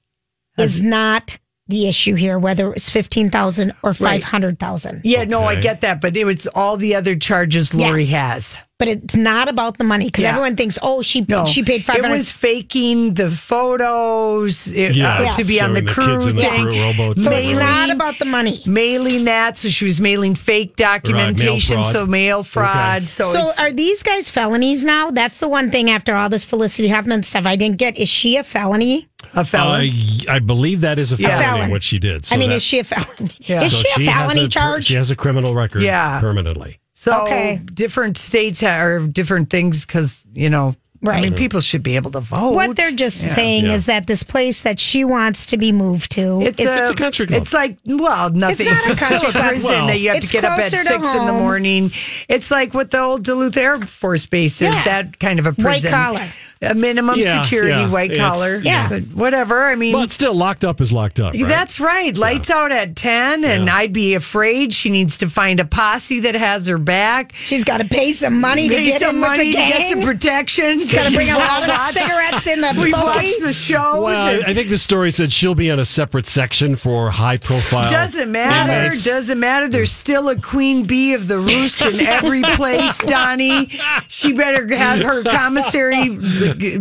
is 0.58 0.82
not 0.82 1.38
the 1.68 1.88
issue 1.88 2.16
here. 2.16 2.38
Whether 2.40 2.68
it 2.70 2.74
was 2.74 2.90
fifteen 2.90 3.30
thousand 3.30 3.74
or 3.84 3.94
five 3.94 4.24
hundred 4.24 4.60
thousand. 4.60 5.02
Yeah, 5.04 5.24
no, 5.24 5.44
I 5.44 5.54
Okay. 5.54 5.62
get 5.62 5.82
that, 5.82 6.02
but 6.02 6.18
it 6.18 6.26
was 6.26 6.48
all 6.48 6.78
the 6.78 6.96
other 6.96 7.16
charges 7.16 7.74
Lori 7.74 8.04
Yes. 8.04 8.56
has. 8.56 8.58
But 8.80 8.88
it's 8.88 9.16
not 9.16 9.48
about 9.50 9.78
the 9.78 9.84
money 9.84 10.06
because 10.06 10.24
Yeah. 10.24 10.32
everyone 10.32 10.56
thinks, 10.56 10.80
oh, 10.82 11.02
she 11.04 11.24
No, 11.28 11.46
she 11.46 11.62
paid 11.64 11.86
five 11.86 11.98
It 11.98 12.02
hundred. 12.02 12.16
was 12.16 12.32
faking 12.32 13.14
the 13.14 13.30
photos 13.30 14.68
it- 14.72 14.96
Yeah, 14.96 15.14
uh, 15.30 15.32
to 15.34 15.46
be 15.46 15.62
on 15.62 15.74
the 15.74 15.80
showing 15.82 15.86
the 15.86 15.92
crew 15.92 16.06
kids 16.14 16.26
the 16.26 16.34
thing. 16.42 16.62
crew 16.64 16.82
rowboats 16.82 17.24
so 17.24 17.32
and 17.32 17.40
it's 17.46 17.54
not 17.54 17.92
about 17.92 18.18
the 18.20 18.26
money. 18.26 18.62
mailing 18.66 19.26
that, 19.26 19.58
so 19.60 19.70
she 19.70 19.86
was 19.86 20.02
mailing 20.02 20.34
fake 20.36 20.76
documentation, 20.76 21.76
fraud. 21.78 21.86
so 21.92 22.06
mail 22.08 22.44
fraud. 22.44 23.04
So, 23.04 23.32
So 23.32 23.52
are 23.60 23.72
these 23.72 24.02
guys 24.02 24.32
felonies 24.32 24.84
now? 24.84 25.12
That's 25.12 25.38
the 25.38 25.48
one 25.48 25.70
thing 25.70 25.90
after 25.92 26.16
all 26.16 26.28
this 26.30 26.44
Felicity 26.44 26.88
Huffman 26.90 27.24
stuff 27.24 27.46
I 27.46 27.56
didn't 27.56 27.78
get. 27.78 27.98
Is 27.98 28.10
she 28.10 28.38
a 28.38 28.44
felony? 28.44 29.08
a 29.36 29.40
Uh, 29.40 29.44
felon. 29.44 29.82
y- 29.82 30.26
I 30.36 30.40
believe 30.40 30.82
that 30.82 31.00
is 31.00 31.14
a 31.14 31.16
Yeah. 31.16 31.38
felony, 31.38 31.58
Felon. 31.58 31.72
what 31.72 31.84
she 31.84 31.98
did. 32.00 32.26
So 32.26 32.36
I 32.36 32.38
mean, 32.38 32.50
that- 32.50 32.56
is 32.58 32.64
she 32.64 32.80
a 32.80 32.84
felony? 32.84 33.32
Yeah. 33.40 33.62
Is 33.64 33.72
so 33.72 33.84
she 33.96 34.02
a 34.02 34.12
has 34.12 34.32
felony 34.32 34.46
a- 34.46 34.50
charge? 34.50 34.86
She 34.88 34.96
has 34.96 35.10
a 35.12 35.16
criminal 35.16 35.54
record 35.54 35.84
Yeah. 35.84 36.20
permanently. 36.20 36.80
So 37.04 37.22
okay. 37.24 37.60
different 37.74 38.18
states 38.18 38.64
are 38.64 39.00
different 39.00 39.50
things 39.50 39.86
because 39.86 40.26
you 40.34 40.50
know. 40.50 40.76
Right. 41.06 41.18
I 41.18 41.22
mean, 41.22 41.34
people 41.36 41.60
should 41.60 41.84
be 41.84 41.98
able 41.98 42.12
to 42.12 42.22
vote. 42.22 42.52
What 42.56 42.78
they're 42.78 42.90
just 42.94 43.18
saying 43.36 43.66
Yeah. 43.66 43.74
is 43.74 43.88
that 43.88 44.08
this 44.08 44.24
place 44.24 44.62
that 44.62 44.80
she 44.80 45.04
wants 45.04 45.48
to 45.48 45.58
be 45.58 45.74
moved 45.74 46.12
to, 46.14 46.40
It's, 46.40 46.62
is- 46.62 46.80
It's 46.80 46.90
a 46.92 46.96
country 46.96 47.28
club. 47.28 47.42
It's 47.42 47.52
like 47.52 47.78
well, 47.86 48.30
nothing. 48.30 48.68
It's 48.68 48.72
not 48.72 48.88
a 48.88 48.92
It's 48.94 49.06
still 49.06 49.20
country 49.20 49.32
club. 49.34 49.48
prison 49.50 49.72
Well, 49.72 49.88
that 49.88 50.00
you 50.00 50.12
have 50.14 50.22
to 50.22 50.28
get 50.30 50.46
up 50.46 50.52
at 50.58 50.70
closer 50.70 50.78
to 50.78 50.84
six 50.86 51.14
in 51.14 51.26
the 51.26 51.34
home. 51.34 51.42
morning. 51.44 51.92
It's 52.30 52.50
like 52.52 52.74
what 52.74 52.92
the 52.92 53.02
old 53.02 53.26
Duluth 53.26 53.58
Air 53.58 53.76
Force 53.82 54.28
Base 54.28 54.62
is. 54.62 54.74
Yeah. 54.74 54.84
That 54.86 55.20
kind 55.20 55.40
of 55.40 55.46
a 55.46 55.52
prison. 55.52 55.66
White 55.66 55.72
prison, 55.82 55.92
collar. 55.92 56.28
A 56.72 56.74
minimum 56.74 57.20
Yeah, 57.20 57.44
security 57.44 57.70
yeah. 57.72 57.90
white 57.90 58.16
collar. 58.16 58.58
yeah. 58.64 58.90
but 58.90 59.04
whatever. 59.14 59.64
I 59.66 59.76
mean, 59.76 59.94
Well, 59.94 60.04
it's 60.04 60.14
still 60.14 60.34
locked 60.34 60.64
up 60.64 60.82
is 60.82 60.92
locked 60.92 61.20
up. 61.20 61.34
Right? 61.34 61.48
That's 61.48 61.80
right. 61.80 62.16
Lights 62.18 62.50
out 62.50 62.72
at 62.72 62.96
10, 62.96 63.44
and 63.44 63.66
Yeah. 63.68 63.76
I'd 63.76 63.94
be 63.94 64.14
afraid 64.16 64.74
she 64.74 64.90
needs 64.90 65.18
to 65.20 65.28
find 65.28 65.60
a 65.60 65.66
posse 65.66 66.22
that 66.22 66.36
has 66.36 66.68
her 66.68 66.78
back. 66.78 67.34
she's 67.44 67.64
got 67.64 67.78
to 67.80 67.86
pay 67.86 68.12
some 68.14 68.40
money 68.40 68.68
to 68.70 68.76
get 68.76 69.00
some 69.02 69.16
in 69.16 69.22
money 69.22 69.48
with 69.48 69.56
the 69.56 69.62
to 69.62 69.68
get 69.70 69.88
some 69.88 70.02
protection. 70.02 70.80
She's 70.80 70.92
got 70.92 71.10
to 71.10 71.16
bring 71.16 71.30
a 71.30 71.38
lot 71.38 71.64
of 71.68 71.72
cigarettes 71.74 72.48
in 72.48 72.62
the 72.62 72.74
We 72.78 72.92
buggy. 72.92 73.06
watch 73.06 73.38
the 73.42 73.54
shows. 73.54 74.04
Well, 74.04 74.36
and- 74.36 74.46
I 74.46 74.54
I 74.54 74.54
think 74.56 74.70
the 74.70 74.78
story 74.78 75.10
said 75.12 75.34
she'll 75.34 75.56
be 75.56 75.70
in 75.70 75.80
a 75.80 75.86
separate 75.86 76.28
section 76.28 76.76
for 76.76 77.10
high 77.10 77.38
profile. 77.38 77.90
Doesn't 77.90 78.32
matter. 78.32 78.72
inmates. 78.86 79.04
Doesn't 79.04 79.40
matter. 79.40 79.68
There's 79.68 79.92
still 79.92 80.30
a 80.30 80.36
queen 80.40 80.84
bee 80.84 81.14
of 81.16 81.28
the 81.28 81.40
roost 81.40 81.82
in 81.82 82.00
every 82.00 82.44
place, 82.44 83.00
Donnie. 83.06 83.70
She 84.10 84.34
better 84.34 84.68
have 84.76 85.02
her 85.02 85.24
commissary 85.24 86.10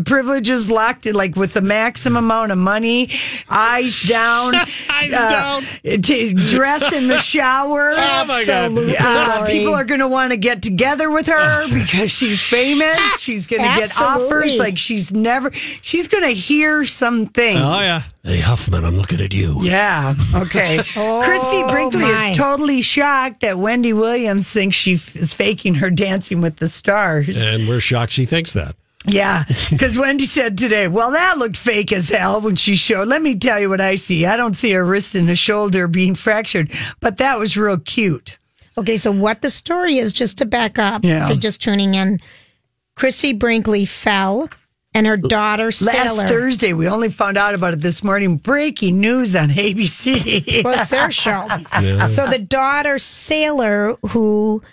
privileges 0.05 0.71
locked, 0.71 1.07
like 1.07 1.37
with 1.37 1.55
the 1.55 1.63
maximum 1.63 2.25
amount 2.25 2.53
of 2.53 2.59
money. 2.59 3.09
Eyes 3.49 4.01
down. 4.03 4.55
Eyes 4.91 5.13
uh, 5.13 5.29
down. 5.29 5.63
t- 6.03 6.33
dress 6.35 6.93
in 6.93 7.09
the 7.09 7.19
shower. 7.19 7.95
Oh, 8.13 8.25
my 8.27 8.45
God. 8.45 8.77
Uh, 8.79 9.47
people 9.47 9.75
are 9.75 9.85
going 9.85 10.01
to 10.01 10.09
want 10.09 10.33
to 10.33 10.39
get 10.39 10.63
together 10.63 11.11
with 11.11 11.27
her 11.27 11.65
because 11.73 12.11
she's 12.11 12.43
famous. 12.43 13.21
She's 13.21 13.47
going 13.47 13.63
to 13.63 13.69
get 13.69 13.91
offers 13.99 14.59
like 14.59 14.77
she's 14.77 15.13
never. 15.13 15.51
She's 15.53 16.09
going 16.09 16.25
to 16.25 16.31
hear 16.31 16.85
some 16.85 17.27
things. 17.27 17.61
Oh, 17.63 17.81
yeah. 17.81 18.03
Hey, 18.25 18.39
Huffman, 18.41 18.85
I'm 18.85 18.97
looking 18.97 19.21
at 19.21 19.35
you. 19.35 19.57
Yeah. 19.61 20.15
Okay. 20.35 20.79
Christie 20.79 21.65
Brinkley 21.71 22.03
my. 22.03 22.31
is 22.31 22.37
totally 22.37 22.81
shocked 22.83 23.41
that 23.41 23.59
Wendy 23.59 23.93
Williams 23.93 24.51
thinks 24.51 24.77
she 24.77 24.95
f- 24.95 25.17
is 25.17 25.33
faking 25.33 25.75
her 25.77 25.91
Dancing 25.91 26.41
with 26.41 26.57
the 26.59 26.69
Stars. 26.69 27.45
And 27.49 27.67
we're 27.69 27.81
shocked 27.81 28.13
she 28.13 28.25
thinks 28.27 28.53
that. 28.53 28.77
Yeah, 29.07 29.45
because 29.71 29.99
Wendy 29.99 30.25
said 30.27 30.57
today, 30.57 30.87
well, 30.89 31.11
that 31.11 31.37
looked 31.39 31.57
fake 31.57 31.93
as 31.93 32.09
hell 32.09 32.41
when 32.41 32.55
she 32.57 32.77
showed. 32.77 33.09
Let 33.09 33.21
me 33.23 33.35
tell 33.35 33.59
you 33.59 33.69
what 33.69 33.81
I 33.81 33.97
see. 33.97 34.27
I 34.27 34.37
don't 34.37 34.55
see 34.55 34.73
a 34.75 34.83
wrist 34.83 35.15
and 35.17 35.29
a 35.29 35.35
shoulder 35.35 35.89
being 35.89 36.15
fractured, 36.15 36.71
but 37.01 37.19
that 37.19 37.39
was 37.39 37.57
real 37.57 37.79
cute. 37.79 38.39
Okay, 38.79 38.97
so 38.97 39.11
what 39.11 39.43
the 39.43 39.51
story 39.51 39.97
is, 39.99 40.13
just 40.13 40.39
to 40.39 40.47
back 40.47 40.79
up 40.79 41.05
Yeah. 41.05 41.27
for 41.29 41.35
just 41.35 41.61
tuning 41.61 41.95
in, 41.95 42.21
Chrissy 42.95 43.33
Brinkley 43.33 43.85
fell, 43.87 44.49
and 44.95 45.07
her 45.07 45.17
daughter 45.17 45.65
Last 45.65 45.81
Sailor. 45.81 46.27
Thursday, 46.29 46.73
we 46.75 46.87
only 46.87 47.09
found 47.09 47.37
out 47.39 47.55
about 47.55 47.73
it 47.73 47.81
this 47.81 48.05
morning. 48.05 48.37
Breaking 48.37 49.01
news 49.01 49.35
on 49.35 49.49
ABC. 49.49 50.63
Well, 50.63 50.79
it's 50.81 50.91
their 50.91 51.11
show. 51.11 51.49
So 52.09 52.27
the 52.29 52.39
daughter 52.39 52.99
Sailor, 52.99 53.97
who 54.11 54.63
s- 54.63 54.69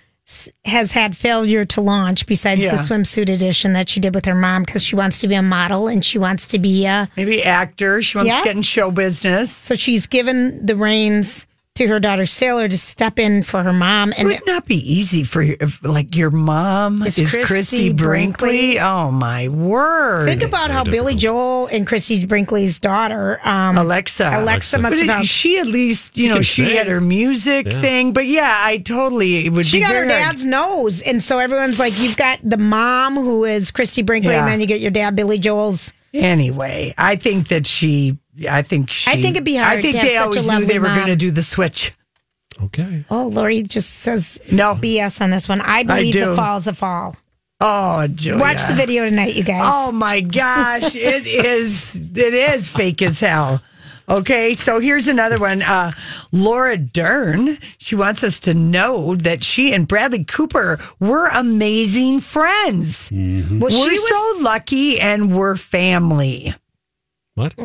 has 0.66 0.92
had 0.92 1.18
failure 1.18 1.66
to 1.66 1.82
launch, 1.82 2.26
besides 2.26 2.62
Yeah. 2.64 2.72
the 2.72 2.78
swimsuit 2.78 3.30
edition 3.30 3.74
that 3.74 3.90
she 3.90 4.00
did 4.00 4.14
with 4.14 4.26
her 4.26 4.36
mom, 4.36 4.64
because 4.64 4.84
she 4.84 4.96
wants 4.96 5.18
to 5.20 5.28
be 5.28 5.36
a 5.36 5.42
model 5.42 5.88
and 5.88 6.04
she 6.06 6.18
wants 6.20 6.46
to 6.48 6.60
be 6.60 6.86
a. 6.86 7.10
Maybe 7.18 7.44
actor. 7.44 8.02
She 8.02 8.18
wants 8.18 8.32
Yeah. 8.34 8.38
to 8.40 8.44
get 8.44 8.56
in 8.56 8.62
show 8.62 8.92
business. 8.92 9.52
So 9.52 9.76
she's 9.76 10.06
given 10.08 10.66
the 10.66 10.76
reins 10.76 11.48
to 11.80 11.88
her 11.88 12.00
daughter 12.00 12.26
Sailor 12.26 12.68
to 12.68 12.78
step 12.78 13.18
in 13.20 13.42
for 13.44 13.64
her 13.64 13.74
mom, 13.74 14.12
It 14.12 14.20
and 14.20 14.28
would 14.30 14.46
not 14.46 14.66
be 14.66 14.78
easy 14.78 15.24
for 15.24 15.42
your, 15.42 15.58
if, 15.60 15.84
like 15.84 16.16
your 16.16 16.30
mom 16.30 17.02
Is 17.04 17.18
is, 17.18 17.32
Christie 17.32 17.48
Christie, 17.54 17.94
Brinkley. 17.94 18.50
Brinkley. 18.76 18.80
Oh 18.80 19.12
my 19.12 19.48
word! 19.48 20.28
Think 20.28 20.44
about 20.44 20.72
how 20.72 20.84
Billy 20.84 21.16
Joel 21.16 21.68
and 21.68 21.88
Christie 21.88 22.26
Brinkley's 22.26 22.80
daughter, 22.80 23.40
um, 23.44 23.78
Alexa. 23.78 24.30
Alexa 24.34 24.80
must 24.80 24.94
But 24.96 25.00
have 25.00 25.10
it- 25.10 25.12
found. 25.14 25.28
she 25.28 25.58
at 25.60 25.68
least, 25.68 26.18
you 26.18 26.30
She 26.30 26.36
know, 26.36 26.42
she 26.42 26.66
sing. 26.66 26.76
had 26.78 26.88
her 26.88 27.02
music 27.02 27.66
Yeah. 27.66 27.82
thing. 27.82 28.14
But 28.14 28.28
yeah, 28.28 28.54
I 28.64 28.78
totally 28.78 29.46
it 29.46 29.50
would 29.54 29.66
She 29.66 29.78
be 29.78 29.82
got 29.82 29.94
her 29.96 30.06
very 30.06 30.12
hard. 30.22 30.32
dad's 30.34 30.46
nose, 30.46 31.02
and 31.02 31.24
so 31.24 31.40
everyone's 31.40 31.80
like, 31.80 32.00
"You've 32.00 32.18
got 32.18 32.40
the 32.44 32.58
mom 32.58 33.16
who 33.16 33.46
is 33.46 33.72
Christie 33.72 34.04
Brinkley, 34.04 34.34
Yeah. 34.34 34.40
and 34.42 34.48
then 34.48 34.60
you 34.60 34.66
get 34.68 34.80
your 34.80 34.92
dad, 34.92 35.16
Billy 35.16 35.40
Joel's." 35.40 35.94
Anyway, 36.14 36.94
I 36.98 37.16
think 37.16 37.48
that 37.50 37.66
she. 37.66 38.18
I 38.50 38.62
think 38.62 38.92
she. 38.92 39.10
I 39.10 39.16
think 39.22 39.36
it'd 39.36 39.44
be 39.44 39.56
hard 39.56 39.80
I 39.80 39.82
think 39.82 39.96
to 39.96 40.02
they 40.02 40.14
have 40.14 40.34
such 40.34 40.46
a 40.46 40.50
always 40.52 40.62
knew 40.62 40.66
they 40.66 40.80
were 40.80 40.88
mom. 40.88 40.96
going 40.98 41.08
to 41.08 41.16
do 41.16 41.32
the 41.32 41.44
switch. 41.44 41.94
Okay. 42.64 43.06
Oh, 43.10 43.28
Lori 43.28 43.62
just 43.64 43.90
says 44.00 44.40
No. 44.52 44.76
BS 44.76 45.22
on 45.22 45.32
this 45.32 45.48
one. 45.48 45.62
I 45.62 45.84
believe 45.84 46.14
do. 46.14 46.26
the 46.26 46.36
fall's 46.36 46.68
a 46.68 46.74
fall. 46.74 47.16
Oh, 47.62 48.08
Julia. 48.08 48.40
Watch 48.42 48.66
the 48.68 48.74
video 48.74 49.04
tonight, 49.06 49.36
you 49.36 49.44
guys. 49.44 49.62
Oh 49.66 49.92
my 49.92 50.22
gosh, 50.22 50.96
it 50.96 51.28
is 51.28 51.96
it 51.96 52.34
is 52.34 52.70
fake 52.70 53.02
as 53.02 53.20
hell. 53.20 53.62
Okay, 54.08 54.56
so 54.56 54.80
here's 54.80 55.08
another 55.08 55.38
one. 55.38 55.62
Uh, 55.62 55.92
Laura 56.32 56.78
Dern, 56.78 57.58
she 57.78 57.94
wants 57.96 58.24
us 58.24 58.40
to 58.40 58.56
know 58.56 59.14
that 59.16 59.44
she 59.44 59.72
and 59.72 59.88
Bradley 59.88 60.24
Cooper 60.24 60.80
were 61.00 61.28
amazing 61.28 62.20
friends. 62.22 63.12
well, 63.12 63.70
she 63.70 63.78
we're 63.82 63.92
was. 63.92 64.10
so 64.10 64.38
lucky 64.42 65.00
and 65.00 65.32
we're 65.36 65.56
family. 65.56 66.56
What? 67.40 67.56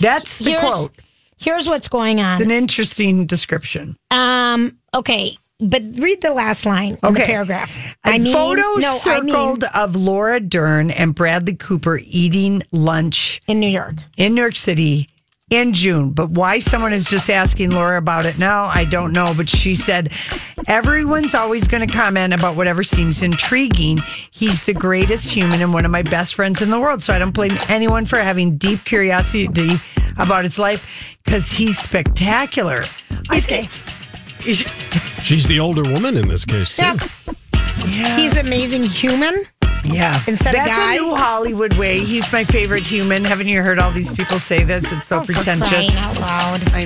That's 0.00 0.38
the 0.38 0.52
here's, 0.52 0.60
quote. 0.62 0.92
here's 1.36 1.66
what's 1.66 1.88
going 1.90 2.20
on. 2.20 2.36
It's 2.40 2.44
an 2.44 2.50
interesting 2.50 3.26
description. 3.26 3.96
Um. 4.10 4.78
Okay, 4.94 5.36
but 5.60 5.82
read 5.98 6.22
the 6.22 6.32
last 6.32 6.64
line 6.64 6.96
in 7.02 7.14
the 7.14 7.20
paragraph. 7.20 7.76
A 8.06 8.10
I 8.12 8.18
mean, 8.18 8.32
photo 8.32 8.62
no, 8.76 8.98
I 9.04 9.20
mean 9.20 9.30
circled 9.34 9.64
of 9.74 9.94
Laura 9.94 10.40
Dern 10.40 10.90
and 10.90 11.14
Bradley 11.14 11.54
Cooper 11.54 12.00
eating 12.02 12.62
lunch 12.72 13.42
in 13.46 13.60
New 13.60 13.68
York. 13.68 13.96
in 14.16 14.34
New 14.34 14.40
York 14.40 14.56
City 14.56 15.10
in 15.50 15.72
June. 15.72 16.10
But 16.10 16.30
why 16.30 16.60
someone 16.60 16.92
is 16.92 17.04
just 17.04 17.28
asking 17.28 17.70
Laura 17.72 17.98
about 17.98 18.24
it 18.24 18.38
now, 18.38 18.66
I 18.66 18.84
don't 18.84 19.12
know. 19.12 19.34
But 19.36 19.48
she 19.48 19.74
said, 19.74 20.12
everyone's 20.66 21.34
always 21.34 21.68
going 21.68 21.86
to 21.86 21.92
comment 21.92 22.32
about 22.32 22.56
whatever 22.56 22.82
seems 22.82 23.22
intriguing. 23.22 23.98
He's 24.30 24.64
the 24.64 24.74
greatest 24.74 25.32
human 25.32 25.60
and 25.60 25.74
one 25.74 25.84
of 25.84 25.90
my 25.90 26.02
best 26.02 26.34
friends 26.34 26.62
in 26.62 26.70
the 26.70 26.80
world. 26.80 27.02
So 27.02 27.12
I 27.12 27.18
don't 27.18 27.34
blame 27.34 27.56
anyone 27.68 28.06
for 28.06 28.18
having 28.18 28.56
deep 28.56 28.84
curiosity 28.84 29.48
about 30.16 30.44
his 30.44 30.58
life 30.58 31.16
because 31.24 31.52
he's 31.52 31.78
spectacular. 31.78 32.82
I 33.28 33.40
think. 33.40 33.68
She's 35.22 35.46
the 35.46 35.60
older 35.60 35.82
woman 35.82 36.16
in 36.16 36.28
this 36.28 36.44
case, 36.44 36.76
too. 36.76 36.82
Yeah. 36.82 38.16
He's 38.16 38.38
amazing 38.38 38.84
human. 38.84 39.44
Yeah. 39.84 40.20
Instead 40.26 40.54
of 40.54 40.64
That's 40.64 40.78
a 40.78 40.90
new 40.92 41.14
Hollywood 41.14 41.74
way. 41.74 42.00
He's 42.00 42.32
my 42.32 42.44
favorite 42.44 42.86
human. 42.86 43.24
Haven't 43.24 43.48
you 43.48 43.62
heard 43.62 43.78
all 43.78 43.90
these 43.90 44.12
people 44.12 44.38
say 44.38 44.62
this? 44.64 44.92
It's 44.92 45.06
so 45.06 45.20
Oh, 45.20 45.24
pretentious. 45.24 45.96
crying 45.98 46.16
out 46.16 46.20
loud. 46.20 46.72
I 46.74 46.84